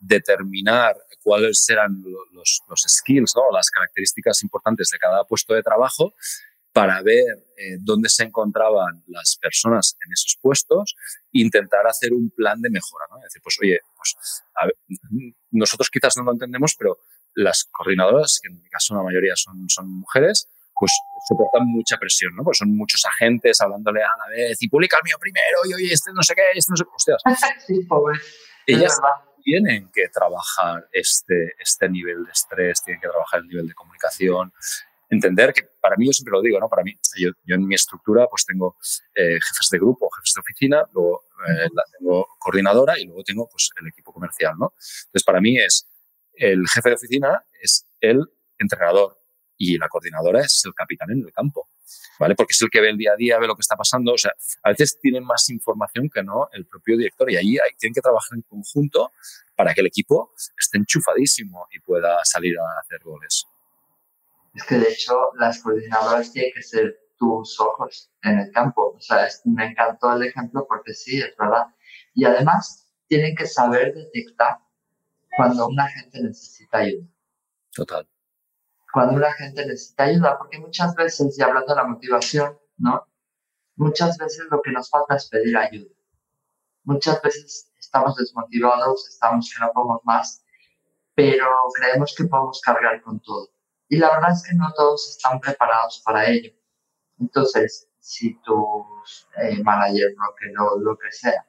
determinar 0.00 0.96
cuáles 1.22 1.68
eran 1.68 2.02
los, 2.32 2.62
los 2.68 2.84
skills, 2.88 3.34
¿no? 3.36 3.50
las 3.52 3.70
características 3.70 4.42
importantes 4.42 4.88
de 4.90 4.98
cada 4.98 5.24
puesto 5.24 5.54
de 5.54 5.62
trabajo 5.62 6.14
para 6.72 7.02
ver 7.02 7.24
eh, 7.56 7.76
dónde 7.80 8.08
se 8.08 8.24
encontraban 8.24 9.04
las 9.06 9.36
personas 9.40 9.96
en 10.04 10.12
esos 10.12 10.38
puestos 10.40 10.96
e 11.32 11.40
intentar 11.40 11.86
hacer 11.86 12.12
un 12.12 12.30
plan 12.30 12.60
de 12.60 12.70
mejora. 12.70 13.04
¿no? 13.10 13.18
Es 13.18 13.24
decir, 13.24 13.42
pues 13.42 13.58
oye, 13.60 13.80
pues, 13.96 14.16
nosotros 15.50 15.90
quizás 15.90 16.16
no 16.16 16.24
lo 16.24 16.32
entendemos, 16.32 16.74
pero 16.78 16.98
las 17.34 17.64
coordinadoras, 17.70 18.40
que 18.42 18.48
en 18.50 18.60
mi 18.62 18.68
caso 18.68 18.94
la 18.94 19.02
mayoría 19.02 19.34
son, 19.36 19.68
son 19.68 19.90
mujeres, 19.90 20.48
pues 20.74 20.92
soportan 21.28 21.66
mucha 21.66 21.96
presión, 21.96 22.34
¿no? 22.34 22.42
Pues 22.42 22.58
son 22.58 22.76
muchos 22.76 23.04
agentes 23.04 23.60
hablándole 23.60 24.02
a 24.02 24.08
la 24.18 24.28
vez 24.30 24.60
y 24.60 24.68
publica 24.68 24.96
el 24.96 25.04
mío 25.04 25.16
primero 25.20 25.58
y 25.68 25.74
oye, 25.74 25.92
este 25.92 26.12
no 26.12 26.22
sé 26.22 26.34
qué, 26.34 26.42
este 26.54 26.72
no 26.72 26.76
sé 26.76 26.84
qué. 26.84 26.90
Hostias. 26.94 27.22
Sí, 27.66 27.84
pobre. 27.84 28.18
Ellas 28.66 28.98
tienen 29.44 29.90
que 29.92 30.08
trabajar 30.08 30.88
este, 30.92 31.54
este 31.58 31.88
nivel 31.88 32.24
de 32.24 32.32
estrés, 32.32 32.82
tienen 32.82 33.00
que 33.00 33.08
trabajar 33.08 33.40
el 33.40 33.48
nivel 33.48 33.66
de 33.66 33.74
comunicación, 33.74 34.52
entender 35.14 35.52
que 35.52 35.62
para 35.80 35.96
mí, 35.96 36.06
yo 36.06 36.12
siempre 36.12 36.32
lo 36.32 36.40
digo, 36.40 36.58
¿no? 36.58 36.68
Para 36.68 36.82
mí, 36.82 36.92
yo, 37.18 37.30
en 37.46 37.66
mi 37.66 37.74
estructura 37.74 38.26
pues 38.28 38.44
tengo 38.46 38.76
eh, 39.14 39.34
jefes 39.34 39.68
de 39.70 39.78
grupo, 39.78 40.08
jefes 40.10 40.32
de 40.34 40.40
oficina, 40.40 40.84
luego 40.94 41.24
eh, 41.48 41.68
la 41.72 41.82
tengo 41.98 42.26
coordinadora 42.38 42.98
y 42.98 43.04
luego 43.04 43.22
tengo 43.22 43.48
pues 43.50 43.70
el 43.80 43.88
equipo 43.88 44.12
comercial, 44.12 44.54
¿no? 44.58 44.72
Entonces, 45.06 45.24
para 45.24 45.40
mí 45.40 45.58
es 45.58 45.86
el 46.34 46.66
jefe 46.66 46.88
de 46.88 46.94
oficina 46.94 47.44
es 47.60 47.86
el 48.00 48.24
entrenador 48.58 49.18
y 49.58 49.76
la 49.76 49.88
coordinadora 49.88 50.40
es 50.40 50.62
el 50.64 50.72
capitán 50.74 51.10
en 51.10 51.18
el 51.18 51.32
campo, 51.32 51.68
¿vale? 52.18 52.34
Porque 52.34 52.52
es 52.52 52.62
el 52.62 52.70
que 52.70 52.80
ve 52.80 52.88
el 52.88 52.96
día 52.96 53.12
a 53.12 53.16
día, 53.16 53.38
ve 53.38 53.46
lo 53.46 53.54
que 53.54 53.60
está 53.60 53.76
pasando, 53.76 54.14
o 54.14 54.18
sea, 54.18 54.32
a 54.62 54.70
veces 54.70 54.98
tienen 55.00 55.24
más 55.24 55.48
información 55.50 56.08
que 56.08 56.22
no 56.22 56.48
el 56.52 56.66
propio 56.66 56.96
director 56.96 57.30
y 57.30 57.36
ahí 57.36 57.58
hay, 57.58 57.76
tienen 57.78 57.94
que 57.94 58.00
trabajar 58.00 58.36
en 58.36 58.42
conjunto 58.42 59.12
para 59.54 59.74
que 59.74 59.82
el 59.82 59.88
equipo 59.88 60.32
esté 60.58 60.78
enchufadísimo 60.78 61.68
y 61.70 61.80
pueda 61.80 62.18
salir 62.24 62.58
a 62.58 62.80
hacer 62.80 63.00
goles 63.04 63.46
es 64.54 64.64
que 64.64 64.76
de 64.76 64.88
hecho 64.88 65.30
las 65.38 65.62
coordinadoras 65.62 66.32
tienen 66.32 66.52
que 66.54 66.62
ser 66.62 66.98
tus 67.18 67.58
ojos 67.60 68.10
en 68.22 68.38
el 68.38 68.52
campo. 68.52 68.94
O 68.96 69.00
sea, 69.00 69.28
me 69.44 69.66
encantó 69.66 70.12
el 70.14 70.24
ejemplo 70.24 70.66
porque 70.68 70.92
sí, 70.92 71.20
es 71.20 71.34
verdad. 71.36 71.66
Y 72.14 72.24
además 72.24 72.92
tienen 73.06 73.34
que 73.36 73.46
saber 73.46 73.94
detectar 73.94 74.58
cuando 75.36 75.68
una 75.68 75.88
gente 75.88 76.22
necesita 76.22 76.78
ayuda. 76.78 77.06
Total. 77.74 78.08
Cuando 78.92 79.14
una 79.16 79.32
gente 79.32 79.64
necesita 79.64 80.04
ayuda, 80.04 80.36
porque 80.36 80.58
muchas 80.58 80.94
veces, 80.94 81.38
y 81.38 81.42
hablando 81.42 81.74
de 81.74 81.80
la 81.80 81.88
motivación, 81.88 82.58
¿no? 82.76 83.06
Muchas 83.76 84.18
veces 84.18 84.46
lo 84.50 84.60
que 84.60 84.72
nos 84.72 84.90
falta 84.90 85.16
es 85.16 85.28
pedir 85.28 85.56
ayuda. 85.56 85.90
Muchas 86.84 87.22
veces 87.22 87.72
estamos 87.78 88.16
desmotivados, 88.16 89.08
estamos 89.08 89.50
que 89.50 89.64
no 89.64 89.72
podemos 89.72 90.00
más, 90.04 90.44
pero 91.14 91.46
creemos 91.74 92.14
que 92.16 92.24
podemos 92.24 92.60
cargar 92.60 93.00
con 93.02 93.20
todo. 93.20 93.51
Y 93.92 93.98
la 93.98 94.08
verdad 94.08 94.32
es 94.32 94.42
que 94.42 94.56
no 94.56 94.72
todos 94.74 95.06
están 95.10 95.38
preparados 95.38 96.00
para 96.02 96.26
ello. 96.26 96.50
Entonces, 97.20 97.90
si 97.98 98.40
tu 98.40 98.86
eh, 99.36 99.62
manager, 99.62 100.14
lo 100.54 100.78
lo 100.78 100.96
que 100.96 101.12
sea, 101.12 101.44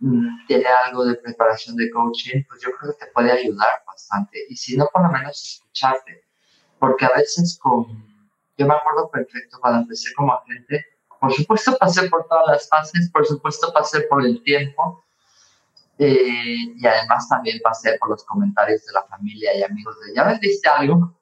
mm, 0.00 0.46
tiene 0.48 0.66
algo 0.66 1.04
de 1.04 1.14
preparación 1.14 1.76
de 1.76 1.88
coaching, 1.92 2.42
pues 2.48 2.60
yo 2.62 2.70
creo 2.72 2.90
que 2.90 3.06
te 3.06 3.12
puede 3.12 3.30
ayudar 3.30 3.70
bastante. 3.86 4.44
Y 4.48 4.56
si 4.56 4.76
no, 4.76 4.88
por 4.92 5.02
lo 5.02 5.12
menos 5.12 5.40
escucharte. 5.40 6.24
Porque 6.80 7.04
a 7.04 7.10
veces 7.16 7.56
con... 7.62 7.86
Yo 8.56 8.66
me 8.66 8.74
acuerdo 8.74 9.08
perfecto 9.08 9.58
cuando 9.60 9.82
empecé 9.82 10.12
como 10.14 10.34
agente, 10.34 10.84
por 11.20 11.32
supuesto 11.32 11.76
pasé 11.78 12.08
por 12.08 12.26
todas 12.26 12.46
las 12.48 12.68
fases, 12.68 13.08
por 13.12 13.24
supuesto 13.24 13.72
pasé 13.72 14.00
por 14.00 14.26
el 14.26 14.42
tiempo 14.42 15.04
eh, 15.96 16.56
y 16.76 16.84
además 16.84 17.28
también 17.28 17.60
pasé 17.62 17.96
por 18.00 18.10
los 18.10 18.24
comentarios 18.24 18.84
de 18.84 18.92
la 18.94 19.04
familia 19.04 19.56
y 19.56 19.62
amigos 19.62 19.94
de, 20.00 20.14
¿ya 20.16 20.24
vendiste 20.24 20.68
algo? 20.68 21.17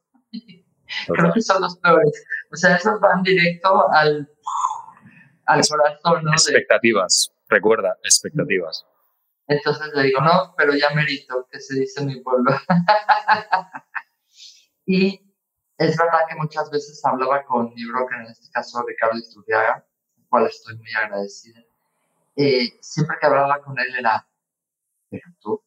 Creo 1.06 1.32
que 1.32 1.42
son 1.42 1.62
los 1.62 1.76
peores. 1.78 2.24
O 2.52 2.56
sea, 2.56 2.76
esos 2.76 3.00
van 3.00 3.22
directo 3.22 3.90
al, 3.90 4.28
al 5.46 5.60
corazón, 5.68 6.24
¿no? 6.24 6.32
Expectativas, 6.32 7.32
recuerda, 7.48 7.96
expectativas. 8.02 8.86
Entonces 9.48 9.88
le 9.94 10.04
digo, 10.04 10.20
no, 10.20 10.54
pero 10.56 10.74
ya 10.74 10.90
merito, 10.90 11.46
que 11.50 11.60
se 11.60 11.78
dice 11.78 12.00
en 12.00 12.06
mi 12.06 12.20
pueblo. 12.20 12.50
y 14.86 15.20
es 15.78 15.96
verdad 15.96 16.20
que 16.28 16.36
muchas 16.36 16.70
veces 16.70 17.04
hablaba 17.04 17.44
con 17.44 17.72
mi 17.74 17.84
broker, 17.84 18.20
en 18.20 18.26
este 18.26 18.50
caso 18.50 18.82
Ricardo 18.86 19.18
Isturriaga, 19.18 19.86
al 20.16 20.28
cual 20.28 20.46
estoy 20.46 20.76
muy 20.76 20.92
agradecida. 20.94 21.60
Eh, 22.34 22.76
siempre 22.80 23.16
que 23.20 23.26
hablaba 23.26 23.62
con 23.62 23.78
él 23.78 23.94
era, 23.98 24.26
pero 25.08 25.24
tú, 25.40 25.62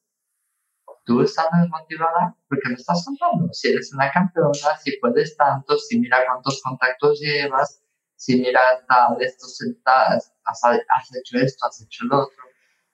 tú 1.10 1.22
estás 1.24 1.48
desmotivada 1.60 2.36
porque 2.48 2.70
me 2.70 2.76
estás 2.76 3.04
contando. 3.04 3.52
Si 3.52 3.70
eres 3.70 3.92
una 3.94 4.12
campeona, 4.12 4.78
si 4.84 4.96
puedes 5.02 5.36
tanto, 5.36 5.76
si 5.80 6.00
mira 6.00 6.24
cuántos 6.28 6.62
contactos 6.62 7.20
llevas, 7.20 7.82
si 8.16 8.40
mira 8.40 8.62
tal, 8.88 9.20
esto 9.20 9.48
has, 9.86 10.32
has 10.46 11.16
hecho 11.16 11.40
esto, 11.40 11.66
has 11.66 11.82
hecho 11.82 12.06
lo 12.06 12.20
otro, 12.26 12.44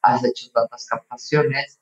has 0.01 0.23
hecho 0.23 0.49
tantas 0.53 0.87
captaciones. 0.87 1.81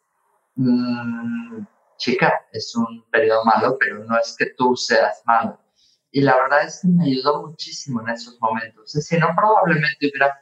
Mm, 0.56 1.66
chica, 1.98 2.48
es 2.52 2.76
un 2.76 3.06
periodo 3.12 3.46
malo, 3.46 3.78
pero 3.80 4.04
no 4.04 4.18
es 4.18 4.36
que 4.36 4.48
tú 4.58 4.76
seas 4.76 5.22
malo. 5.26 5.60
Y 6.10 6.22
la 6.22 6.36
verdad 6.36 6.64
es 6.64 6.80
que 6.82 6.88
me 6.88 7.06
ayudó 7.06 7.48
muchísimo 7.48 8.02
en 8.02 8.10
esos 8.10 8.42
momentos. 8.42 8.92
Si 8.92 9.18
no, 9.18 9.28
probablemente 9.36 10.10
hubiera 10.10 10.34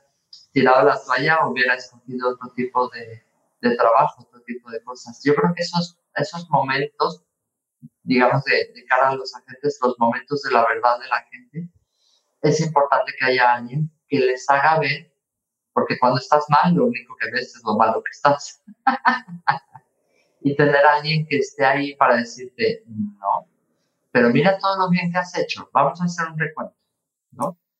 tirado 0.53 0.85
la 0.85 0.97
toalla 1.03 1.41
o 1.41 1.51
hubiera 1.51 1.75
escogido 1.75 2.29
otro 2.29 2.49
tipo 2.55 2.87
de, 2.89 3.25
de 3.61 3.75
trabajo, 3.75 4.23
otro 4.23 4.41
tipo 4.43 4.69
de 4.71 4.83
cosas. 4.83 5.21
Yo 5.23 5.35
creo 5.35 5.53
que 5.53 5.61
esos, 5.61 5.99
esos 6.15 6.49
momentos, 6.49 7.23
digamos, 8.03 8.43
de, 8.43 8.71
de 8.73 8.85
cara 8.85 9.09
a 9.09 9.15
los 9.15 9.35
agentes, 9.35 9.79
los 9.81 9.95
momentos 9.99 10.41
de 10.41 10.51
la 10.51 10.65
verdad 10.67 10.99
de 10.99 11.07
la 11.07 11.23
gente, 11.31 11.69
es 12.41 12.59
importante 12.59 13.13
que 13.17 13.25
haya 13.25 13.53
alguien 13.53 13.91
que 14.07 14.19
les 14.19 14.49
haga 14.49 14.79
ver, 14.79 15.13
porque 15.73 15.97
cuando 15.99 16.19
estás 16.19 16.45
mal, 16.49 16.73
lo 16.73 16.85
único 16.85 17.15
que 17.17 17.31
ves 17.31 17.55
es 17.55 17.61
lo 17.63 17.77
malo 17.77 18.01
que 18.03 18.11
estás. 18.11 18.63
y 20.41 20.55
tener 20.55 20.85
a 20.85 20.95
alguien 20.95 21.25
que 21.27 21.37
esté 21.37 21.63
ahí 21.63 21.95
para 21.95 22.17
decirte, 22.17 22.83
no, 22.87 23.47
pero 24.11 24.29
mira 24.29 24.57
todo 24.57 24.77
lo 24.77 24.89
bien 24.89 25.11
que 25.11 25.19
has 25.19 25.37
hecho, 25.37 25.69
vamos 25.71 26.01
a 26.01 26.05
hacer 26.05 26.27
un 26.27 26.37
recuento. 26.37 26.75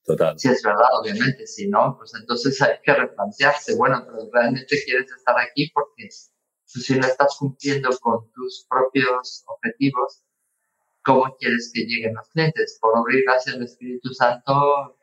Total. 0.04 0.38
Si 0.38 0.48
es 0.48 0.64
verdad, 0.64 0.88
obviamente, 1.00 1.46
si 1.46 1.68
no, 1.68 1.96
pues 1.98 2.14
entonces 2.20 2.60
hay 2.62 2.80
que 2.84 2.94
replantearse, 2.94 3.76
bueno, 3.76 4.04
pero 4.06 4.30
realmente 4.34 4.84
quieres 4.84 5.12
estar 5.12 5.38
aquí 5.40 5.70
porque 5.74 6.10
si 6.66 6.98
no 6.98 7.06
estás 7.06 7.36
cumpliendo 7.38 7.90
con 8.00 8.32
tus 8.32 8.66
propios 8.68 9.44
objetivos, 9.48 10.24
¿cómo 11.04 11.36
quieres 11.38 11.72
que 11.74 11.82
lleguen 11.82 12.16
los 12.16 12.28
clientes? 12.30 12.80
Por 12.82 12.98
obra 12.98 13.16
gracias 13.26 13.56
al 13.56 13.64
Espíritu 13.64 14.14
Santo, 14.14 14.98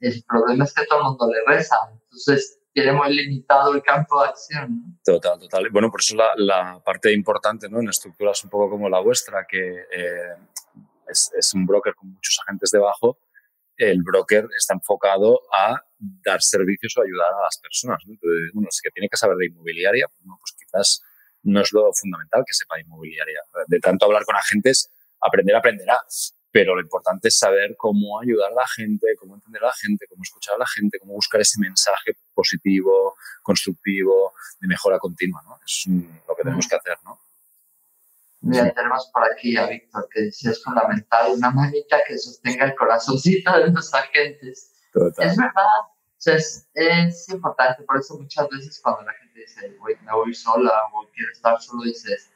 el 0.00 0.24
problema 0.26 0.64
es 0.64 0.72
que 0.72 0.86
todo 0.86 1.00
el 1.00 1.04
mundo 1.04 1.28
le 1.30 1.54
reza, 1.54 1.76
entonces 1.92 2.58
tiene 2.72 2.92
muy 2.92 3.14
limitado 3.14 3.74
el 3.74 3.82
campo 3.82 4.22
de 4.22 4.28
acción. 4.28 4.98
Total, 5.04 5.38
total. 5.38 5.68
Bueno, 5.70 5.90
por 5.90 6.00
eso 6.00 6.16
la, 6.16 6.32
la, 6.36 6.82
parte 6.82 7.12
importante 7.12 7.68
¿no? 7.68 7.80
en 7.80 7.88
estructuras 7.88 8.42
un 8.44 8.50
poco 8.50 8.70
como 8.70 8.88
la 8.88 9.00
vuestra, 9.00 9.44
que 9.46 9.58
eh, 9.58 10.34
es, 11.08 11.30
es, 11.36 11.52
un 11.52 11.66
broker 11.66 11.94
con 11.94 12.12
muchos 12.12 12.38
agentes 12.46 12.70
debajo, 12.70 13.18
el 13.80 14.02
broker 14.02 14.46
está 14.56 14.74
enfocado 14.74 15.40
a 15.52 15.82
dar 15.98 16.42
servicios 16.42 16.96
o 16.96 17.02
ayudar 17.02 17.32
a 17.32 17.44
las 17.44 17.58
personas. 17.58 17.98
¿no? 18.06 18.12
Entonces, 18.12 18.50
bueno, 18.52 18.68
si 18.70 18.82
que 18.82 18.90
tiene 18.90 19.08
que 19.08 19.16
saber 19.16 19.36
de 19.36 19.46
inmobiliaria, 19.46 20.06
bueno, 20.20 20.38
pues 20.38 20.54
quizás 20.58 21.02
no 21.42 21.60
es 21.60 21.72
lo 21.72 21.90
fundamental 21.94 22.44
que 22.46 22.52
sepa 22.52 22.80
inmobiliaria. 22.80 23.40
De 23.66 23.80
tanto 23.80 24.04
hablar 24.04 24.24
con 24.24 24.36
agentes, 24.36 24.90
aprender 25.20 25.56
aprenderá, 25.56 25.98
pero 26.50 26.74
lo 26.74 26.80
importante 26.80 27.28
es 27.28 27.38
saber 27.38 27.74
cómo 27.78 28.20
ayudar 28.20 28.50
a 28.50 28.54
la 28.54 28.66
gente, 28.66 29.06
cómo 29.18 29.36
entender 29.36 29.62
a 29.62 29.68
la 29.68 29.72
gente, 29.72 30.06
cómo 30.08 30.22
escuchar 30.22 30.56
a 30.56 30.58
la 30.58 30.66
gente, 30.66 30.98
cómo 30.98 31.14
buscar 31.14 31.40
ese 31.40 31.58
mensaje 31.60 32.12
positivo, 32.34 33.16
constructivo, 33.42 34.32
de 34.60 34.68
mejora 34.68 34.98
continua, 34.98 35.40
¿no? 35.44 35.58
Es 35.64 35.84
lo 35.86 36.34
que 36.34 36.42
tenemos 36.42 36.66
que 36.68 36.76
hacer, 36.76 36.98
¿no? 37.04 37.18
Mira, 38.42 38.72
tenemos 38.72 39.10
por 39.12 39.22
aquí 39.30 39.56
a 39.56 39.66
Víctor 39.66 40.08
que 40.10 40.22
dice 40.22 40.50
es 40.50 40.64
fundamental 40.64 41.32
una 41.32 41.50
manita 41.50 41.98
que 42.06 42.16
sostenga 42.16 42.66
el 42.66 42.74
corazoncito 42.74 43.52
de 43.52 43.70
los 43.70 43.92
agentes. 43.92 44.72
Es 45.18 45.36
verdad, 45.36 45.64
es, 46.26 46.68
es, 46.74 47.28
importante, 47.28 47.82
por 47.84 47.98
eso 47.98 48.18
muchas 48.18 48.48
veces 48.48 48.80
cuando 48.82 49.02
la 49.02 49.12
gente 49.14 49.40
dice, 49.40 49.76
me 50.02 50.12
voy 50.12 50.34
sola 50.34 50.72
o 50.92 51.06
quiero 51.14 51.30
estar 51.32 51.60
solo, 51.60 51.84
dices, 51.84 52.30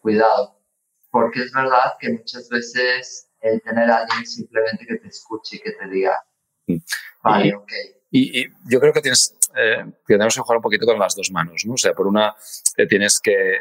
cuidado, 0.00 0.60
porque 1.10 1.42
es 1.42 1.52
verdad 1.52 1.94
que 1.98 2.10
muchas 2.10 2.48
veces 2.48 3.28
el 3.40 3.60
tener 3.62 3.90
a 3.90 3.98
alguien 3.98 4.26
simplemente 4.26 4.86
que 4.86 4.96
te 4.96 5.08
escuche 5.08 5.56
y 5.56 5.60
que 5.60 5.72
te 5.72 5.88
diga, 5.88 6.16
mm. 6.66 6.76
vale, 7.22 7.46
y, 7.48 7.52
ok. 7.52 7.72
Y, 8.10 8.48
yo 8.70 8.78
creo 8.78 8.92
que 8.92 9.00
tienes, 9.00 9.34
eh, 9.56 9.84
tenemos 10.06 10.34
que 10.34 10.40
jugar 10.40 10.58
un 10.58 10.62
poquito 10.62 10.86
con 10.86 10.98
las 10.98 11.14
dos 11.14 11.30
manos, 11.30 11.64
¿no? 11.66 11.74
O 11.74 11.76
sea, 11.76 11.92
por 11.92 12.06
una 12.06 12.34
te 12.74 12.86
tienes 12.86 13.20
que, 13.20 13.58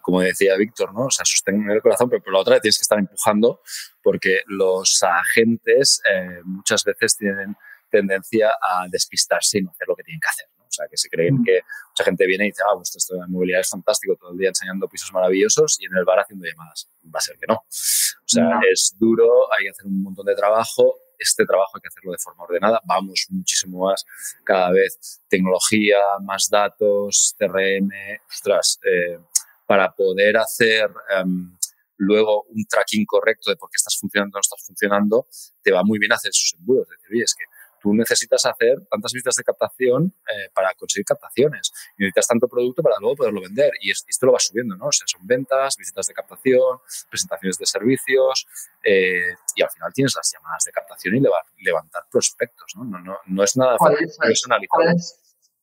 como 0.00 0.20
decía 0.20 0.56
Víctor, 0.56 0.92
¿no? 0.92 1.06
O 1.06 1.10
sea, 1.10 1.24
sostener 1.24 1.70
el 1.76 1.82
corazón, 1.82 2.10
pero 2.10 2.22
por 2.22 2.32
la 2.32 2.40
otra 2.40 2.60
tienes 2.60 2.78
que 2.78 2.82
estar 2.82 2.98
empujando 2.98 3.60
porque 4.02 4.42
los 4.46 5.02
agentes 5.02 6.02
eh, 6.10 6.40
muchas 6.44 6.84
veces 6.84 7.16
tienen 7.16 7.56
tendencia 7.90 8.50
a 8.60 8.86
despistarse 8.88 9.58
y 9.58 9.62
no 9.62 9.70
hacer 9.70 9.86
lo 9.86 9.96
que 9.96 10.02
tienen 10.02 10.20
que 10.20 10.28
hacer. 10.28 10.46
O 10.58 10.74
sea, 10.74 10.86
que 10.88 10.96
se 10.96 11.10
creen 11.10 11.34
mm. 11.34 11.44
que 11.44 11.60
mucha 11.90 12.04
gente 12.04 12.26
viene 12.26 12.44
y 12.44 12.48
dice, 12.48 12.62
ah, 12.66 12.74
pues 12.74 12.96
esto 12.96 13.14
de 13.14 13.26
movilidad 13.28 13.60
es 13.60 13.68
fantástico, 13.68 14.16
todo 14.16 14.32
el 14.32 14.38
día 14.38 14.48
enseñando 14.48 14.88
pisos 14.88 15.12
maravillosos 15.12 15.76
y 15.80 15.84
en 15.84 15.96
el 15.96 16.04
bar 16.04 16.20
haciendo 16.20 16.46
llamadas. 16.46 16.90
Va 17.04 17.18
a 17.18 17.20
ser 17.20 17.36
que 17.36 17.46
no. 17.46 17.54
O 17.54 18.34
sea, 18.34 18.60
es 18.72 18.96
duro, 18.98 19.52
hay 19.52 19.64
que 19.64 19.70
hacer 19.70 19.86
un 19.86 20.02
montón 20.02 20.24
de 20.24 20.34
trabajo. 20.34 20.96
Este 21.22 21.46
trabajo 21.46 21.72
hay 21.74 21.80
que 21.80 21.88
hacerlo 21.88 22.12
de 22.12 22.18
forma 22.18 22.44
ordenada. 22.44 22.80
Vamos 22.84 23.26
muchísimo 23.30 23.86
más 23.86 24.04
cada 24.44 24.70
vez. 24.70 25.22
Tecnología, 25.28 25.98
más 26.22 26.48
datos, 26.50 27.34
CRM, 27.38 27.90
ostras, 28.28 28.78
eh, 28.84 29.18
para 29.66 29.92
poder 29.92 30.36
hacer 30.36 30.90
em, 31.16 31.56
luego 31.96 32.44
un 32.48 32.64
tracking 32.66 33.06
correcto 33.06 33.50
de 33.50 33.56
por 33.56 33.70
qué 33.70 33.76
estás 33.76 33.96
funcionando 33.98 34.36
o 34.36 34.38
no 34.38 34.40
estás 34.40 34.66
funcionando, 34.66 35.26
te 35.62 35.72
va 35.72 35.82
muy 35.84 35.98
bien 35.98 36.12
hacer 36.12 36.30
esos 36.30 36.54
embudos. 36.58 36.88
Es 36.90 36.98
decir, 36.98 37.14
oye, 37.14 37.24
es 37.24 37.34
que 37.34 37.44
tú 37.82 37.92
necesitas 37.94 38.44
hacer 38.46 38.78
tantas 38.90 39.12
visitas 39.12 39.36
de 39.36 39.44
captación 39.44 40.14
eh, 40.20 40.50
para 40.54 40.72
conseguir 40.74 41.04
captaciones. 41.04 41.72
Y 41.98 42.02
necesitas 42.02 42.28
tanto 42.28 42.48
producto 42.48 42.82
para 42.82 42.96
luego 43.00 43.16
poderlo 43.16 43.40
vender. 43.40 43.72
Y, 43.80 43.90
esto 43.90 44.26
lo 44.26 44.32
va 44.32 44.38
subiendo, 44.38 44.76
¿no? 44.76 44.86
O 44.86 44.92
sea, 44.92 45.06
son 45.06 45.26
ventas, 45.26 45.76
visitas 45.76 46.06
de 46.06 46.14
captación, 46.14 46.78
presentaciones 47.10 47.58
de 47.58 47.66
servicios 47.66 48.46
eh, 48.84 49.34
y 49.56 49.62
al 49.62 49.70
final 49.70 49.92
tienes 49.92 50.14
las 50.14 50.32
llamadas 50.32 50.64
de 50.64 50.72
captación 50.72 51.16
y 51.16 51.20
levantar 51.64 52.04
prospectos, 52.10 52.72
¿no? 52.76 52.84
No, 52.84 52.98
no, 53.00 53.18
no 53.26 53.44
es 53.44 53.56
nada 53.56 53.76
personalizado. 54.20 54.96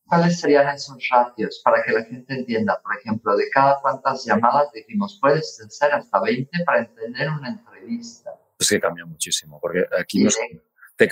¿Cuáles 0.09 0.39
serían 0.39 0.67
esos 0.69 1.07
ratios 1.11 1.61
para 1.63 1.83
que 1.83 1.91
la 1.91 2.03
gente 2.03 2.33
entienda? 2.33 2.81
Por 2.81 2.97
ejemplo, 2.97 3.37
de 3.37 3.47
cada 3.51 3.79
cuántas 3.79 4.25
llamadas 4.25 4.71
dijimos, 4.73 5.19
puedes 5.21 5.57
ser 5.69 5.93
hasta 5.93 6.19
20 6.19 6.49
para 6.65 6.79
entender 6.79 7.29
una 7.29 7.49
entrevista. 7.49 8.31
Es 8.57 8.67
que 8.67 8.79
cambia 8.79 9.05
muchísimo, 9.05 9.59
porque 9.61 9.85
aquí 9.99 10.23
nos, 10.23 10.35
te 10.95 11.07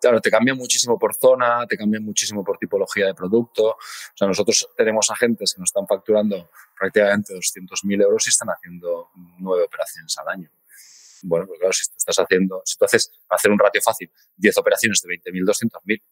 Claro, 0.00 0.20
te 0.20 0.30
cambia 0.30 0.54
muchísimo 0.54 0.98
por 0.98 1.14
zona, 1.14 1.66
te 1.66 1.76
cambia 1.76 2.00
muchísimo 2.00 2.44
por 2.44 2.58
tipología 2.58 3.06
de 3.06 3.14
producto. 3.14 3.70
O 3.70 3.76
sea, 4.14 4.28
nosotros 4.28 4.68
tenemos 4.76 5.10
agentes 5.10 5.54
que 5.54 5.60
nos 5.60 5.70
están 5.70 5.86
facturando 5.86 6.50
prácticamente 6.78 7.34
200.000 7.34 8.02
euros 8.02 8.26
y 8.26 8.30
están 8.30 8.48
haciendo 8.48 9.10
nueve 9.38 9.64
operaciones 9.64 10.16
al 10.18 10.28
año. 10.28 10.50
Bueno, 11.22 11.46
pues 11.46 11.58
claro, 11.58 11.72
si 11.72 11.88
tú 11.88 11.94
estás 11.96 12.16
haciendo, 12.16 12.60
si 12.66 12.76
tú 12.76 12.84
haces, 12.84 13.10
hacer 13.30 13.50
un 13.50 13.58
ratio 13.58 13.80
fácil, 13.80 14.10
10 14.36 14.58
operaciones 14.58 15.00
de 15.02 15.08
20.000, 15.08 15.70
200.000, 15.70 16.02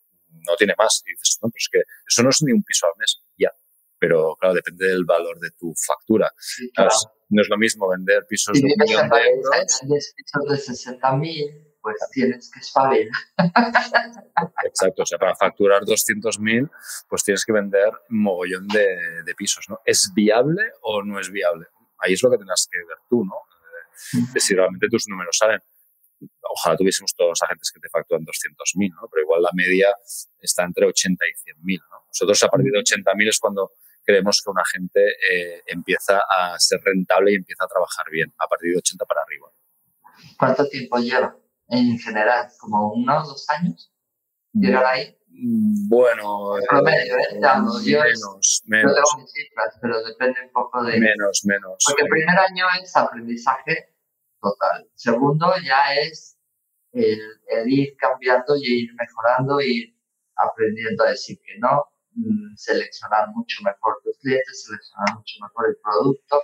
no 0.48 0.56
tiene 0.56 0.74
más. 0.78 1.02
Y 1.06 1.10
dices, 1.10 1.38
no, 1.42 1.50
pues 1.50 1.68
que 1.70 1.80
eso 2.06 2.22
no 2.22 2.30
es 2.30 2.42
ni 2.42 2.52
un 2.52 2.62
piso 2.62 2.86
al 2.86 2.98
mes, 2.98 3.22
ya. 3.36 3.50
Pero 3.98 4.36
claro, 4.36 4.54
depende 4.54 4.88
del 4.88 5.04
valor 5.04 5.38
de 5.38 5.50
tu 5.50 5.74
factura. 5.76 6.32
no 7.28 7.42
es 7.42 7.48
lo 7.48 7.58
mismo 7.58 7.88
vender 7.88 8.27
pisos 8.27 8.58
de 8.58 8.64
un 8.64 8.72
millón 8.79 9.08
de 9.10 9.20
euros. 9.29 9.81
pisos 10.16 10.88
de 10.88 10.96
60.000 10.98 11.71
pues 11.83 11.96
tienes 12.12 12.50
que 12.50 12.60
espabilar. 12.60 13.08
Exacto, 14.64 15.02
o 15.02 15.06
sea, 15.06 15.18
para 15.18 15.35
facturar 15.35 15.83
200.000, 15.83 16.70
pues 17.08 17.24
tienes 17.24 17.44
que 17.44 17.52
vender 17.52 17.90
un 18.08 18.22
mogollón 18.22 18.68
de, 18.68 19.22
de, 19.24 19.35
pisos, 19.35 19.68
¿no? 19.68 19.80
¿Es 19.85 20.12
viable 20.14 20.62
o 20.83 21.02
no 21.02 21.18
es 21.18 21.30
viable? 21.30 21.66
Ahí 21.98 22.14
es 22.14 22.22
lo 22.22 22.30
que 22.30 22.38
tendrás 22.38 22.68
que 22.70 22.78
ver 22.78 22.98
tú, 23.10 23.24
¿no? 23.24 23.35
De 24.33 24.40
si 24.40 24.54
realmente 24.54 24.88
tus 24.88 25.08
números 25.08 25.37
salen. 25.37 25.60
Ojalá 26.40 26.76
tuviésemos 26.76 27.14
todos 27.14 27.30
los 27.30 27.42
agentes 27.42 27.72
que 27.72 27.80
te 27.80 27.88
facturan 27.88 28.24
200.000, 28.24 28.94
¿no? 28.94 29.08
Pero 29.10 29.22
igual 29.22 29.42
la 29.42 29.50
media 29.52 29.92
está 30.40 30.64
entre 30.64 30.87
80 30.87 31.24
y 31.26 31.50
100.000, 31.50 31.80
¿no? 31.90 32.06
Nosotros 32.06 32.42
a 32.42 32.48
partir 32.48 32.70
de 32.70 32.78
80.000 32.78 33.28
es 33.28 33.38
cuando 33.38 33.72
creemos 34.04 34.40
que 34.42 34.50
un 34.50 34.58
agente 34.58 35.00
eh, 35.30 35.62
empieza 35.66 36.20
a 36.28 36.58
ser 36.58 36.80
rentable 36.83 37.33
y 37.33 37.37
empieza 37.37 37.64
a 37.64 37.68
trabajar 37.68 38.06
bien, 38.10 38.33
a 38.38 38.46
partir 38.46 38.72
de 38.72 38.78
80 38.78 39.04
para 39.04 39.22
arriba. 39.22 39.50
¿Cuánto 40.38 40.68
tiempo 40.68 40.98
lleva? 40.98 41.37
En 41.73 41.98
general? 41.98 42.48
¿Como 42.60 42.92
unos 42.92 43.29
dos 43.29 43.48
años? 43.50 43.90
¿Llegar 44.52 44.85
ahí? 44.85 45.16
Bueno, 45.88 46.56
promedio, 46.68 47.16
¿eh? 47.16 47.40
yo 47.40 48.00
menos, 48.02 48.62
menos. 48.66 48.92
No 48.92 48.94
tengo 48.94 49.23
mis 49.23 49.33
cifras, 49.33 49.79
pero 49.81 50.04
depende 50.04 50.42
un 50.44 50.52
poco 50.52 50.85
de... 50.85 51.00
Menos, 51.00 51.40
menos. 51.46 51.83
Porque 51.87 52.02
el 52.02 52.08
primer 52.08 52.38
año 52.38 52.66
es 52.83 52.94
aprendizaje 52.94 53.94
total. 54.40 54.87
Segundo 54.94 55.54
ya 55.64 55.94
es 55.94 56.37
el, 56.92 57.18
ir 57.66 57.96
cambiando 57.96 58.54
y 58.56 58.85
ir 58.85 58.90
mejorando, 58.94 59.58
ir 59.62 59.96
aprendiendo 60.37 61.04
a 61.04 61.10
decir 61.10 61.38
que 61.42 61.58
no, 61.58 61.87
mm, 62.14 62.54
seleccionar 62.56 63.29
mucho 63.35 63.62
mejor 63.64 63.96
tus 64.04 64.18
clientes, 64.18 64.64
seleccionar 64.66 65.16
mucho 65.16 65.35
mejor 65.40 65.70
el 65.70 65.77
producto 65.83 66.42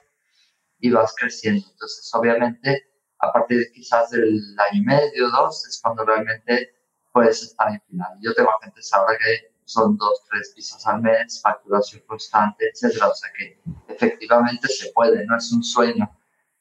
y 0.79 0.91
vas 0.91 1.15
creciendo. 1.15 1.67
Entonces, 1.71 2.11
obviamente, 2.15 2.89
a 3.21 3.33
partir 3.33 3.59
de 3.59 3.73
quizás 3.73 4.11
del 4.11 4.41
año 4.71 4.83
y 4.83 4.85
medio, 4.85 5.31
dos, 5.31 5.67
es 5.67 5.81
cuando 5.83 6.05
realmente 6.05 6.75
puedes 7.13 7.43
estar 7.43 7.71
en 7.71 7.81
final. 7.89 8.17
Yo 8.21 8.35
tengo 8.35 8.51
agentes 8.51 8.93
ahora 8.93 9.17
que 9.19 9.53
son 9.65 9.97
dos, 9.97 10.23
tres 10.31 10.53
pisos 10.55 10.87
al 10.87 11.03
mes, 11.03 11.41
facturación 11.43 12.03
constante, 12.07 12.71
etcétera. 12.73 13.09
O 13.09 13.15
sea 13.15 13.31
que 13.37 13.61
efectivamente 13.89 14.69
se 14.69 14.93
puede, 14.93 15.27
no 15.27 15.37
es 15.37 15.53
un 15.53 15.63
sueño. 15.63 16.11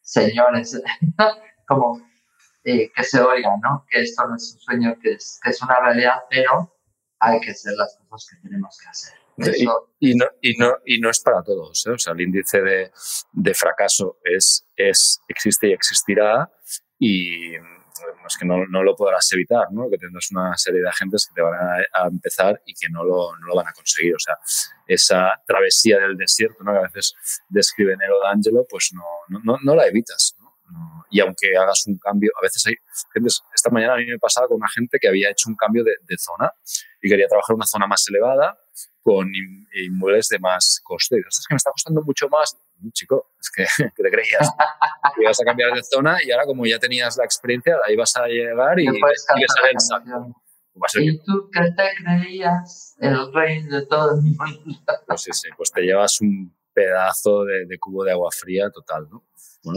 Señores, 0.02 0.82
como 1.68 2.02
eh, 2.64 2.92
que 2.94 3.04
se 3.04 3.22
oiga, 3.22 3.52
¿no? 3.62 3.86
Que 3.90 4.02
esto 4.02 4.28
no 4.28 4.36
es 4.36 4.54
un 4.54 4.60
sueño, 4.60 4.96
que 5.02 5.14
es, 5.14 5.40
que 5.44 5.52
es 5.52 5.62
una 5.62 5.80
realidad, 5.80 6.16
pero 6.30 6.74
hay 7.20 7.40
que 7.40 7.52
hacer 7.52 7.74
las 7.78 7.98
cosas 8.10 8.30
que 8.30 8.48
tenemos 8.48 8.78
que 8.82 8.90
hacer. 8.90 9.27
Y, 10.00 10.16
no, 10.16 10.26
y, 10.42 10.58
no, 10.58 10.78
y 10.86 11.00
no 11.00 11.10
es 11.10 11.20
para 11.20 11.44
todos. 11.44 11.86
¿eh? 11.86 11.92
O 11.92 11.98
sea, 11.98 12.14
el 12.14 12.22
índice 12.22 12.62
de, 12.62 12.92
de 13.32 13.54
fracaso 13.54 14.18
es, 14.24 14.68
es, 14.76 15.20
existe 15.28 15.70
y 15.70 15.74
existirá 15.74 16.50
y 17.00 17.56
es 18.28 18.38
que 18.38 18.46
no, 18.46 18.66
no, 18.68 18.84
lo 18.84 18.96
podrás 18.96 19.32
evitar, 19.34 19.72
¿no? 19.72 19.90
que 19.90 19.98
tendrás 19.98 20.32
una 20.32 20.56
serie 20.58 20.82
de 20.82 20.90
agentes 20.90 21.28
que 21.28 21.36
te 21.36 21.42
van 21.42 21.54
a, 21.94 22.08
empezar 22.08 22.62
y 22.66 22.74
que 22.74 22.90
no 22.90 23.04
lo, 23.04 23.36
no 23.38 23.48
lo, 23.48 23.56
van 23.56 23.68
a 23.68 23.74
conseguir. 23.74 24.16
O 24.16 24.20
sea, 24.20 24.38
esa 24.86 25.32
travesía 25.46 26.00
del 26.00 26.18
desierto 26.18 26.64
¿no? 26.64 26.74
que 26.74 26.80
a 26.80 26.82
veces 26.82 27.16
describe 27.50 27.96
Nero 27.98 28.20
D'Angelo, 28.22 28.66
pues 28.70 28.92
no, 28.94 29.40
no, 29.44 29.58
no, 29.64 29.76
la 29.76 29.88
evitas. 29.88 30.36
Y 31.10 31.20
aunque 31.22 31.56
hagas 31.58 31.86
un 31.88 31.98
cambio, 31.98 32.32
a 32.40 32.42
veces 32.42 32.66
hay 32.68 32.76
gente, 33.14 33.30
esta 33.54 33.70
mañana 33.70 33.94
a 33.94 33.98
mí 33.98 34.06
me 34.06 34.20
pasaba 34.20 34.48
con 34.48 34.58
una 34.58 34.70
gente 34.70 34.98
que 35.00 35.08
había 35.08 35.30
hecho 35.30 35.50
un 35.50 35.56
cambio 35.56 35.84
de, 35.84 35.96
de 36.02 36.18
zona 36.18 36.52
y 37.02 37.10
quería 37.10 37.28
trabajar 37.28 37.54
en 37.54 37.58
una 37.58 37.66
zona 37.66 37.88
más 37.88 38.06
elevada 38.10 38.58
con 39.08 39.32
inmuebles 39.86 40.28
de 40.28 40.38
más 40.38 40.82
coste. 40.84 41.16
es 41.16 41.46
que 41.48 41.54
me 41.54 41.56
está 41.56 41.72
costando 41.72 42.02
mucho 42.02 42.28
más. 42.28 42.58
Chico, 42.92 43.32
es 43.40 43.50
que, 43.50 43.66
te 43.96 44.12
creías 44.12 44.52
que 45.16 45.24
ibas 45.24 45.40
a 45.40 45.46
cambiar 45.46 45.74
de 45.74 45.82
zona 45.82 46.18
y 46.22 46.32
ahora 46.32 46.46
como 46.46 46.66
ya 46.66 46.78
tenías 46.78 47.16
la 47.16 47.24
experiencia, 47.24 47.78
ahí 47.88 47.96
vas 47.96 48.18
a 48.18 48.28
llegar 48.28 48.78
y, 48.78 48.84
y 48.84 49.02
vas 49.02 49.26
a 49.30 49.36
ver 49.64 49.76
el. 50.96 51.06
¿Y 51.06 51.20
tú 51.20 51.50
qué 51.54 51.72
te 51.72 52.04
creías? 52.04 52.98
El 53.00 53.34
rey 53.34 53.64
de 53.64 53.86
todo 53.86 54.16
el 54.16 54.24
mundo. 54.24 54.78
Pues 55.08 55.22
sí, 55.22 55.32
sí, 55.32 55.48
pues 55.56 55.72
te 55.72 55.84
llevas 55.84 56.20
un 56.20 56.54
pedazo 56.78 57.44
de, 57.44 57.66
de 57.66 57.80
cubo 57.80 58.04
de 58.04 58.12
agua 58.12 58.30
fría 58.32 58.70
total, 58.70 59.08
¿no? 59.10 59.24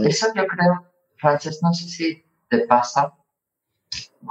Eso 0.05 0.26
yo 0.34 0.46
creo, 0.46 0.92
Frances, 1.16 1.59
no 1.62 1.72
sé 1.72 1.88
si 1.88 2.22
te 2.51 2.66
pasa, 2.66 3.11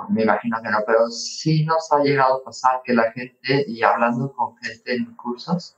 me 0.09 0.21
imagino 0.21 0.61
que 0.61 0.69
no, 0.69 0.77
pero 0.85 1.09
sí 1.09 1.65
nos 1.65 1.91
ha 1.91 2.03
llegado 2.03 2.35
a 2.35 2.43
pasar 2.43 2.81
que 2.83 2.93
la 2.93 3.11
gente, 3.11 3.65
y 3.67 3.81
hablando 3.81 4.31
con 4.33 4.55
gente 4.57 4.93
en 4.93 5.15
cursos, 5.15 5.75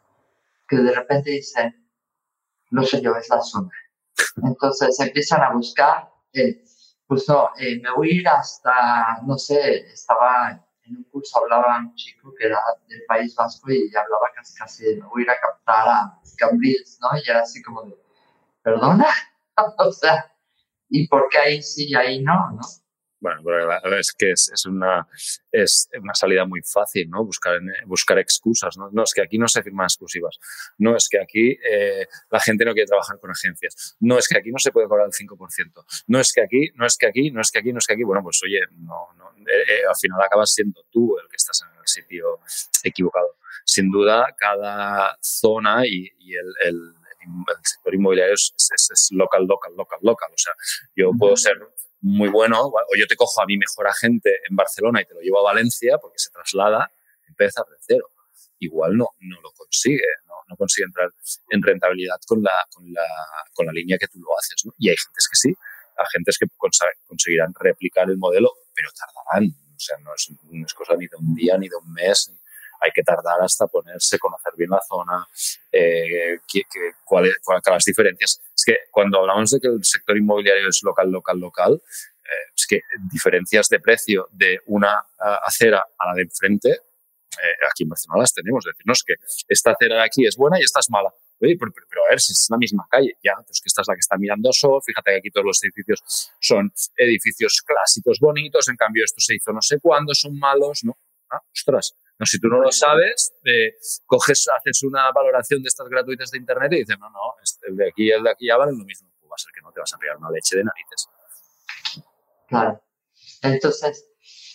que 0.67 0.77
de 0.77 0.93
repente 0.93 1.31
dicen, 1.31 1.73
no 2.71 2.83
sé 2.83 3.01
yo, 3.01 3.15
es 3.15 3.29
la 3.29 3.41
zona. 3.41 3.71
Entonces 4.43 4.99
empiezan 4.99 5.41
a 5.43 5.53
buscar, 5.53 6.11
eh, 6.33 6.61
pues 7.07 7.27
no, 7.29 7.51
eh, 7.57 7.79
me 7.81 7.93
voy 7.93 8.09
a 8.09 8.13
ir 8.15 8.27
hasta, 8.27 9.21
no 9.25 9.37
sé, 9.37 9.77
estaba 9.93 10.61
en 10.91 10.97
un 10.97 11.03
curso, 11.05 11.39
hablaba 11.39 11.79
un 11.79 11.95
chico 11.95 12.33
que 12.37 12.47
era 12.47 12.59
del 12.87 13.03
País 13.07 13.35
Vasco 13.35 13.71
y 13.71 13.87
hablaba 13.95 14.27
casi 14.35 14.55
casi 14.55 14.83
de, 14.83 15.01
voy 15.01 15.23
ir 15.23 15.29
a 15.29 15.39
captar 15.39 15.87
a 15.87 16.19
Cambrils, 16.37 16.99
¿no? 17.01 17.09
Y 17.17 17.29
era 17.29 17.41
así 17.41 17.61
como 17.61 17.83
de, 17.83 17.97
¿perdona? 18.61 19.07
o 19.77 19.91
sea, 19.91 20.33
¿y 20.89 21.07
por 21.07 21.29
qué 21.29 21.37
ahí 21.37 21.61
sí 21.61 21.89
y 21.89 21.95
ahí 21.95 22.21
no, 22.21 22.51
no? 22.51 22.61
Bueno, 23.21 23.41
pero 23.43 23.99
es 23.99 24.11
que 24.13 24.31
es, 24.31 24.51
es, 24.51 24.65
una, 24.65 25.07
es 25.51 25.87
una 26.01 26.15
salida 26.15 26.43
muy 26.43 26.61
fácil, 26.63 27.07
¿no? 27.07 27.23
Buscar, 27.23 27.59
buscar 27.85 28.17
excusas, 28.17 28.75
¿no? 28.77 28.89
No, 28.91 29.03
es 29.03 29.13
que 29.13 29.21
aquí 29.21 29.37
no 29.37 29.47
se 29.47 29.61
firman 29.61 29.85
exclusivas. 29.85 30.39
No, 30.79 30.95
es 30.95 31.07
que 31.07 31.19
aquí 31.19 31.55
eh, 31.63 32.07
la 32.31 32.39
gente 32.39 32.65
no 32.65 32.73
quiere 32.73 32.87
trabajar 32.87 33.19
con 33.19 33.29
agencias. 33.29 33.95
No, 33.99 34.17
es 34.17 34.27
que 34.27 34.39
aquí 34.39 34.51
no 34.51 34.57
se 34.57 34.71
puede 34.71 34.87
cobrar 34.87 35.05
el 35.05 35.13
5%. 35.13 35.85
No, 36.07 36.19
es 36.19 36.33
que 36.33 36.41
aquí, 36.41 36.71
no 36.73 36.87
es 36.87 36.97
que 36.97 37.05
aquí, 37.05 37.29
no 37.29 37.41
es 37.41 37.51
que 37.51 37.59
aquí, 37.59 37.71
no 37.71 37.77
es 37.77 37.85
que 37.85 37.93
aquí. 37.93 38.03
Bueno, 38.03 38.23
pues 38.23 38.41
oye, 38.43 38.61
no, 38.71 39.13
no, 39.15 39.29
eh, 39.37 39.65
eh, 39.67 39.81
al 39.87 39.95
final 39.95 40.19
acabas 40.19 40.51
siendo 40.51 40.83
tú 40.89 41.15
el 41.19 41.29
que 41.29 41.35
estás 41.35 41.61
en 41.61 41.79
el 41.79 41.87
sitio 41.87 42.39
equivocado. 42.83 43.37
Sin 43.63 43.91
duda, 43.91 44.35
cada 44.35 45.15
zona 45.21 45.85
y, 45.85 46.09
y 46.17 46.33
el, 46.33 46.53
el 46.63 46.95
el 47.21 47.63
sector 47.63 47.93
inmobiliario 47.93 48.33
es, 48.33 48.53
es, 48.57 49.09
local, 49.11 49.45
local, 49.45 49.73
local, 49.77 49.99
local. 50.01 50.31
O 50.33 50.37
sea, 50.37 50.53
yo 50.95 51.11
puedo 51.17 51.35
ser 51.37 51.55
muy 52.01 52.29
bueno, 52.29 52.65
o 52.65 52.95
yo 52.97 53.05
te 53.07 53.15
cojo 53.15 53.41
a 53.41 53.45
mi 53.45 53.57
mejor 53.57 53.87
agente 53.87 54.39
en 54.49 54.55
Barcelona 54.55 55.01
y 55.01 55.05
te 55.05 55.13
lo 55.13 55.21
llevo 55.21 55.39
a 55.39 55.53
Valencia 55.53 55.97
porque 55.99 56.17
se 56.17 56.31
traslada, 56.31 56.91
empieza 57.27 57.61
de 57.69 57.77
cero. 57.79 58.09
Igual 58.59 58.97
no, 58.97 59.09
no 59.19 59.41
lo 59.41 59.51
consigue, 59.51 60.05
no, 60.27 60.35
no 60.47 60.55
consigue 60.55 60.85
entrar 60.85 61.09
en 61.49 61.61
rentabilidad 61.63 62.17
con 62.27 62.41
la, 62.43 62.65
con 62.73 62.91
la, 62.91 63.05
con 63.53 63.65
la 63.65 63.71
línea 63.71 63.97
que 63.97 64.07
tú 64.07 64.19
lo 64.19 64.37
haces. 64.37 64.63
Y 64.77 64.89
hay 64.89 64.95
gentes 64.97 65.27
que 65.29 65.35
sí, 65.35 65.53
agentes 65.97 66.37
que 66.39 66.47
conseguirán 67.07 67.53
replicar 67.59 68.09
el 68.09 68.17
modelo, 68.17 68.51
pero 68.73 68.89
tardarán. 68.91 69.49
O 69.75 69.79
sea, 69.79 69.97
no 69.97 70.13
es, 70.13 70.29
no 70.43 70.65
cosa 70.75 70.95
ni 70.95 71.07
de 71.07 71.15
un 71.17 71.33
día, 71.33 71.57
ni 71.57 71.67
de 71.67 71.75
un 71.75 71.91
mes, 71.91 72.31
hay 72.81 72.91
que 72.91 73.03
tardar 73.03 73.39
hasta 73.41 73.67
ponerse, 73.67 74.17
conocer 74.17 74.53
bien 74.57 74.71
la 74.71 74.81
zona, 74.87 75.27
eh, 75.71 76.39
cuáles 77.05 77.37
cuál, 77.43 77.61
las 77.65 77.85
diferencias. 77.85 78.41
Es 78.61 78.65
que 78.65 78.77
cuando 78.91 79.19
hablamos 79.19 79.49
de 79.49 79.59
que 79.59 79.67
el 79.67 79.83
sector 79.83 80.15
inmobiliario 80.15 80.69
es 80.69 80.81
local, 80.83 81.09
local, 81.09 81.39
local, 81.39 81.81
eh, 81.83 82.51
es 82.55 82.67
que 82.67 82.81
diferencias 83.11 83.67
de 83.69 83.79
precio 83.79 84.27
de 84.31 84.59
una 84.67 85.01
acera 85.43 85.83
a 85.97 86.07
la 86.07 86.13
de 86.13 86.21
enfrente, 86.21 86.69
eh, 86.69 87.65
aquí 87.67 87.83
en 87.83 87.89
Barcelona 87.89 88.21
las 88.21 88.33
tenemos. 88.35 88.63
Es 88.63 88.73
decir, 88.73 88.85
no 88.85 88.93
es 88.93 89.03
que 89.03 89.15
esta 89.47 89.71
acera 89.71 89.95
de 89.95 90.03
aquí 90.03 90.27
es 90.27 90.35
buena 90.35 90.59
y 90.59 90.63
esta 90.63 90.79
es 90.79 90.91
mala. 90.91 91.11
Oye, 91.39 91.57
pero, 91.57 92.05
a 92.05 92.09
ver, 92.11 92.21
si 92.21 92.33
es 92.33 92.47
la 92.51 92.57
misma 92.57 92.85
calle, 92.87 93.17
ya, 93.23 93.33
pues 93.43 93.61
que 93.61 93.67
esta 93.67 93.81
es 93.81 93.87
la 93.87 93.95
que 93.95 94.01
está 94.01 94.15
mirando 94.15 94.49
a 94.49 94.53
Sol, 94.53 94.79
fíjate 94.85 95.09
que 95.09 95.17
aquí 95.17 95.31
todos 95.31 95.45
los 95.45 95.63
edificios 95.63 96.29
son 96.39 96.71
edificios 96.95 97.63
clásicos 97.65 98.19
bonitos, 98.19 98.69
en 98.69 98.75
cambio 98.75 99.03
esto 99.03 99.19
se 99.21 99.33
hizo 99.33 99.51
no 99.51 99.61
sé 99.63 99.79
cuándo, 99.81 100.13
son 100.13 100.37
malos, 100.37 100.83
¿no? 100.83 100.95
Ah, 101.31 101.41
ostras, 101.51 101.95
no, 102.17 102.25
si 102.25 102.39
tú 102.39 102.47
no 102.47 102.59
lo 102.59 102.71
sabes, 102.71 103.33
eh, 103.43 103.73
coges, 104.05 104.47
haces 104.47 104.83
una 104.83 105.11
valoración 105.11 105.61
de 105.63 105.67
estas 105.69 105.87
gratuitas 105.89 106.31
de 106.31 106.37
Internet 106.37 106.73
y 106.73 106.79
dices, 106.79 106.97
no, 106.99 107.09
no, 107.09 107.35
el 107.67 107.75
de 107.75 107.89
aquí 107.89 108.07
y 108.07 108.11
el 108.11 108.23
de 108.23 108.31
aquí 108.31 108.47
ya 108.47 108.57
valen 108.57 108.77
lo 108.77 108.85
mismo. 108.85 109.09
Pues 109.19 109.31
va 109.31 109.35
a 109.35 109.37
ser 109.37 109.51
que 109.53 109.61
no 109.61 109.71
te 109.71 109.79
vas 109.79 109.93
a 109.93 109.97
pegar 109.97 110.17
una 110.17 110.29
leche 110.29 110.57
de 110.57 110.63
narices. 110.63 111.09
Claro. 112.47 112.83
Entonces, 113.41 114.07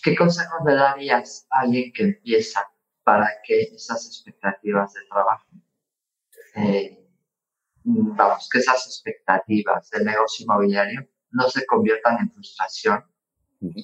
¿qué 0.03 0.15
consejos 0.15 0.61
le 0.65 0.75
darías 0.75 1.47
a 1.51 1.63
alguien 1.63 1.93
que 1.93 2.03
empieza 2.05 2.69
para 3.07 3.29
que 3.45 3.63
esas 3.63 4.05
expectativas 4.05 4.93
de 4.93 5.01
trabajo, 5.09 5.47
eh, 6.57 7.09
vamos, 7.85 8.49
que 8.51 8.59
esas 8.59 8.85
expectativas 8.85 9.89
del 9.91 10.05
negocio 10.05 10.43
inmobiliario 10.43 11.09
no 11.31 11.49
se 11.49 11.65
conviertan 11.67 12.19
en 12.19 12.33
frustración 12.33 13.05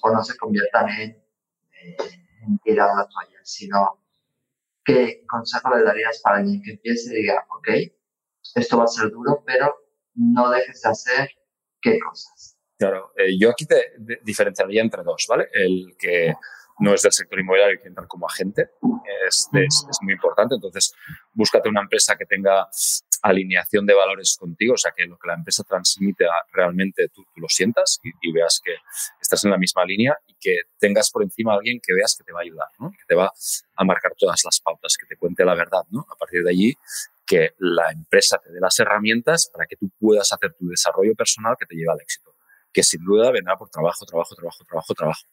o 0.03 0.11
no 0.13 0.25
se 0.25 0.37
conviertan 0.37 0.89
en... 0.89 1.11
Eh, 1.11 2.22
en 2.43 2.59
tirar 2.59 2.89
la 2.97 3.09
toalla, 3.09 3.41
sino 3.43 4.05
qué 4.85 5.25
consejo 5.27 5.75
le 5.77 5.85
darías 5.85 6.21
para 6.23 6.39
alguien 6.39 6.63
que 6.63 6.73
empiece 6.73 7.13
y 7.13 7.23
diga, 7.23 7.47
ok, 7.49 7.69
esto 8.55 8.79
va 8.79 8.85
a 8.85 8.89
ser 8.89 9.11
duro, 9.11 9.43
pero 9.47 9.75
no 10.15 10.51
dejes 10.51 10.83
de 10.83 10.91
hacer 10.91 11.31
qué 11.81 11.99
cosas. 11.99 12.57
Claro, 12.79 13.13
eh, 13.17 13.39
yo 13.39 13.51
aquí 13.51 13.65
te 13.65 13.95
diferenciaría 14.23 14.83
entre 14.83 15.03
dos, 15.03 15.27
¿vale? 15.29 15.49
El 15.53 15.95
que 15.99 16.35
no 16.81 16.93
es 16.95 17.03
del 17.03 17.13
sector 17.13 17.39
inmobiliario 17.39 17.77
y 17.77 17.81
que 17.81 17.89
entra 17.89 18.07
como 18.07 18.27
agente 18.27 18.71
es, 19.29 19.49
es, 19.53 19.87
es, 19.89 19.99
muy 20.03 20.15
importante. 20.15 20.57
Entonces, 20.57 20.93
búscate 21.33 21.69
una 21.69 21.83
empresa 21.83 22.17
que 22.17 22.27
tenga 22.27 22.69
alineación 23.23 23.87
de 23.87 23.95
valores 23.95 24.37
contigo, 24.39 24.75
o 24.75 24.77
sea, 24.77 24.93
que 24.97 25.07
lo 25.07 25.17
que 25.17 25.29
la 25.29 25.35
empresa 25.35 25.63
transmite 25.63 26.27
realmente 26.53 27.09
tú, 27.09 27.25
tú 27.33 27.41
lo 27.41 27.49
sientas 27.49 28.01
y, 28.21 28.33
veas 28.33 28.61
que 28.63 28.73
estás 29.33 29.45
en 29.45 29.51
la 29.51 29.59
misma 29.59 29.85
línea 29.85 30.15
y 30.27 30.35
que 30.39 30.57
tengas 30.79 31.11
por 31.11 31.23
encima 31.23 31.53
a 31.53 31.57
alguien 31.57 31.81
que 31.83 31.95
veas 31.95 32.15
que 32.17 32.25
te 32.25 32.33
va 32.33 32.41
a 32.41 32.43
ayudar, 32.43 32.69
¿no? 32.79 32.91
que 32.91 33.05
te 33.09 33.15
va 33.15 33.33
a 33.77 33.85
marcar 33.85 34.13
todas 34.19 34.43
las 34.45 34.61
pautas, 34.61 34.97
que 34.99 35.07
te 35.07 35.17
cuente 35.17 35.45
la 35.45 35.55
verdad. 35.55 35.83
¿no? 35.91 36.07
A 36.11 36.17
partir 36.17 36.43
de 36.43 36.51
allí, 36.51 36.75
que 37.27 37.55
la 37.59 37.91
empresa 37.91 38.39
te 38.39 38.53
dé 38.53 38.61
las 38.61 38.79
herramientas 38.79 39.49
para 39.51 39.67
que 39.67 39.77
tú 39.77 39.91
puedas 39.99 40.31
hacer 40.33 40.53
tu 40.55 40.69
desarrollo 40.69 41.15
personal 41.15 41.57
que 41.59 41.65
te 41.65 41.75
lleve 41.75 41.91
al 41.91 42.01
éxito, 42.01 42.37
que 42.73 42.83
sin 42.83 43.03
duda 43.05 43.31
vendrá 43.31 43.57
por 43.57 43.71
trabajo, 43.71 44.05
trabajo, 44.05 44.35
trabajo, 44.35 44.65
trabajo, 44.65 44.95
trabajo. 44.95 45.27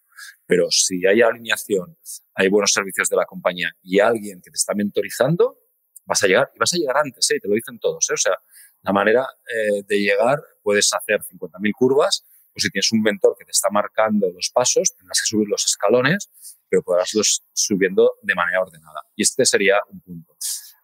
Pero 0.45 0.69
si 0.69 1.05
hay 1.05 1.21
alineación, 1.21 1.97
hay 2.35 2.47
buenos 2.47 2.71
servicios 2.71 3.09
de 3.09 3.17
la 3.17 3.25
compañía 3.25 3.71
y 3.83 3.99
alguien 3.99 4.41
que 4.41 4.49
te 4.49 4.55
está 4.55 4.73
mentorizando, 4.75 5.57
vas 6.05 6.23
a 6.23 6.27
llegar 6.27 6.51
y 6.55 6.59
vas 6.59 6.73
a 6.73 6.77
llegar 6.77 6.97
antes, 6.97 7.29
¿eh? 7.31 7.39
te 7.41 7.47
lo 7.47 7.55
dicen 7.55 7.79
todos. 7.79 8.09
¿eh? 8.09 8.13
O 8.13 8.17
sea, 8.17 8.33
la 8.81 8.93
manera 8.93 9.27
eh, 9.47 9.83
de 9.85 9.99
llegar, 9.99 10.39
puedes 10.63 10.89
hacer 10.93 11.21
50.000 11.21 11.71
curvas, 11.77 12.25
pues 12.53 12.63
si 12.63 12.69
tienes 12.69 12.91
un 12.91 13.01
mentor 13.01 13.35
que 13.37 13.45
te 13.45 13.51
está 13.51 13.69
marcando 13.71 14.29
los 14.31 14.49
pasos, 14.53 14.95
tendrás 14.95 15.21
que 15.21 15.27
subir 15.27 15.47
los 15.47 15.65
escalones, 15.65 16.29
pero 16.69 16.83
podrás 16.83 17.13
los 17.13 17.43
subiendo 17.53 18.13
de 18.21 18.35
manera 18.35 18.61
ordenada. 18.61 19.01
Y 19.15 19.23
este 19.23 19.45
sería 19.45 19.79
un 19.89 20.01
punto. 20.01 20.35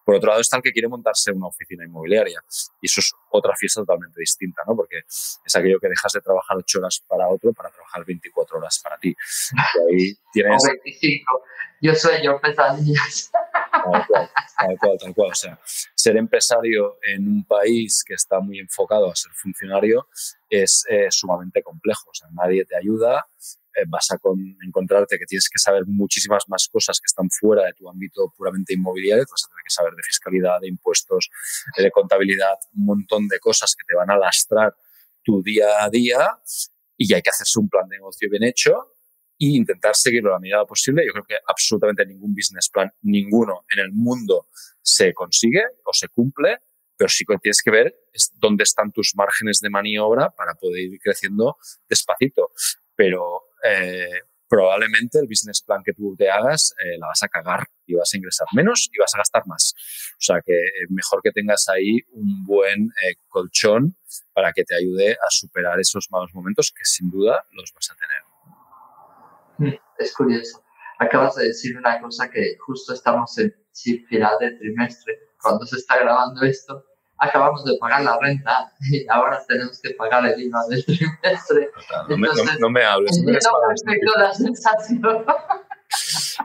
Por 0.06 0.14
otro 0.14 0.28
lado 0.28 0.40
está 0.40 0.56
el 0.56 0.62
que 0.62 0.70
quiere 0.70 0.86
montarse 0.86 1.32
una 1.32 1.48
oficina 1.48 1.84
inmobiliaria. 1.84 2.40
Y 2.80 2.86
eso 2.86 3.00
es 3.00 3.12
otra 3.30 3.54
fiesta 3.56 3.80
totalmente 3.80 4.20
distinta, 4.20 4.62
¿no? 4.64 4.76
Porque 4.76 4.98
es 5.08 5.56
aquello 5.56 5.80
que 5.80 5.88
dejas 5.88 6.12
de 6.12 6.20
trabajar 6.20 6.56
ocho 6.56 6.78
horas 6.78 7.02
para 7.08 7.28
otro 7.28 7.52
para 7.52 7.70
trabajar 7.70 8.04
24 8.04 8.58
horas 8.58 8.80
para 8.82 8.98
ti. 8.98 9.12
Y 9.90 9.94
ahí 9.94 10.18
tienes... 10.32 10.62
O 10.62 10.68
25. 10.84 11.42
Yo 11.80 11.94
soy 11.96 12.24
yo 12.24 12.40
pesadillas. 12.40 13.32
Tal 13.84 14.78
cual, 14.78 14.98
tal 14.98 15.14
cual. 15.14 15.30
O 15.30 15.34
sea, 15.34 15.58
ser 15.94 16.16
empresario 16.16 16.98
en 17.02 17.28
un 17.28 17.44
país 17.44 18.02
que 18.06 18.14
está 18.14 18.40
muy 18.40 18.58
enfocado 18.58 19.10
a 19.10 19.14
ser 19.14 19.32
funcionario 19.32 20.08
es 20.48 20.84
eh, 20.88 21.08
sumamente 21.10 21.62
complejo. 21.62 22.10
O 22.10 22.14
sea, 22.14 22.28
nadie 22.32 22.64
te 22.64 22.76
ayuda, 22.76 23.26
eh, 23.76 23.84
vas 23.86 24.10
a 24.10 24.18
encontrarte 24.66 25.18
que 25.18 25.26
tienes 25.26 25.50
que 25.50 25.58
saber 25.58 25.82
muchísimas 25.86 26.44
más 26.48 26.66
cosas 26.68 26.98
que 26.98 27.06
están 27.06 27.28
fuera 27.30 27.64
de 27.64 27.74
tu 27.74 27.88
ámbito 27.90 28.32
puramente 28.36 28.72
inmobiliario, 28.72 29.24
vas 29.30 29.44
a 29.44 29.48
tener 29.48 29.62
que 29.62 29.70
saber 29.70 29.94
de 29.94 30.02
fiscalidad, 30.02 30.60
de 30.60 30.68
impuestos, 30.68 31.28
de 31.76 31.90
contabilidad, 31.90 32.54
un 32.74 32.86
montón 32.86 33.28
de 33.28 33.38
cosas 33.38 33.74
que 33.76 33.84
te 33.86 33.94
van 33.94 34.10
a 34.10 34.16
lastrar 34.16 34.74
tu 35.22 35.42
día 35.42 35.84
a 35.84 35.90
día 35.90 36.38
y 36.96 37.12
hay 37.12 37.20
que 37.20 37.30
hacerse 37.30 37.58
un 37.58 37.68
plan 37.68 37.86
de 37.88 37.96
negocio 37.96 38.30
bien 38.30 38.44
hecho 38.44 38.95
e 39.38 39.56
intentar 39.56 39.94
seguirlo 39.94 40.30
la 40.30 40.38
medida 40.38 40.64
posible. 40.64 41.04
Yo 41.06 41.12
creo 41.12 41.24
que 41.24 41.36
absolutamente 41.46 42.06
ningún 42.06 42.34
business 42.34 42.68
plan, 42.68 42.90
ninguno 43.02 43.64
en 43.70 43.80
el 43.80 43.92
mundo 43.92 44.48
se 44.82 45.12
consigue 45.12 45.62
o 45.84 45.92
se 45.92 46.08
cumple, 46.08 46.58
pero 46.96 47.08
sí 47.08 47.24
que 47.24 47.36
tienes 47.38 47.60
que 47.62 47.70
ver 47.70 47.94
dónde 48.34 48.64
están 48.64 48.92
tus 48.92 49.12
márgenes 49.14 49.60
de 49.60 49.70
maniobra 49.70 50.30
para 50.30 50.54
poder 50.54 50.80
ir 50.80 50.98
creciendo 51.00 51.56
despacito. 51.88 52.50
Pero 52.94 53.42
eh, 53.62 54.20
probablemente 54.48 55.18
el 55.18 55.26
business 55.26 55.60
plan 55.60 55.82
que 55.84 55.92
tú 55.92 56.14
te 56.16 56.30
hagas 56.30 56.74
eh, 56.82 56.96
la 56.98 57.08
vas 57.08 57.22
a 57.22 57.28
cagar 57.28 57.66
y 57.84 57.94
vas 57.94 58.12
a 58.14 58.16
ingresar 58.16 58.46
menos 58.54 58.88
y 58.92 58.98
vas 58.98 59.14
a 59.14 59.18
gastar 59.18 59.46
más. 59.46 59.74
O 60.12 60.20
sea 60.20 60.40
que 60.40 60.54
eh, 60.54 60.86
mejor 60.88 61.20
que 61.22 61.32
tengas 61.32 61.68
ahí 61.68 61.98
un 62.12 62.44
buen 62.44 62.90
colchón 63.28 63.96
para 64.32 64.52
que 64.52 64.64
te 64.64 64.74
ayude 64.74 65.12
a 65.12 65.30
superar 65.30 65.78
esos 65.80 66.06
malos 66.10 66.30
momentos 66.32 66.72
que 66.74 66.84
sin 66.84 67.10
duda 67.10 67.44
los 67.52 67.72
vas 67.74 67.90
a 67.90 67.94
tener. 67.96 68.35
Mm, 69.58 69.74
es 69.98 70.14
curioso. 70.14 70.62
Acabas 70.98 71.36
de 71.36 71.48
decir 71.48 71.76
una 71.76 72.00
cosa 72.00 72.30
que 72.30 72.56
justo 72.58 72.94
estamos 72.94 73.36
en 73.38 73.54
final 74.08 74.36
de 74.40 74.52
trimestre, 74.52 75.18
cuando 75.40 75.66
se 75.66 75.76
está 75.76 75.98
grabando 75.98 76.42
esto, 76.42 76.84
acabamos 77.18 77.64
de 77.64 77.76
pagar 77.78 78.02
la 78.02 78.18
renta 78.18 78.72
y 78.90 79.06
ahora 79.08 79.42
tenemos 79.46 79.80
que 79.80 79.90
pagar 79.94 80.26
el 80.26 80.40
IVA 80.40 80.60
del 80.68 80.84
trimestre. 80.84 81.70
No, 82.08 82.16
me, 82.16 82.28
no, 82.58 82.70
me 82.70 82.84
hables. 82.84 83.18
No 83.18 83.26
me 83.26 83.32
des 83.32 83.46
la 84.16 84.34
sensación. 84.34 85.24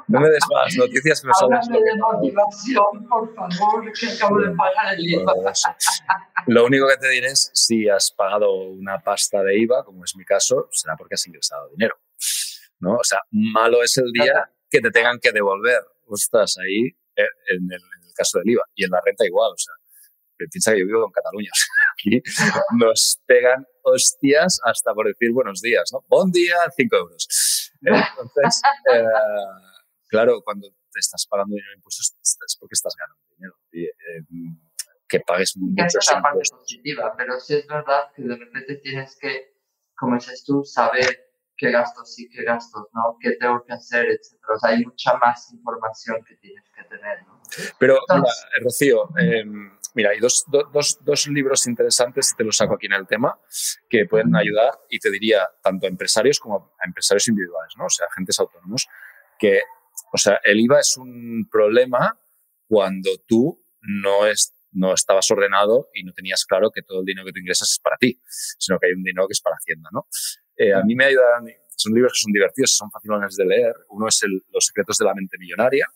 No 0.07 0.20
me 0.20 0.30
des 0.30 0.43
más 0.53 0.76
noticias 0.78 1.22
que 1.22 1.28
me 1.28 1.34
sabes. 1.34 1.68
de 1.68 1.97
motivación, 1.97 3.07
por 3.09 3.34
favor, 3.34 3.91
que 3.91 4.09
acabo 4.09 4.39
de 4.39 4.51
pagar 4.51 4.93
el 4.95 5.09
IVA. 5.09 5.34
Lo 6.47 6.66
único 6.66 6.88
que 6.88 6.97
te 6.97 7.09
diré 7.09 7.28
es, 7.28 7.49
si 7.53 7.89
has 7.89 8.12
pagado 8.12 8.53
una 8.53 8.99
pasta 8.99 9.43
de 9.43 9.57
IVA, 9.59 9.84
como 9.84 10.03
es 10.03 10.16
mi 10.16 10.26
caso, 10.26 10.68
será 10.72 10.95
porque 10.95 11.16
has 11.16 11.28
ingresado 11.28 11.70
dinero. 11.70 11.95
¿No? 12.82 12.95
O 12.95 13.03
sea, 13.03 13.19
malo 13.32 13.82
es 13.84 13.97
el 13.97 14.11
día 14.11 14.51
que 14.69 14.82
te 14.82 14.91
tengan 14.91 15.19
que 15.19 15.32
devolver. 15.32 15.82
estás 16.13 16.57
ahí 16.57 16.88
eh, 17.15 17.29
en 17.49 17.71
el, 17.71 17.82
en 17.82 18.07
el 18.07 18.13
caso 18.13 18.39
del 18.39 18.49
IVA. 18.49 18.63
Y 18.75 18.84
en 18.84 18.91
la 18.91 19.01
renta 19.05 19.25
igual, 19.25 19.51
o 19.53 19.57
sea, 19.57 19.73
piensa 20.49 20.73
que 20.73 20.79
yo 20.79 20.86
vivo 20.86 21.05
en 21.05 21.11
Cataluña. 21.11 21.49
Aquí 21.93 22.21
nos 22.77 23.21
pegan 23.25 23.65
hostias 23.84 24.59
hasta 24.63 24.93
por 24.93 25.07
decir 25.07 25.32
buenos 25.32 25.61
días, 25.61 25.89
¿no? 25.93 26.03
Buen 26.07 26.32
día, 26.32 26.55
cinco 26.75 26.97
euros. 26.97 27.71
Entonces, 27.82 28.61
eh, 28.93 29.03
claro, 30.07 30.41
cuando 30.43 30.69
te 30.69 30.99
estás 30.99 31.25
pagando 31.27 31.55
dinero 31.55 31.71
en 31.73 31.77
impuestos 31.77 32.15
es 32.21 32.57
porque 32.59 32.73
estás 32.73 32.95
ganando 32.97 33.21
dinero. 33.38 33.55
Y, 33.71 33.86
eh, 33.86 34.57
que 35.07 35.19
pagues 35.19 35.57
muchos 35.57 35.88
Esa 35.88 35.99
es 35.99 36.11
la 36.15 36.21
parte 36.21 36.49
positiva, 36.49 37.13
pero 37.17 37.38
sí 37.38 37.55
es 37.55 37.67
verdad 37.67 38.03
que 38.15 38.23
de 38.23 38.38
repente 38.38 38.75
tienes 38.77 39.17
que, 39.19 39.57
como 39.93 40.15
dices 40.15 40.45
tú, 40.45 40.63
saber 40.63 41.30
qué 41.62 41.70
gastos 41.70 42.16
sí, 42.16 42.28
qué 42.28 42.43
gastos 42.43 42.88
no, 42.91 43.18
qué 43.22 43.34
tengo 43.39 43.64
que 43.64 43.74
hacer, 43.74 44.07
etc. 44.07 44.34
O 44.55 44.57
sea, 44.57 44.72
hay 44.72 44.84
mucha 44.84 45.16
más 45.18 45.53
información 45.53 46.18
que 46.28 46.36
tienes 46.38 46.66
que 46.76 46.84
tener, 46.86 47.24
¿no? 47.28 47.39
Pero, 47.78 47.99
Rocío, 48.64 49.09
eh, 49.20 49.45
Mira, 49.93 50.12
hay 50.12 50.20
dos, 50.20 50.45
dos, 50.47 50.99
dos, 51.03 51.28
libros 51.28 51.68
interesantes, 51.68 52.34
te 52.38 52.45
los 52.45 52.55
saco 52.55 52.76
aquí 52.76 52.86
en 52.86 52.93
el 52.93 53.07
tema, 53.07 53.38
que 53.89 54.05
pueden 54.05 54.34
ayudar 54.36 54.72
y 54.89 54.99
te 54.99 55.12
diría 55.12 55.45
tanto 55.62 55.86
a 55.86 55.89
empresarios 55.89 56.39
como 56.39 56.74
a 56.80 56.88
empresarios 56.88 57.28
individuales, 57.28 57.74
¿no? 57.78 57.86
O 57.86 57.89
sea, 57.89 58.07
agentes 58.09 58.39
autónomos, 58.39 58.88
que, 59.38 59.59
o 60.14 60.18
sea, 60.18 60.39
el 60.43 60.62
IVA 60.62 60.80
es 60.80 60.95
un 60.95 61.45
problema 61.51 62.18
cuando 62.68 63.09
tú 63.28 63.66
no, 63.82 64.28
es, 64.28 64.53
no 64.72 64.93
estabas 64.93 65.30
ordenado 65.30 65.89
y 65.93 66.05
no 66.05 66.14
tenías 66.14 66.45
claro 66.45 66.72
que 66.72 66.84
todo 66.84 67.01
el 67.01 67.05
dinero 67.05 67.26
que 67.26 67.34
tú 67.34 67.39
ingresas 67.39 67.72
es 67.72 67.80
para 67.80 67.97
ti, 67.97 68.18
sino 68.59 68.80
que 68.80 68.88
hay 68.88 68.93
un 68.93 69.03
dinero 69.03 69.28
que 69.28 69.34
es 69.34 69.41
para 69.41 69.57
Hacienda, 69.57 69.89
¿no? 69.91 70.07
Eh, 70.62 70.74
a 70.74 70.84
mí 70.84 70.95
me 70.95 71.05
ayudan 71.05 71.47
son 71.82 71.93
libros 71.93 72.14
que 72.14 72.20
son 72.20 72.32
divertidos, 72.32 72.76
son 72.76 72.91
fáciles 72.91 73.36
de 73.36 73.45
leer. 73.45 73.74
Uno 73.89 74.07
es 74.07 74.22
Los 74.53 74.66
secretos 74.66 74.97
de 74.97 75.05
la 75.05 75.14
mente 75.14 75.38
millonaria, 75.39 75.88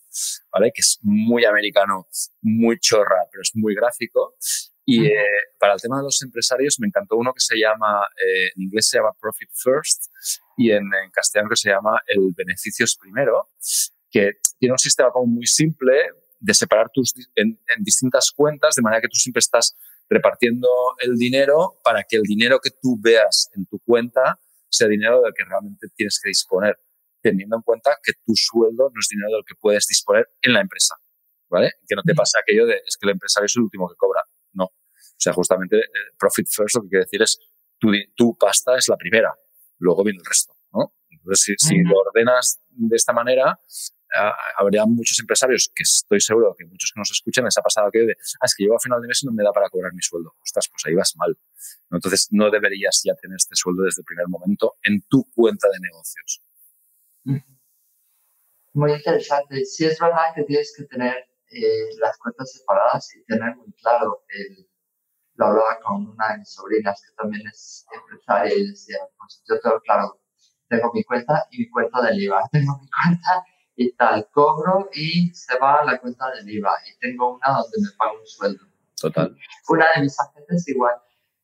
¿vale? 0.52 0.72
Que 0.74 0.82
es 0.82 1.00
muy 1.04 1.46
americano, 1.46 2.08
muy 2.42 2.80
chorra, 2.80 3.28
pero 3.32 3.42
es 3.42 3.52
muy 3.54 3.76
gráfico. 3.76 4.36
Y 4.84 5.06
eh, 5.08 5.16
para 5.60 5.74
el 5.74 5.82
tema 5.82 5.98
de 5.98 6.04
los 6.04 6.22
empresarios 6.22 6.80
me 6.80 6.88
encantó 6.88 7.16
uno 7.18 7.34
que 7.34 7.40
se 7.40 7.56
llama, 7.58 8.08
eh, 8.16 8.52
en 8.56 8.64
inglés 8.64 8.88
se 8.90 8.98
llama 8.98 9.12
Profit 9.20 9.50
First 9.54 10.12
y 10.58 10.72
en, 10.72 10.90
castellano 11.12 11.50
que 11.50 11.56
se 11.56 11.70
llama 11.70 12.02
El 12.08 12.34
Beneficios 12.36 12.98
Primero, 13.00 13.50
que 14.12 14.34
tiene 14.60 14.74
un 14.74 14.80
sistema 14.80 15.10
como 15.12 15.26
muy 15.28 15.48
simple 15.48 15.94
de 16.40 16.54
separar 16.54 16.90
tus 16.94 17.14
en, 17.36 17.60
en 17.76 17.84
distintas 17.84 18.32
cuentas 18.32 18.76
de 18.76 18.82
manera 18.84 19.02
que 19.02 19.08
tú 19.08 19.18
siempre 19.18 19.40
estás 19.40 19.76
repartiendo 20.08 20.68
el 21.00 21.16
dinero 21.16 21.80
para 21.84 22.04
que 22.04 22.18
el 22.18 22.24
dinero 22.24 22.60
que 22.60 22.70
tú 22.70 22.98
veas 23.02 23.50
en 23.56 23.66
tu 23.66 23.80
cuenta 23.80 24.40
sea 24.76 24.88
dinero 24.88 25.22
del 25.22 25.34
que 25.36 25.44
realmente 25.44 25.88
tienes 25.96 26.20
que 26.22 26.30
disponer, 26.30 26.78
teniendo 27.22 27.56
en 27.56 27.62
cuenta 27.62 27.98
que 28.04 28.14
tu 28.26 28.34
sueldo 28.36 28.92
no 28.94 29.00
es 29.00 29.08
dinero 29.10 29.32
del 29.32 29.44
que 29.46 29.56
puedes 29.56 29.88
disponer 29.88 30.30
en 30.42 30.54
la 30.54 30.62
empresa, 30.62 30.96
¿vale? 31.50 31.74
Que 31.88 31.96
no 31.96 32.04
te 32.04 32.14
pasa 32.14 32.40
aquello 32.40 32.66
de, 32.66 32.76
es 32.86 32.98
que 32.98 33.08
el 33.08 33.14
empresario 33.14 33.46
es 33.46 33.56
el 33.56 33.64
último 33.64 33.88
que 33.90 33.96
cobra. 33.96 34.22
No. 34.54 34.66
O 34.66 35.18
sea, 35.18 35.34
justamente 35.34 35.78
eh, 35.78 36.14
profit 36.20 36.48
first 36.50 36.76
lo 36.76 36.84
que 36.84 36.90
quiere 36.90 37.06
decir 37.06 37.22
es 37.22 37.40
tu, 37.80 37.92
tu 38.16 38.38
pasta 38.38 38.78
es 38.78 38.88
la 38.90 38.98
primera, 38.98 39.34
luego 39.80 40.04
viene 40.04 40.20
el 40.20 40.26
resto, 40.26 40.54
¿no? 40.74 40.94
Entonces, 41.10 41.58
si, 41.58 41.68
si 41.68 41.82
lo 41.84 42.00
ordenas 42.00 42.60
de 42.70 42.96
esta 42.96 43.14
manera, 43.14 43.60
habría 44.58 44.86
muchos 44.86 45.20
empresarios 45.20 45.72
que 45.74 45.84
estoy 45.84 46.20
seguro 46.22 46.56
que 46.58 46.66
muchos 46.66 46.92
que 46.94 47.00
nos 47.00 47.12
escuchan 47.12 47.46
les 47.46 47.58
ha 47.58 47.62
pasado 47.62 47.90
que 47.92 48.00
ah, 48.02 48.46
es 48.46 48.56
que 48.56 48.64
llego 48.64 48.76
a 48.76 48.80
final 48.80 49.02
de 49.02 49.08
mes 49.08 49.24
y 49.24 49.26
no 49.26 49.34
me 49.34 49.44
da 49.44 49.52
para 49.52 49.70
cobrar 49.70 49.94
mi 49.94 50.02
sueldo. 50.02 50.36
Ostras, 50.42 50.68
pues 50.70 50.86
ahí 50.86 50.96
vas 50.96 51.14
mal. 51.18 51.38
Entonces, 51.92 52.28
no 52.32 52.50
deberías 52.50 53.02
ya 53.04 53.16
tener 53.16 53.38
este 53.38 53.56
sueldo 53.56 53.84
desde 53.84 54.02
el 54.02 54.06
primer 54.06 54.28
momento 54.28 54.76
en 54.84 55.02
tu 55.08 55.26
cuenta 55.34 55.68
de 55.70 55.80
negocios. 55.80 56.42
Muy 58.74 58.92
interesante. 58.92 59.64
Sí 59.66 59.86
es 59.86 60.00
verdad 60.00 60.34
que 60.36 60.44
tienes 60.44 60.74
que 60.76 60.84
tener 60.86 61.16
eh, 61.52 61.96
las 62.00 62.18
cuentas 62.18 62.52
separadas 62.52 63.16
y 63.16 63.24
tener 63.24 63.56
muy 63.56 63.72
claro 63.74 64.24
el, 64.28 64.68
lo 65.36 65.46
hablaba 65.46 65.80
con 65.82 66.08
una 66.08 66.34
de 66.34 66.40
mis 66.40 66.54
sobrinas 66.54 67.02
que 67.02 67.16
también 67.16 67.48
es 67.48 67.86
empresaria 67.92 68.54
y 68.54 68.68
decía, 68.68 68.98
pues 69.18 69.44
yo 69.48 69.60
tengo 69.62 69.80
claro, 69.82 70.22
tengo 70.70 70.92
mi 70.94 71.04
cuenta 71.04 71.46
y 71.52 71.60
mi 71.60 71.70
cuenta 71.70 72.02
del 72.02 72.22
IVA, 72.22 72.42
tengo 72.52 72.80
mi 72.80 72.90
cuenta 72.90 73.46
tal, 73.98 74.28
cobro 74.32 74.90
y 74.94 75.34
se 75.34 75.58
va 75.58 75.82
a 75.82 75.86
la 75.86 76.00
cuenta 76.00 76.32
del 76.32 76.50
IVA 76.50 76.76
y 76.88 76.98
tengo 77.00 77.36
una 77.36 77.58
donde 77.58 77.78
me 77.82 77.98
pago 77.98 78.20
un 78.20 78.26
sueldo. 78.26 78.64
Total. 79.00 79.36
Una 79.70 79.86
de 79.96 80.02
mis 80.02 80.20
agentes 80.20 80.68
igual 80.68 80.96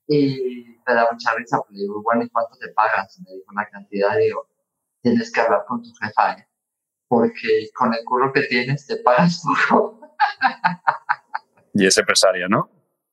y 0.08 0.78
me 0.88 0.94
da 0.94 1.08
mucha 1.12 1.34
risa 1.36 1.58
porque 1.58 1.76
digo, 1.76 2.02
bueno, 2.04 2.24
¿y 2.24 2.30
cuánto 2.30 2.58
te 2.58 2.70
pagas? 2.70 3.20
Me 3.20 3.34
dijo 3.36 3.46
una 3.50 3.68
cantidad 3.70 4.18
y 4.18 4.26
digo, 4.26 4.48
tienes 5.02 5.32
que 5.32 5.42
hablar 5.42 5.66
con 5.68 5.82
tu 5.82 5.90
jefa, 6.02 6.34
¿eh? 6.34 6.48
porque 7.08 7.70
con 7.76 7.94
el 7.94 8.04
curro 8.06 8.32
que 8.32 8.44
tienes 8.44 8.88
te 8.88 8.98
pagas 8.98 9.44
poco. 9.70 10.00
y 11.74 11.86
es 11.86 11.98
empresaria, 11.98 12.48
¿no? 12.48 12.70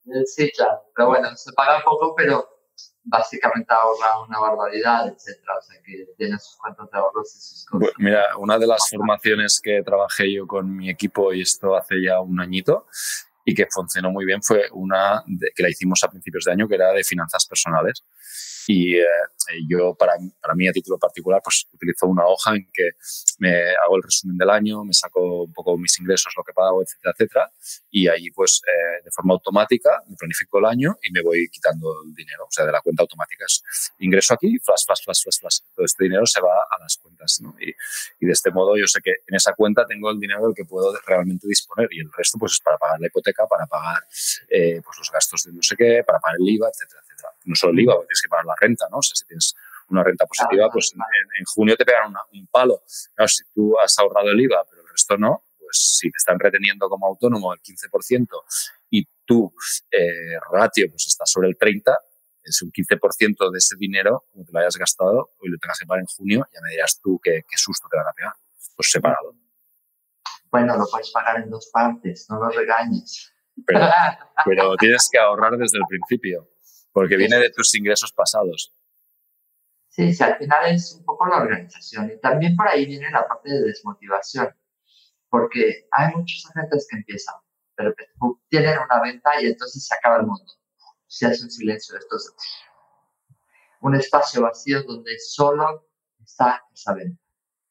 Eh, 0.07 0.25
sí, 0.25 0.51
claro, 0.57 0.83
pero 0.95 1.09
bueno, 1.09 1.37
se 1.37 1.53
paga 1.53 1.83
poco, 1.85 2.14
pero 2.16 2.58
básicamente 3.09 3.73
ahorra 3.73 4.21
una 4.27 4.39
barbaridad, 4.39 5.09
etcétera. 5.09 5.55
O 5.59 5.63
sea, 5.63 5.81
que 5.83 6.07
tiene 6.17 6.39
sus 6.39 6.57
cuentas 6.57 6.91
de 6.91 6.99
ahorros 6.99 7.35
y 7.35 7.41
sus 7.41 7.67
cosas. 7.67 7.93
mira, 7.99 8.25
una 8.39 8.59
de 8.59 8.67
las 8.67 8.89
formaciones 8.91 9.61
que 9.63 9.83
trabajé 9.83 10.33
yo 10.33 10.47
con 10.47 10.75
mi 10.75 10.91
equipo, 10.91 11.33
y 11.33 11.43
esto 11.43 11.77
hace 11.77 12.03
ya 12.03 12.21
un 12.21 12.41
añito, 12.41 12.87
y 13.45 13.55
que 13.55 13.67
funcionó 13.71 14.11
muy 14.11 14.25
bien, 14.25 14.43
fue 14.43 14.69
una 14.73 15.25
que 15.55 15.63
la 15.63 15.71
hicimos 15.71 16.03
a 16.05 16.09
principios 16.09 16.45
de 16.45 16.53
año, 16.53 16.69
que 16.69 16.75
era 16.75 16.93
de 16.93 17.03
finanzas 17.03 17.47
personales. 17.47 18.05
Y 18.71 18.99
eh, 18.99 19.07
yo, 19.66 19.95
para, 19.95 20.12
para 20.43 20.55
mí, 20.55 20.69
a 20.69 20.73
título 20.73 20.99
particular, 20.99 21.41
pues 21.43 21.66
utilizo 21.73 22.07
una 22.07 22.27
hoja 22.27 22.55
en 22.55 22.69
que 22.71 22.91
me 23.39 23.71
hago 23.71 23.97
el 23.97 24.03
resumen 24.03 24.37
del 24.37 24.51
año, 24.51 24.85
me 24.85 24.93
saco 24.93 25.45
un 25.45 25.53
poco 25.55 25.79
mis 25.79 25.99
ingresos, 25.99 26.35
lo 26.37 26.45
que 26.45 26.53
pago, 26.53 26.83
etcétera, 26.83 27.14
etcétera. 27.16 27.53
Y 27.91 28.09
ahí, 28.09 28.31
pues, 28.31 28.61
eh, 28.66 29.03
de 29.03 29.11
forma 29.11 29.33
automática, 29.33 30.03
me 30.07 30.16
planifico 30.16 30.59
el 30.59 30.66
año 30.66 30.99
y 31.03 31.11
me 31.12 31.23
voy 31.23 31.49
quitando 31.49 32.03
el 32.05 32.14
dinero. 32.14 32.45
O 32.45 32.51
sea, 32.51 32.66
de 32.66 32.73
la 32.73 32.83
cuenta 32.83 33.05
automática 33.05 33.47
es 33.47 33.62
ingreso 34.01 34.35
aquí, 34.35 34.59
flash, 34.59 34.85
flash, 34.85 35.03
flash, 35.03 35.23
flash, 35.23 35.39
flash. 35.41 35.59
Todo 35.75 35.87
este 35.87 36.05
dinero 36.05 36.27
se 36.27 36.43
va 36.43 36.53
a 36.71 36.79
las 36.79 36.99
cuentas, 36.99 37.41
¿no? 37.41 37.57
Y, 37.59 37.73
de 38.27 38.33
este 38.33 38.51
modo 38.51 38.77
yo 38.77 38.87
sé 38.87 39.01
que 39.03 39.12
en 39.27 39.35
esa 39.35 39.55
cuenta 39.55 39.87
tengo 39.87 40.11
el 40.11 40.21
dinero 40.21 40.45
del 40.45 40.55
que 40.55 40.66
puedo 40.66 40.95
realmente 41.07 41.49
disponer 41.49 41.89
y 41.91 42.01
el 42.01 42.12
resto, 42.14 42.37
pues, 42.39 42.53
es 42.53 42.61
para 42.61 42.77
pagar 42.77 43.01
la 43.01 43.07
hipoteca, 43.07 43.47
para 43.47 43.64
pagar 43.64 44.03
eh, 44.51 44.83
pues, 44.85 44.99
los 44.99 45.11
gastos 45.11 45.45
de 45.45 45.53
no 45.55 45.62
sé 45.62 45.75
qué, 45.75 46.05
para 46.07 46.21
pagar 46.21 46.37
el 46.39 46.47
IVA, 46.47 46.69
etcétera, 46.69 47.01
No 47.45 47.55
solo 47.55 47.73
el 47.73 47.81
IVA, 47.81 47.95
tienes 47.95 48.23
que 48.23 48.29
pagar 48.29 48.47
la 48.47 48.55
renta, 48.61 48.87
¿no? 48.91 48.99
O 48.99 49.03
sea, 49.03 49.14
si 49.14 49.27
tienes 49.27 49.55
una 49.89 50.05
renta 50.05 50.27
positiva, 50.27 50.69
pues 50.71 50.93
en, 50.95 51.45
junio 51.47 51.77
te 51.77 51.85
pegan 51.85 52.12
un 52.33 52.47
palo. 52.49 52.83
Claro, 53.14 53.29
si 53.29 53.45
tú 53.55 53.75
has 53.79 53.99
ahorrado 53.99 54.31
el 54.31 54.41
IVA, 54.41 54.64
pero 54.69 54.83
el 54.83 54.89
resto 54.89 55.16
no, 55.16 55.45
pues 55.59 55.99
si 55.99 56.11
te 56.11 56.16
están 56.16 56.39
reteniendo 56.39 56.89
como 56.89 57.07
autónomo 57.07 57.53
el 57.53 57.61
15% 57.61 58.27
y 58.91 59.07
tu 59.25 59.53
eh, 59.91 60.39
ratio 60.53 60.87
pues 60.91 61.07
está 61.07 61.25
sobre 61.27 61.49
el 61.49 61.59
30%, 61.59 61.97
es 62.43 62.62
un 62.62 62.71
15% 62.71 63.51
de 63.51 63.59
ese 63.59 63.77
dinero, 63.77 64.25
como 64.33 64.45
te 64.45 64.53
lo 64.53 64.61
hayas 64.61 64.77
gastado, 64.77 65.33
y 65.43 65.51
lo 65.51 65.59
tengas 65.59 65.79
que 65.79 65.87
pagar 65.87 66.01
en 66.01 66.07
junio, 66.07 66.47
ya 66.53 66.61
me 66.62 66.71
dirás 66.71 66.99
tú 67.03 67.21
qué, 67.23 67.43
qué 67.47 67.57
susto 67.57 67.89
te 67.91 67.97
van 67.97 68.07
a 68.07 68.12
pegar. 68.12 68.33
Pues 68.75 68.91
separado. 68.91 69.35
Bueno, 70.51 70.77
lo 70.77 70.87
puedes 70.91 71.11
pagar 71.11 71.43
en 71.43 71.51
dos 71.51 71.69
partes, 71.71 72.27
no 72.31 72.39
lo 72.39 72.49
regañes. 72.49 73.33
Pero, 73.66 73.81
pero 74.47 74.77
tienes 74.77 75.09
que 75.12 75.19
ahorrar 75.19 75.59
desde 75.59 75.79
el 75.79 75.85
principio, 75.89 76.49
porque 76.99 77.16
viene 77.16 77.38
de 77.38 77.51
tus 77.51 77.72
ingresos 77.76 78.12
pasados. 78.12 78.74
Sí, 79.86 80.12
sí, 80.12 80.20
al 80.24 80.36
final 80.36 80.74
es 80.74 80.94
un 80.94 81.05
poco 81.05 81.28
la 81.28 81.36
organización 81.36 82.11
y 82.11 82.18
también 82.18 82.57
por 82.57 82.66
ahí 82.66 82.86
viene 82.86 83.09
la 83.12 83.26
parte 83.28 83.51
de 83.51 83.61
desmotivación, 83.61 84.49
porque 85.28 85.86
hay 85.92 86.12
muchos 86.16 86.44
agentes 86.51 86.88
que 86.90 86.96
empiezan, 86.96 87.36
pero 87.76 87.94
tienen 88.49 88.78
una 88.78 89.01
venta 89.01 89.40
y 89.40 89.46
entonces 89.46 89.86
se 89.86 89.94
acaba 89.94 90.16
el 90.16 90.26
mundo. 90.26 90.53
Se 91.07 91.26
hace 91.26 91.44
un 91.44 91.51
silencio, 91.53 91.96
esto 91.96 92.16
es 92.16 92.34
un 93.80 93.94
espacio 93.94 94.42
vacío 94.42 94.82
donde 94.82 95.16
solo 95.20 95.86
está 96.20 96.64
esa 96.74 96.94
venta. 96.94 97.22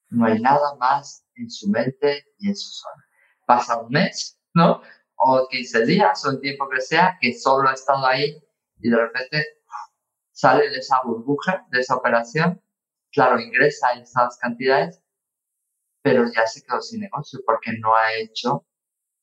No 0.09 0.25
hay 0.25 0.39
nada 0.39 0.73
más 0.75 1.25
en 1.35 1.49
su 1.49 1.69
mente 1.69 2.27
y 2.39 2.47
en 2.47 2.55
su 2.55 2.71
zona. 2.71 3.05
Pasa 3.45 3.81
un 3.81 3.89
mes, 3.89 4.39
¿no? 4.53 4.81
O 5.17 5.49
15 5.49 5.85
días 5.85 6.23
o 6.23 6.31
el 6.31 6.39
tiempo 6.39 6.69
que 6.69 6.79
sea, 6.79 7.17
que 7.19 7.37
solo 7.37 7.67
ha 7.67 7.73
estado 7.73 8.05
ahí 8.05 8.41
y 8.79 8.89
de 8.89 8.97
repente 8.97 9.45
sale 10.31 10.69
de 10.69 10.77
esa 10.77 11.01
burbuja, 11.03 11.65
de 11.71 11.79
esa 11.79 11.95
operación, 11.95 12.61
claro, 13.11 13.39
ingresa 13.39 13.91
esas 13.93 14.37
cantidades, 14.37 15.01
pero 16.01 16.25
ya 16.33 16.45
se 16.45 16.63
quedó 16.63 16.81
sin 16.81 17.01
negocio 17.01 17.39
porque 17.45 17.71
no 17.79 17.95
ha 17.95 18.13
hecho 18.13 18.65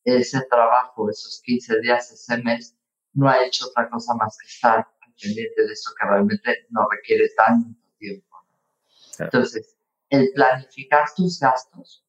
ese 0.04 0.42
trabajo, 0.50 1.08
esos 1.08 1.40
15 1.44 1.80
días, 1.80 2.10
ese 2.10 2.42
mes, 2.42 2.76
no 3.12 3.28
ha 3.28 3.44
hecho 3.44 3.66
otra 3.68 3.88
cosa 3.88 4.14
más 4.14 4.36
que 4.38 4.48
estar 4.48 4.86
pendiente 5.20 5.62
de 5.62 5.72
eso 5.72 5.92
que 5.98 6.06
realmente 6.06 6.66
no 6.70 6.86
requiere 6.90 7.28
tanto 7.36 7.78
tiempo. 7.98 8.36
Entonces, 9.18 9.76
el 10.10 10.30
planificar 10.34 11.06
tus 11.16 11.38
gastos 11.38 12.04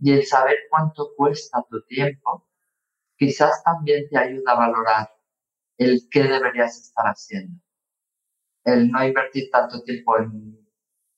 y 0.00 0.12
el 0.12 0.26
saber 0.26 0.56
cuánto 0.70 1.10
cuesta 1.16 1.62
tu 1.70 1.82
tiempo, 1.86 2.48
quizás 3.16 3.62
también 3.62 4.08
te 4.08 4.18
ayuda 4.18 4.52
a 4.52 4.56
valorar 4.56 5.15
el 5.78 6.08
qué 6.10 6.22
deberías 6.24 6.80
estar 6.80 7.06
haciendo. 7.06 7.60
El 8.64 8.90
no 8.90 9.04
invertir 9.04 9.50
tanto 9.50 9.82
tiempo 9.82 10.18
en 10.18 10.66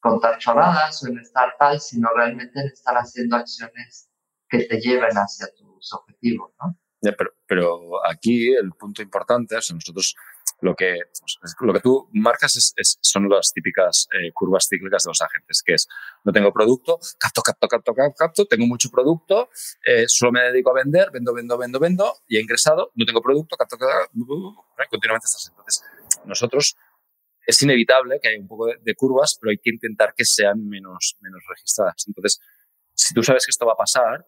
contar 0.01 0.39
chorradas 0.39 1.03
o 1.03 1.09
en 1.09 1.19
estar 1.19 1.55
tal, 1.59 1.81
sino 1.81 2.09
realmente 2.15 2.61
en 2.61 2.69
estar 2.69 2.95
haciendo 2.95 3.37
acciones 3.37 4.11
que 4.49 4.65
te 4.65 4.81
lleven 4.81 5.13
hacia 5.13 5.47
tus 5.55 5.93
objetivos, 5.93 6.53
¿no? 6.61 6.79
pero, 7.17 7.31
pero, 7.47 8.07
aquí 8.07 8.53
el 8.55 8.73
punto 8.73 9.03
importante 9.03 9.57
es 9.57 9.73
nosotros 9.73 10.17
lo 10.61 10.75
que, 10.75 10.99
lo 11.61 11.73
que 11.73 11.81
tú 11.81 12.09
marcas 12.13 12.75
es, 12.77 12.99
son 13.01 13.29
las 13.29 13.53
típicas 13.53 14.09
eh, 14.13 14.33
curvas 14.33 14.67
cíclicas 14.69 15.05
de 15.05 15.11
los 15.11 15.21
agentes, 15.21 15.63
que 15.65 15.75
es, 15.75 15.87
no 16.25 16.33
tengo 16.33 16.53
producto, 16.53 16.99
capto, 17.19 17.43
capto, 17.43 17.69
capto, 17.69 17.95
capto, 17.95 18.15
capto 18.17 18.47
tengo 18.47 18.67
mucho 18.67 18.91
producto, 18.91 19.51
eh, 19.87 20.05
solo 20.09 20.33
me 20.33 20.41
dedico 20.43 20.71
a 20.71 20.75
vender, 20.75 21.11
vendo, 21.13 21.33
vendo, 21.33 21.57
vendo, 21.57 21.79
vendo, 21.79 22.15
y 22.27 22.37
he 22.37 22.41
ingresado, 22.41 22.91
no 22.95 23.07
tengo 23.07 23.23
producto, 23.23 23.57
capto, 23.57 23.79
capto, 23.79 24.11
continuamente 24.91 25.27
estás. 25.27 25.49
Entonces, 25.49 25.83
nosotros 26.25 26.77
es 27.47 27.63
inevitable 27.63 28.19
que 28.21 28.29
haya 28.29 28.41
un 28.41 28.49
poco 28.49 28.67
de, 28.67 28.95
curvas, 28.95 29.39
pero 29.41 29.51
hay 29.51 29.59
que 29.59 29.71
intentar 29.71 30.13
que 30.15 30.25
sean 30.25 30.69
menos, 30.69 31.17
menos 31.21 31.43
registradas. 31.49 32.05
Entonces, 32.07 32.41
si 32.95 33.15
tú 33.15 33.23
sabes 33.23 33.47
que 33.47 33.51
esto 33.51 33.65
va 33.65 33.73
a 33.73 33.77
pasar, 33.77 34.27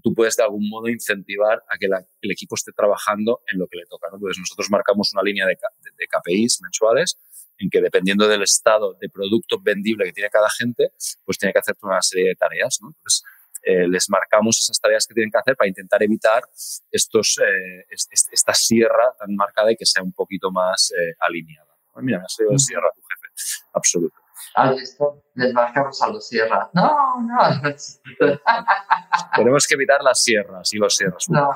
tú 0.00 0.14
puedes 0.14 0.36
de 0.36 0.42
algún 0.42 0.68
modo 0.68 0.88
incentivar 0.88 1.62
a 1.68 1.78
que 1.78 1.86
el 1.86 2.30
equipo 2.30 2.54
esté 2.54 2.72
trabajando 2.72 3.40
en 3.52 3.58
lo 3.58 3.66
que 3.66 3.78
le 3.78 3.86
toca. 3.86 4.08
Entonces 4.12 4.38
nosotros 4.38 4.70
marcamos 4.70 5.12
una 5.12 5.22
línea 5.22 5.46
de, 5.46 5.56
de, 5.98 6.06
KPIs 6.06 6.60
mensuales 6.62 7.18
en 7.58 7.68
que 7.68 7.80
dependiendo 7.80 8.26
del 8.26 8.42
estado 8.42 8.94
de 9.00 9.08
producto 9.08 9.60
vendible 9.60 10.04
que 10.04 10.12
tiene 10.12 10.30
cada 10.30 10.48
gente, 10.50 10.92
pues 11.24 11.38
tiene 11.38 11.52
que 11.52 11.58
hacer 11.58 11.76
una 11.82 12.00
serie 12.02 12.28
de 12.28 12.34
tareas. 12.34 12.78
¿no? 12.80 12.88
Entonces 12.88 13.22
eh, 13.62 13.86
les 13.86 14.08
marcamos 14.08 14.58
esas 14.58 14.80
tareas 14.80 15.06
que 15.06 15.14
tienen 15.14 15.30
que 15.30 15.38
hacer 15.38 15.56
para 15.56 15.68
intentar 15.68 16.02
evitar 16.02 16.42
estos, 16.90 17.38
eh, 17.38 17.84
esta 17.90 18.54
sierra 18.54 19.14
tan 19.18 19.34
marcada 19.34 19.70
y 19.72 19.76
que 19.76 19.84
sea 19.84 20.02
un 20.02 20.12
poquito 20.12 20.50
más 20.50 20.92
eh, 20.92 21.14
alineada. 21.20 21.68
Mira, 21.96 22.18
me 22.18 22.24
ha 22.24 22.28
salido 22.28 22.56
sierra 22.58 22.88
tu 22.94 23.02
jefe, 23.02 23.26
absoluto. 23.74 24.19
¿Has 24.54 24.76
visto? 24.76 25.22
Les 25.34 25.52
marcamos 25.52 26.00
a 26.02 26.08
los 26.08 26.26
sierras. 26.26 26.68
No, 26.74 27.20
no. 27.20 27.38
Tenemos 29.36 29.66
que 29.66 29.74
evitar 29.74 30.02
las 30.02 30.22
sierras 30.22 30.72
y 30.72 30.78
los 30.78 30.96
sierras. 30.96 31.28
No, 31.28 31.50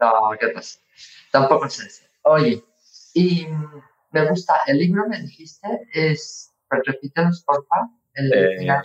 no, 0.00 0.30
¿qué 0.38 0.48
pasa? 0.48 0.80
Tampoco 1.30 1.66
es 1.66 1.80
eso. 1.80 2.04
Oye, 2.22 2.64
y 3.14 3.46
me 4.10 4.28
gusta, 4.28 4.54
el 4.66 4.78
libro 4.78 5.08
me 5.08 5.20
dijiste 5.20 5.68
es, 5.92 6.52
repítenos 6.70 7.42
porfa, 7.44 7.88
el 8.14 8.30
de 8.30 8.66
eh, 8.66 8.82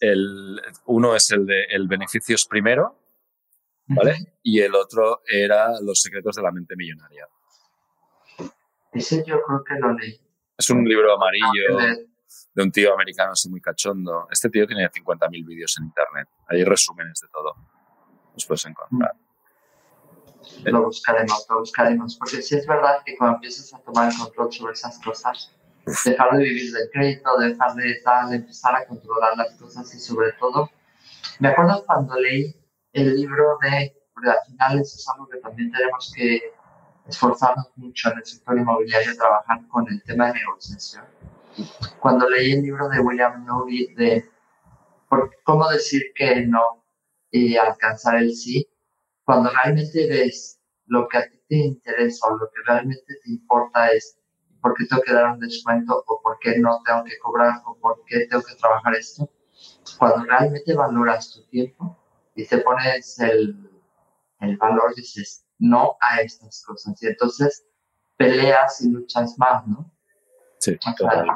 El, 0.00 0.60
uno 0.86 1.14
es 1.14 1.30
el 1.30 1.46
de 1.46 1.64
El 1.64 1.86
beneficios 1.86 2.46
primero, 2.46 2.98
¿vale? 3.86 4.16
Y 4.42 4.60
el 4.60 4.74
otro 4.74 5.22
era 5.26 5.80
Los 5.80 6.00
secretos 6.00 6.36
de 6.36 6.42
la 6.42 6.50
mente 6.50 6.74
millonaria. 6.76 7.28
Ese 8.92 9.24
yo 9.24 9.40
creo 9.42 9.64
que 9.64 9.74
lo 9.80 9.94
leí. 9.94 10.20
Es 10.58 10.68
un 10.70 10.84
libro 10.84 11.14
amarillo. 11.14 11.78
Ah, 11.78 11.94
de 12.54 12.62
un 12.62 12.70
tío 12.70 12.92
americano 12.92 13.32
así 13.32 13.48
muy 13.48 13.60
cachondo. 13.60 14.26
Este 14.30 14.50
tío 14.50 14.66
tiene 14.66 14.88
50.000 14.88 15.46
vídeos 15.46 15.76
en 15.78 15.84
internet. 15.84 16.28
Hay 16.48 16.64
resúmenes 16.64 17.20
de 17.20 17.28
todo. 17.28 17.54
Los 18.34 18.46
puedes 18.46 18.64
encontrar. 18.66 19.14
Lo 20.64 20.84
buscaremos, 20.84 21.46
lo 21.48 21.60
buscaremos. 21.60 22.16
Porque 22.16 22.42
si 22.42 22.56
es 22.56 22.66
verdad 22.66 22.98
que 23.04 23.16
cuando 23.16 23.36
empiezas 23.36 23.72
a 23.74 23.78
tomar 23.78 24.10
el 24.10 24.18
control 24.18 24.52
sobre 24.52 24.72
esas 24.72 24.98
cosas, 24.98 25.54
dejar 26.04 26.36
de 26.36 26.44
vivir 26.44 26.72
del 26.72 26.90
crédito, 26.92 27.36
dejar 27.38 27.74
de 27.74 28.00
tal, 28.04 28.32
empezar 28.34 28.74
a 28.76 28.86
controlar 28.86 29.36
las 29.36 29.54
cosas 29.54 29.92
y 29.94 29.98
sobre 29.98 30.32
todo, 30.32 30.70
me 31.38 31.48
acuerdo 31.48 31.84
cuando 31.86 32.18
leí 32.20 32.54
el 32.92 33.16
libro 33.16 33.58
de, 33.62 33.96
porque 34.12 34.30
al 34.30 34.38
final 34.46 34.80
eso 34.80 34.96
es 34.96 35.08
algo 35.08 35.28
que 35.28 35.38
también 35.38 35.72
tenemos 35.72 36.12
que 36.14 36.40
esforzarnos 37.06 37.70
mucho 37.76 38.10
en 38.12 38.18
el 38.18 38.24
sector 38.24 38.58
inmobiliario, 38.58 39.16
trabajar 39.16 39.66
con 39.68 39.88
el 39.88 40.02
tema 40.04 40.28
de 40.28 40.34
negociación 40.34 41.04
cuando 42.00 42.28
leí 42.28 42.52
el 42.52 42.62
libro 42.62 42.88
de 42.88 43.00
William 43.00 43.44
Novi 43.44 43.94
de 43.94 44.28
cómo 45.44 45.68
decir 45.68 46.02
que 46.14 46.46
no 46.46 46.84
y 47.30 47.56
alcanzar 47.56 48.16
el 48.16 48.34
sí, 48.34 48.68
cuando 49.24 49.50
realmente 49.50 50.08
ves 50.08 50.60
lo 50.86 51.08
que 51.08 51.18
a 51.18 51.28
ti 51.28 51.40
te 51.48 51.56
interesa 51.56 52.26
o 52.28 52.36
lo 52.36 52.50
que 52.50 52.60
realmente 52.66 53.14
te 53.22 53.30
importa 53.30 53.90
es 53.92 54.18
por 54.60 54.74
qué 54.74 54.86
tengo 54.86 55.02
que 55.02 55.12
dar 55.12 55.32
un 55.32 55.40
descuento 55.40 56.04
o 56.06 56.20
por 56.22 56.38
qué 56.38 56.58
no 56.58 56.80
tengo 56.84 57.04
que 57.04 57.18
cobrar 57.18 57.62
o 57.66 57.76
por 57.78 58.02
qué 58.06 58.26
tengo 58.26 58.42
que 58.42 58.54
trabajar 58.54 58.94
esto, 58.94 59.28
cuando 59.98 60.24
realmente 60.24 60.74
valoras 60.74 61.32
tu 61.32 61.44
tiempo 61.48 61.98
y 62.34 62.46
te 62.46 62.58
pones 62.58 63.18
el, 63.18 63.70
el 64.40 64.56
valor, 64.56 64.94
dices 64.94 65.44
no 65.58 65.96
a 66.00 66.20
estas 66.20 66.64
cosas 66.64 67.00
y 67.02 67.06
entonces 67.06 67.64
peleas 68.16 68.80
y 68.80 68.90
luchas 68.90 69.38
más, 69.38 69.66
¿no? 69.66 69.90
Sí, 70.62 70.78
total. 70.96 71.26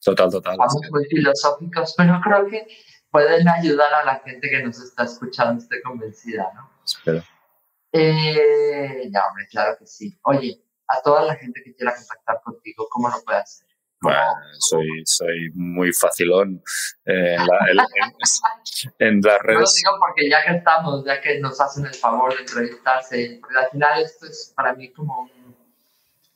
Total, 0.00 0.30
total. 0.30 0.52
Estamos 0.52 0.90
muy 0.92 1.04
filosóficos, 1.06 1.94
pero 1.96 2.20
creo 2.22 2.46
que 2.46 2.66
pueden 3.10 3.48
ayudar 3.48 3.92
a 3.92 4.04
la 4.04 4.20
gente 4.20 4.48
que 4.48 4.62
nos 4.62 4.78
está 4.80 5.02
escuchando, 5.02 5.60
esté 5.60 5.82
convencida, 5.82 6.52
¿no? 6.54 6.70
Espero. 6.84 7.24
Eh, 7.90 9.10
ya, 9.12 9.26
hombre, 9.26 9.48
claro 9.50 9.76
que 9.76 9.86
sí. 9.86 10.16
Oye, 10.22 10.62
a 10.86 11.00
toda 11.02 11.22
la 11.22 11.34
gente 11.34 11.60
que 11.64 11.74
quiera 11.74 11.96
contactar 11.96 12.40
contigo, 12.44 12.86
¿cómo 12.88 13.08
lo 13.08 13.16
puede 13.24 13.38
hacer? 13.38 13.66
Bueno, 14.00 14.20
soy, 14.60 14.86
soy 15.04 15.50
muy 15.54 15.92
facilón 15.92 16.62
eh, 17.06 17.34
en, 17.34 17.46
la, 17.46 17.86
en, 19.00 19.20
las 19.20 19.38
redes. 19.42 19.60
lo 19.60 19.66
digo 19.74 19.98
porque 19.98 20.30
ya 20.30 20.44
que 20.44 20.58
estamos, 20.58 21.04
ya 21.04 21.20
que 21.20 21.40
nos 21.40 21.60
hacen 21.60 21.86
el 21.86 21.94
favor 21.94 22.32
de 22.32 22.42
entrevistarse, 22.42 23.38
porque 23.40 23.58
al 23.58 23.70
final 23.70 24.02
esto 24.02 24.26
es 24.26 24.52
para 24.54 24.74
mí 24.74 24.92
como 24.92 25.28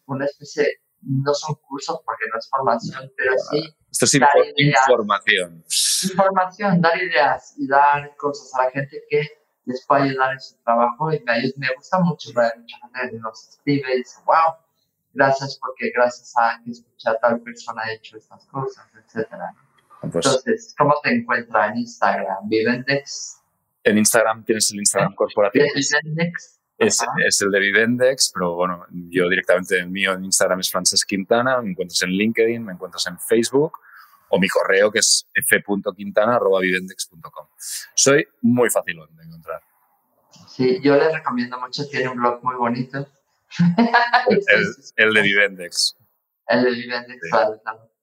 una 0.06 0.24
especie 0.24 0.79
no 1.02 1.34
son 1.34 1.54
cursos 1.66 2.00
porque 2.04 2.24
no 2.32 2.38
es 2.38 2.48
formación, 2.48 3.12
pero 3.16 3.32
sí. 3.50 3.74
Esto 3.90 4.04
es 4.04 4.14
información. 4.56 5.64
Información, 6.04 6.80
dar 6.80 7.02
ideas 7.02 7.54
y 7.58 7.66
dar 7.66 8.14
cosas 8.16 8.54
a 8.54 8.64
la 8.64 8.70
gente 8.70 9.02
que 9.08 9.22
les 9.64 9.84
puede 9.86 10.02
ayudar 10.02 10.32
en 10.32 10.40
su 10.40 10.56
trabajo 10.62 11.12
y 11.12 11.22
me, 11.24 11.42
me 11.56 11.68
gusta 11.76 11.98
mucho 12.00 12.30
ver 12.34 12.52
mucha 12.58 12.76
gente 12.94 13.18
nos 13.18 13.48
escribe 13.48 13.94
y 13.94 13.98
dice, 13.98 14.20
wow, 14.24 14.56
gracias 15.12 15.58
porque 15.60 15.90
gracias 15.94 16.32
a 16.36 16.60
que 16.64 16.70
escuché 16.70 17.10
a 17.10 17.18
tal 17.18 17.40
persona 17.40 17.82
ha 17.82 17.92
hecho 17.92 18.16
estas 18.16 18.46
cosas, 18.46 18.86
etcétera. 18.94 19.54
Pues 20.00 20.14
Entonces, 20.14 20.74
¿cómo 20.78 20.94
te 21.02 21.14
encuentras 21.14 21.72
en 21.72 21.78
Instagram? 21.78 22.48
¿Vivendex? 22.48 23.42
En 23.84 23.98
Instagram 23.98 24.44
tienes 24.44 24.70
el 24.72 24.78
Instagram 24.78 25.14
corporativo. 25.14 25.64
¿Vivendex? 25.74 26.59
Es, 26.80 26.98
es, 27.26 27.42
el 27.42 27.50
de 27.50 27.60
Vivendex, 27.60 28.30
pero 28.32 28.54
bueno, 28.54 28.86
yo 28.90 29.28
directamente 29.28 29.78
el 29.78 29.90
mío 29.90 30.14
en 30.14 30.24
Instagram 30.24 30.60
es 30.60 30.70
Frances 30.70 31.04
Quintana, 31.04 31.60
me 31.60 31.72
encuentras 31.72 32.00
en 32.02 32.08
LinkedIn, 32.10 32.64
me 32.64 32.72
encuentras 32.72 33.06
en 33.06 33.18
Facebook 33.18 33.72
o 34.30 34.40
mi 34.40 34.48
correo 34.48 34.90
que 34.90 35.00
es 35.00 35.28
f.quintana.vivendex.com. 35.34 37.46
Soy 37.94 38.26
muy 38.40 38.70
fácil 38.70 38.98
de 39.10 39.24
encontrar. 39.24 39.60
Sí, 40.48 40.80
yo 40.82 40.96
les 40.96 41.12
recomiendo 41.12 41.60
mucho, 41.60 41.86
tiene 41.88 42.08
un 42.08 42.16
blog 42.16 42.42
muy 42.42 42.56
bonito. 42.56 43.06
el, 44.96 45.12
de 45.12 45.22
Vivendex. 45.22 45.98
El 46.46 46.64
de 46.64 46.70
Vivendex, 46.70 47.20
claro. 47.30 47.60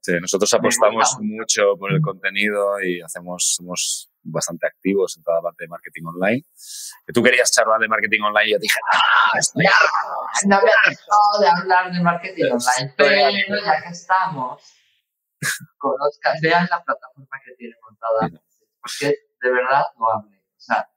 Sí, 0.08 0.14
nosotros 0.22 0.54
apostamos 0.54 1.18
mucho 1.20 1.76
por 1.78 1.92
el 1.92 2.00
contenido 2.00 2.80
y 2.82 3.02
hacemos, 3.02 3.56
somos 3.58 4.10
bastante 4.24 4.66
activos 4.66 5.18
en 5.18 5.24
toda 5.24 5.40
la 5.40 5.42
parte 5.42 5.66
de 5.66 5.68
marketing 5.68 6.04
online. 6.06 6.46
Que 7.06 7.12
tú 7.12 7.22
querías 7.22 7.52
charlar 7.52 7.82
de 7.82 7.90
marketing 7.90 8.22
online 8.22 8.48
y 8.48 8.52
yo 8.54 8.58
dije, 8.58 8.80
¡ah, 8.94 9.38
estoy 9.38 9.66
No 10.46 10.62
me 10.62 10.72
ha 10.72 10.90
dejado 10.90 11.42
de 11.42 11.50
hablar 11.50 11.92
de 11.92 12.00
marketing 12.00 12.46
online, 12.46 12.94
pero 12.96 13.66
ya 13.66 13.82
que 13.84 13.90
estamos, 13.90 14.64
conozcan, 15.78 16.38
vean 16.42 16.68
la 16.72 16.82
plataforma 16.82 17.38
que 17.44 17.56
tiene 17.58 17.76
montada, 17.82 18.42
porque 18.80 19.14
de 19.42 19.52
verdad 19.52 19.84
no 20.00 20.10
hable. 20.10 20.38
O 20.38 20.60
sea, 20.60 20.90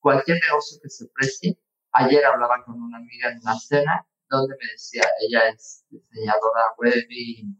cualquier 0.00 0.40
negocio 0.40 0.80
que 0.82 0.90
se 0.90 1.06
precie, 1.14 1.60
ayer 1.92 2.24
hablaba 2.24 2.64
con 2.64 2.74
una 2.82 2.98
amiga 2.98 3.30
en 3.30 3.38
una 3.38 3.56
cena 3.56 4.04
donde 4.28 4.56
me 4.60 4.72
decía, 4.72 5.04
ella 5.20 5.48
es 5.48 5.84
diseñadora 5.88 6.74
web 6.76 7.06
y 7.08 7.56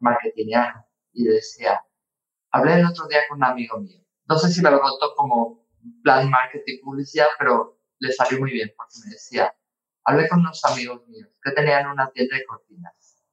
marketingiano 0.00 0.86
y 1.12 1.24
decía, 1.24 1.84
hablé 2.50 2.74
el 2.74 2.86
otro 2.86 3.06
día 3.06 3.20
con 3.28 3.38
un 3.38 3.44
amigo 3.44 3.78
mío. 3.78 4.00
No 4.26 4.38
sé 4.38 4.50
si 4.52 4.62
me 4.62 4.70
lo 4.70 4.80
contó 4.80 5.14
como 5.16 5.66
plan 6.02 6.28
marketing 6.30 6.80
publicidad, 6.82 7.28
pero 7.38 7.78
le 7.98 8.12
salió 8.12 8.38
muy 8.38 8.52
bien 8.52 8.72
porque 8.76 8.94
me 9.04 9.12
decía, 9.12 9.54
hablé 10.04 10.28
con 10.28 10.40
unos 10.40 10.64
amigos 10.64 11.06
míos 11.08 11.28
que 11.42 11.52
tenían 11.52 11.86
una 11.88 12.10
tienda 12.10 12.36
de 12.36 12.44
cortinas 12.44 13.24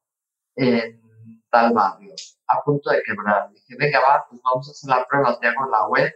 en 0.55 1.05
tal 1.49 1.73
barrio, 1.73 2.13
a 2.47 2.61
punto 2.63 2.89
de 2.89 3.01
quebrar. 3.03 3.51
Dije, 3.51 3.75
venga, 3.77 3.99
va, 3.99 4.25
pues 4.29 4.41
vamos 4.43 4.67
a 4.67 4.71
hacer 4.71 4.89
la 4.89 5.05
prueba, 5.07 5.39
te 5.39 5.47
hago 5.47 5.69
la 5.69 5.87
web 5.87 6.13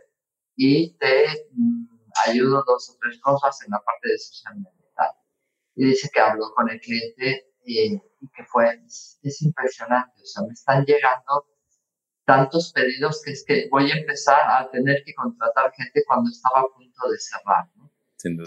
y 0.55 0.97
te 0.97 1.47
mm, 1.51 1.85
ayudo 2.27 2.63
dos 2.65 2.89
o 2.89 2.97
tres 3.01 3.19
cosas 3.21 3.61
en 3.63 3.71
la 3.71 3.81
parte 3.81 4.09
de 4.09 4.17
social 4.17 4.55
media. 4.57 4.79
Y 5.75 5.85
dice 5.85 6.09
que 6.13 6.19
habló 6.19 6.53
con 6.53 6.69
el 6.69 6.79
cliente 6.81 7.53
y, 7.63 8.01
que 8.35 8.43
fue, 8.45 8.81
es, 8.85 9.41
impresionante, 9.41 10.21
o 10.21 10.25
sea, 10.25 10.43
me 10.45 10.53
están 10.53 10.83
llegando 10.85 11.45
tantos 12.25 12.71
pedidos 12.73 13.21
que 13.23 13.31
es 13.31 13.43
que 13.45 13.67
voy 13.71 13.89
a 13.91 13.95
empezar 13.95 14.39
a 14.47 14.69
tener 14.69 15.03
que 15.03 15.13
contratar 15.13 15.71
gente 15.73 16.03
cuando 16.05 16.29
estaba 16.29 16.61
a 16.61 16.67
punto 16.75 17.09
de 17.09 17.17
cerrar. 17.17 17.67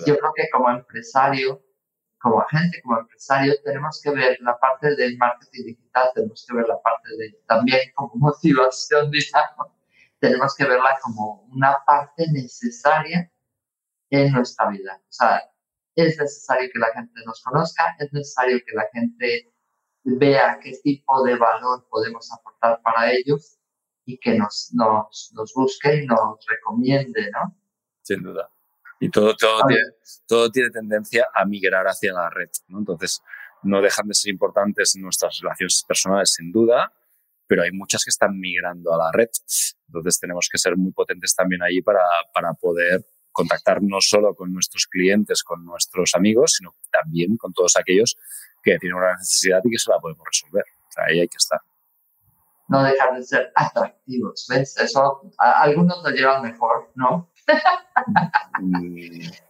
Yo 0.07 0.19
creo 0.19 0.33
que 0.37 0.49
como 0.51 0.71
empresario, 0.71 1.63
como 2.19 2.41
agente, 2.41 2.81
como 2.83 3.01
empresario, 3.01 3.55
tenemos 3.65 4.01
que 4.03 4.11
ver 4.11 4.39
la 4.41 4.59
parte 4.59 4.95
del 4.95 5.17
marketing 5.17 5.65
digital, 5.65 6.11
tenemos 6.15 6.45
que 6.47 6.55
ver 6.55 6.69
la 6.69 6.81
parte 6.81 7.09
de 7.17 7.41
también 7.47 7.81
como 7.95 8.13
motivación, 8.17 9.11
digamos, 9.11 9.73
tenemos 10.21 10.55
que 10.55 10.65
verla 10.65 10.97
como 11.03 11.43
una 11.51 11.79
parte 11.85 12.27
necesaria 12.31 13.29
en 14.11 14.33
nuestra 14.33 14.69
vida. 14.69 15.01
O 15.03 15.13
sea, 15.13 15.43
es 15.97 16.19
necesario 16.19 16.71
que 16.73 16.79
la 16.79 16.93
gente 16.93 17.21
nos 17.27 17.43
conozca, 17.43 17.97
es 17.99 18.13
necesario 18.13 18.59
que 18.65 18.73
la 18.75 18.87
gente 18.93 19.52
vea 20.05 20.59
qué 20.63 20.73
tipo 20.83 21.23
de 21.25 21.37
valor 21.37 21.87
podemos 21.89 22.31
aportar 22.33 22.81
para 22.83 23.13
ellos 23.13 23.59
y 24.05 24.19
que 24.19 24.37
nos, 24.37 24.71
nos, 24.73 25.33
nos 25.35 25.53
busque 25.55 26.03
y 26.03 26.07
nos 26.07 26.45
recomiende, 26.47 27.31
¿no? 27.31 27.57
Sin 28.03 28.23
duda. 28.23 28.51
Y 28.99 29.11
todo, 29.11 29.35
todo, 29.37 29.63
tiene, 29.67 29.83
todo 30.27 30.51
tiene 30.51 30.71
tendencia 30.71 31.27
a 31.35 31.45
migrar 31.45 31.87
hacia 31.87 32.13
la 32.13 32.31
red, 32.31 32.51
¿no? 32.69 32.79
Entonces, 32.79 33.23
no 33.63 33.81
dejan 33.81 34.09
de 34.09 34.15
ser 34.15 34.31
importantes 34.31 34.97
nuestras 34.97 35.39
relaciones 35.41 35.85
personales, 35.87 36.33
sin 36.33 36.53
duda, 36.53 36.93
pero 37.47 37.63
hay 37.63 37.73
muchas 37.73 38.05
que 38.05 38.11
están 38.11 38.39
migrando 38.39 38.93
a 38.93 38.99
la 38.99 39.11
red. 39.13 39.29
Entonces, 39.87 40.19
tenemos 40.19 40.49
que 40.51 40.59
ser 40.59 40.77
muy 40.77 40.93
potentes 40.93 41.35
también 41.35 41.63
ahí 41.63 41.81
para, 41.81 42.01
para 42.33 42.55
poder 42.55 43.05
contactar 43.31 43.83
no 43.83 44.01
solo 44.01 44.35
con 44.35 44.53
nuestros 44.53 44.87
clientes, 44.87 45.43
con 45.43 45.65
nuestros 45.65 46.15
amigos, 46.15 46.53
sino 46.59 46.75
también 46.91 47.37
con 47.37 47.53
todos 47.53 47.77
aquellos 47.77 48.17
que 48.63 48.79
tienen 48.79 48.97
una 48.97 49.15
necesidad 49.15 49.61
y 49.65 49.71
que 49.71 49.79
se 49.79 49.91
la 49.91 49.99
podemos 49.99 50.25
resolver. 50.27 50.65
O 50.89 50.93
sea, 50.93 51.05
ahí 51.05 51.21
hay 51.21 51.29
que 51.29 51.37
estar. 51.37 51.61
No 52.69 52.83
dejar 52.83 53.15
de 53.15 53.23
ser 53.23 53.53
atractivos, 53.55 54.47
¿ves? 54.49 54.77
Eso, 54.79 55.31
algunos 55.39 56.03
lo 56.03 56.11
llevan 56.11 56.43
mejor, 56.43 56.91
¿no? 56.95 57.31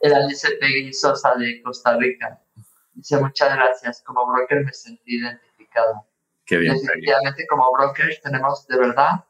El 0.00 0.14
Alice 0.14 0.48
Peggy 0.58 0.92
Sosa 0.92 1.34
de 1.36 1.62
Costa 1.62 1.96
Rica 1.96 2.40
dice 2.94 3.18
muchas 3.18 3.54
gracias. 3.54 4.02
Como 4.02 4.26
broker 4.26 4.64
me 4.64 4.72
sentí 4.72 5.18
identificado. 5.18 6.06
Qué 6.46 6.56
bien. 6.58 6.74
Definitivamente 6.74 7.46
como 7.48 7.70
brokers 7.72 8.20
tenemos 8.22 8.66
de 8.66 8.78
verdad 8.78 9.24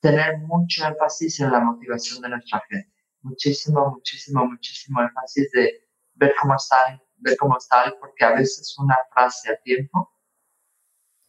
tener 0.00 0.38
mucho 0.38 0.86
énfasis 0.86 1.40
en 1.40 1.50
la 1.50 1.60
motivación 1.60 2.20
de 2.22 2.28
nuestra 2.28 2.62
gente 2.68 2.92
muchísimo, 3.22 3.90
muchísimo, 3.90 4.44
muchísimo 4.46 5.00
énfasis 5.00 5.50
de 5.52 5.88
ver 6.14 6.34
cómo 6.40 6.56
están, 6.56 7.00
ver 7.22 7.36
cómo 7.36 7.56
están, 7.56 7.94
porque 8.00 8.24
a 8.24 8.32
veces 8.32 8.74
una 8.78 8.96
frase 9.12 9.50
a 9.50 9.56
tiempo 9.62 10.10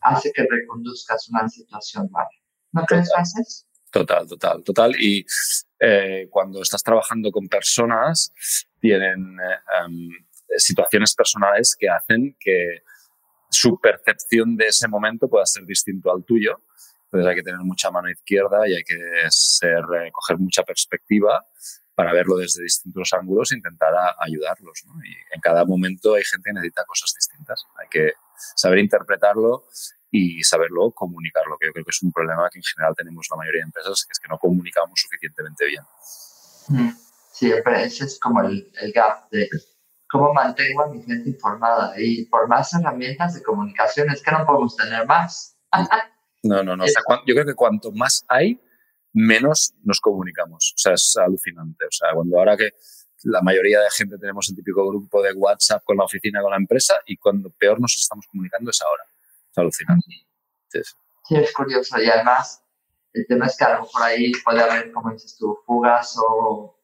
hace 0.01 0.31
que 0.33 0.45
reconduzcas 0.49 1.29
una 1.29 1.47
situación 1.47 2.09
mala. 2.11 2.29
¿No 2.71 2.83
crees, 2.85 3.11
Frances? 3.13 3.67
Total, 3.91 4.27
total, 4.27 4.63
total. 4.63 4.95
Y 4.99 5.25
eh, 5.79 6.27
cuando 6.29 6.61
estás 6.61 6.83
trabajando 6.83 7.31
con 7.31 7.47
personas, 7.47 8.33
tienen 8.79 9.37
eh, 9.39 9.85
em, 9.85 10.09
situaciones 10.57 11.13
personales 11.15 11.75
que 11.79 11.87
hacen 11.89 12.35
que 12.39 12.81
su 13.49 13.79
percepción 13.79 14.57
de 14.57 14.67
ese 14.67 14.87
momento 14.87 15.29
pueda 15.29 15.45
ser 15.45 15.63
distinto 15.65 16.11
al 16.11 16.23
tuyo. 16.25 16.61
Entonces 17.05 17.29
hay 17.29 17.35
que 17.35 17.43
tener 17.43 17.59
mucha 17.59 17.91
mano 17.91 18.09
izquierda 18.09 18.67
y 18.67 18.73
hay 18.73 18.83
que 18.83 18.97
ser, 19.29 19.83
eh, 20.01 20.11
coger 20.11 20.39
mucha 20.39 20.63
perspectiva 20.63 21.45
para 21.95 22.13
verlo 22.13 22.37
desde 22.37 22.63
distintos 22.63 23.13
ángulos 23.13 23.51
e 23.51 23.55
intentar 23.55 23.93
ayudarlos. 24.19 24.83
¿no? 24.85 24.93
Y 25.03 25.13
en 25.33 25.41
cada 25.41 25.65
momento 25.65 26.15
hay 26.15 26.23
gente 26.23 26.49
que 26.49 26.53
necesita 26.53 26.85
cosas 26.85 27.13
distintas. 27.15 27.65
Hay 27.79 27.87
que 27.89 28.13
saber 28.55 28.79
interpretarlo 28.79 29.65
y 30.09 30.43
saberlo 30.43 30.91
comunicarlo, 30.91 31.57
que 31.59 31.67
yo 31.67 31.73
creo 31.73 31.85
que 31.85 31.91
es 31.91 32.03
un 32.03 32.11
problema 32.11 32.49
que 32.51 32.59
en 32.59 32.63
general 32.63 32.93
tenemos 32.95 33.27
la 33.31 33.37
mayoría 33.37 33.61
de 33.61 33.65
empresas, 33.65 34.05
que 34.05 34.11
es 34.11 34.19
que 34.19 34.27
no 34.27 34.37
comunicamos 34.37 34.99
suficientemente 34.99 35.65
bien. 35.65 35.83
Mm, 36.67 36.91
siempre 37.31 37.83
ese 37.83 38.05
es 38.05 38.19
como 38.19 38.41
el, 38.41 38.71
el 38.79 38.91
gap 38.91 39.29
de 39.31 39.49
cómo 40.13 40.31
mantengo 40.31 40.83
a 40.83 40.87
mi 40.87 41.01
gente 41.01 41.29
informada 41.29 41.93
y 41.97 42.25
por 42.25 42.47
más 42.47 42.71
herramientas 42.75 43.33
de 43.33 43.41
comunicación 43.41 44.11
es 44.11 44.21
que 44.21 44.31
no 44.31 44.45
podemos 44.45 44.75
tener 44.75 45.07
más. 45.07 45.57
No, 46.43 46.61
no, 46.61 46.77
no. 46.77 46.85
yo 47.25 47.33
creo 47.33 47.45
que 47.45 47.55
cuanto 47.55 47.91
más 47.91 48.23
hay, 48.27 48.61
menos 49.14 49.74
nos 49.84 49.99
comunicamos. 49.99 50.74
O 50.76 50.78
sea, 50.78 50.93
es 50.93 51.16
alucinante. 51.18 51.86
O 51.86 51.91
sea, 51.91 52.09
cuando 52.14 52.38
ahora 52.38 52.57
que 52.57 52.72
la 53.24 53.41
mayoría 53.41 53.80
de 53.80 53.89
gente 53.91 54.18
tenemos 54.18 54.49
el 54.49 54.55
típico 54.55 54.88
grupo 54.88 55.22
de 55.22 55.34
WhatsApp 55.34 55.84
con 55.86 55.97
la 55.97 56.03
oficina, 56.03 56.41
con 56.41 56.51
la 56.51 56.57
empresa, 56.57 56.95
y 57.05 57.18
cuando 57.18 57.49
peor 57.51 57.80
nos 57.80 57.95
estamos 57.97 58.28
comunicando 58.28 58.72
es 58.72 58.82
ahora. 58.82 59.03
Es 59.51 59.57
alucinante. 59.57 60.05
Sí, 61.24 61.36
es 61.36 61.53
curioso. 61.53 62.01
Y 62.01 62.09
además, 62.09 62.64
el 63.14 63.26
tema 63.28 63.45
es 63.45 63.57
que 63.57 63.64
a 63.64 63.76
lo 63.76 63.82
mejor 63.84 64.03
ahí 64.03 64.32
puede 64.43 64.61
haber, 64.61 64.91
como 64.91 65.11
dices 65.11 65.38
tú, 65.38 65.57
fugas 65.66 66.16
o, 66.18 66.76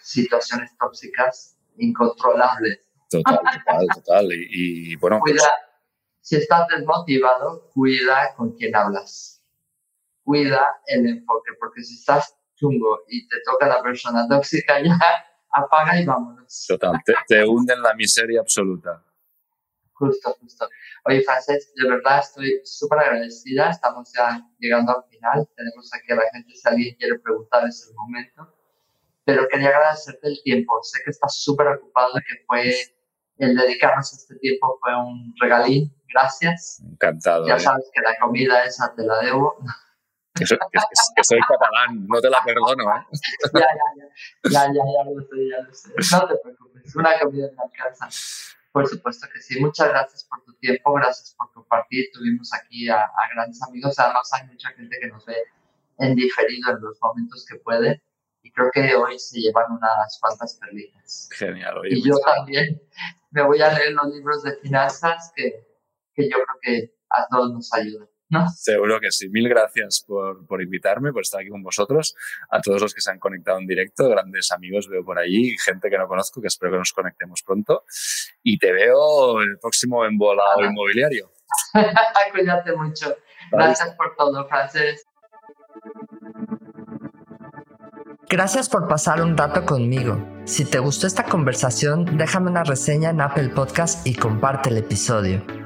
situaciones 0.00 0.70
tóxicas 0.78 1.56
incontrolables. 1.78 2.80
Total, 3.10 3.38
total, 3.38 3.86
total. 3.94 4.28
Y, 4.32 4.94
bueno, 4.96 5.18
pues 5.20 5.32
cuida, 5.32 5.48
si 6.20 6.36
estás 6.36 6.66
desmotivado, 6.68 7.70
cuida 7.72 8.34
con 8.36 8.52
quién 8.52 8.74
hablas 8.74 9.35
cuida 10.26 10.76
el 10.86 11.06
enfoque, 11.06 11.52
porque 11.60 11.82
si 11.82 11.94
estás 11.94 12.36
chungo 12.56 12.98
y 13.08 13.26
te 13.28 13.36
toca 13.44 13.68
la 13.68 13.80
persona 13.80 14.26
tóxica, 14.28 14.80
ya 14.84 14.98
apaga 15.50 16.00
y 16.00 16.04
vámonos. 16.04 16.66
Total, 16.66 17.00
te, 17.04 17.14
te 17.28 17.44
hunde 17.44 17.74
en 17.74 17.82
la 17.82 17.94
miseria 17.94 18.40
absoluta. 18.40 19.04
Justo, 19.92 20.36
justo. 20.40 20.68
Oye, 21.04 21.22
Frances, 21.22 21.72
de 21.74 21.88
verdad 21.88 22.18
estoy 22.18 22.60
súper 22.64 22.98
agradecida. 22.98 23.70
Estamos 23.70 24.12
ya 24.14 24.42
llegando 24.58 24.92
al 24.92 25.04
final. 25.08 25.48
Tenemos 25.56 25.90
aquí 25.94 26.12
a 26.12 26.16
la 26.16 26.22
gente, 26.32 26.54
si 26.54 26.68
alguien 26.68 26.96
quiere 26.96 27.18
preguntar, 27.20 27.66
es 27.66 27.86
el 27.88 27.94
momento. 27.94 28.54
Pero 29.24 29.48
quería 29.48 29.68
agradecerte 29.68 30.28
el 30.28 30.42
tiempo. 30.42 30.82
Sé 30.82 31.00
que 31.02 31.10
estás 31.10 31.38
súper 31.38 31.68
ocupado 31.68 32.12
y 32.18 32.20
que 32.20 32.44
fue 32.46 32.74
el 33.38 33.54
dedicarnos 33.54 34.12
este 34.12 34.34
tiempo 34.36 34.78
fue 34.82 34.94
un 34.96 35.34
regalín. 35.40 35.94
Gracias. 36.12 36.82
Encantado. 36.84 37.46
Ya 37.46 37.56
eh. 37.56 37.60
sabes 37.60 37.90
que 37.92 38.00
la 38.02 38.16
comida 38.18 38.64
esa 38.64 38.94
te 38.94 39.02
la 39.02 39.18
debo. 39.20 39.56
Que 40.38 40.46
soy, 40.46 41.40
catalán, 41.40 42.06
no 42.06 42.20
te 42.20 42.30
la 42.30 42.42
perdono. 42.44 42.84
¿eh? 42.96 43.04
ya, 43.54 43.60
ya, 43.60 43.66
ya, 43.96 44.50
ya, 44.50 44.66
ya, 44.66 44.82
ya 44.94 45.10
lo 45.10 45.20
sé, 45.22 45.48
ya 45.50 45.62
lo 45.62 45.74
sé. 45.74 46.16
No 46.16 46.28
te 46.28 46.34
preocupes, 46.42 46.96
una 46.96 47.18
comida 47.18 47.48
me 47.56 47.62
alcanza. 47.62 48.08
Por 48.72 48.86
supuesto 48.86 49.26
que 49.32 49.40
sí. 49.40 49.58
Muchas 49.60 49.88
gracias 49.88 50.24
por 50.24 50.44
tu 50.44 50.52
tiempo, 50.54 50.92
gracias 50.92 51.34
por 51.38 51.50
compartir. 51.52 52.10
Tuvimos 52.12 52.52
aquí 52.52 52.88
a, 52.88 53.04
a 53.04 53.34
grandes 53.34 53.62
amigos. 53.62 53.98
Además, 53.98 54.30
hay 54.34 54.46
mucha 54.48 54.68
gente 54.70 54.98
que 55.00 55.08
nos 55.08 55.24
ve 55.24 55.36
en 55.98 56.14
diferido 56.14 56.72
en 56.72 56.82
los 56.82 56.98
momentos 57.00 57.46
que 57.48 57.56
puede. 57.56 58.02
Y 58.42 58.52
creo 58.52 58.70
que 58.70 58.94
hoy 58.94 59.18
se 59.18 59.40
llevan 59.40 59.72
unas 59.72 60.18
cuantas 60.20 60.58
perlitas. 60.60 61.28
Genial. 61.32 61.80
y 61.88 62.06
yo 62.06 62.16
también 62.18 62.80
me 63.30 63.42
voy 63.42 63.60
a 63.60 63.72
leer 63.72 63.92
los 63.92 64.14
libros 64.14 64.42
de 64.42 64.56
finanzas 64.56 65.32
que, 65.34 65.66
que 66.14 66.28
yo 66.28 66.36
creo 66.36 66.58
que 66.62 66.94
a 67.10 67.26
todos 67.28 67.52
nos 67.52 67.72
ayudan. 67.72 68.08
¿No? 68.28 68.48
Seguro 68.48 68.98
que 69.00 69.10
sí. 69.12 69.28
Mil 69.28 69.48
gracias 69.48 70.04
por, 70.06 70.46
por, 70.46 70.60
invitarme, 70.60 71.12
por 71.12 71.22
estar 71.22 71.40
aquí 71.40 71.50
con 71.50 71.62
vosotros. 71.62 72.14
A 72.50 72.60
todos 72.60 72.82
los 72.82 72.94
que 72.94 73.00
se 73.00 73.10
han 73.10 73.18
conectado 73.18 73.58
en 73.58 73.66
directo, 73.66 74.08
grandes 74.08 74.50
amigos 74.50 74.88
veo 74.88 75.04
por 75.04 75.18
allí, 75.18 75.56
gente 75.64 75.88
que 75.88 75.98
no 75.98 76.08
conozco, 76.08 76.40
que 76.40 76.48
espero 76.48 76.72
que 76.72 76.78
nos 76.78 76.92
conectemos 76.92 77.42
pronto. 77.42 77.84
Y 78.42 78.58
te 78.58 78.72
veo 78.72 79.40
el 79.40 79.58
próximo 79.60 80.04
embolado 80.04 80.64
inmobiliario. 80.64 81.30
Cuídate 82.32 82.72
mucho. 82.72 83.16
Gracias 83.52 83.94
por 83.94 84.16
todo, 84.16 84.46
Frances. 84.48 85.06
Gracias 88.28 88.68
por 88.68 88.88
pasar 88.88 89.22
un 89.22 89.36
rato 89.36 89.64
conmigo. 89.64 90.18
Si 90.46 90.64
te 90.64 90.80
gustó 90.80 91.06
esta 91.06 91.24
conversación, 91.24 92.18
déjame 92.18 92.50
una 92.50 92.64
reseña 92.64 93.10
en 93.10 93.20
Apple 93.20 93.50
Podcast 93.50 94.04
y 94.04 94.16
comparte 94.16 94.70
el 94.70 94.78
episodio. 94.78 95.65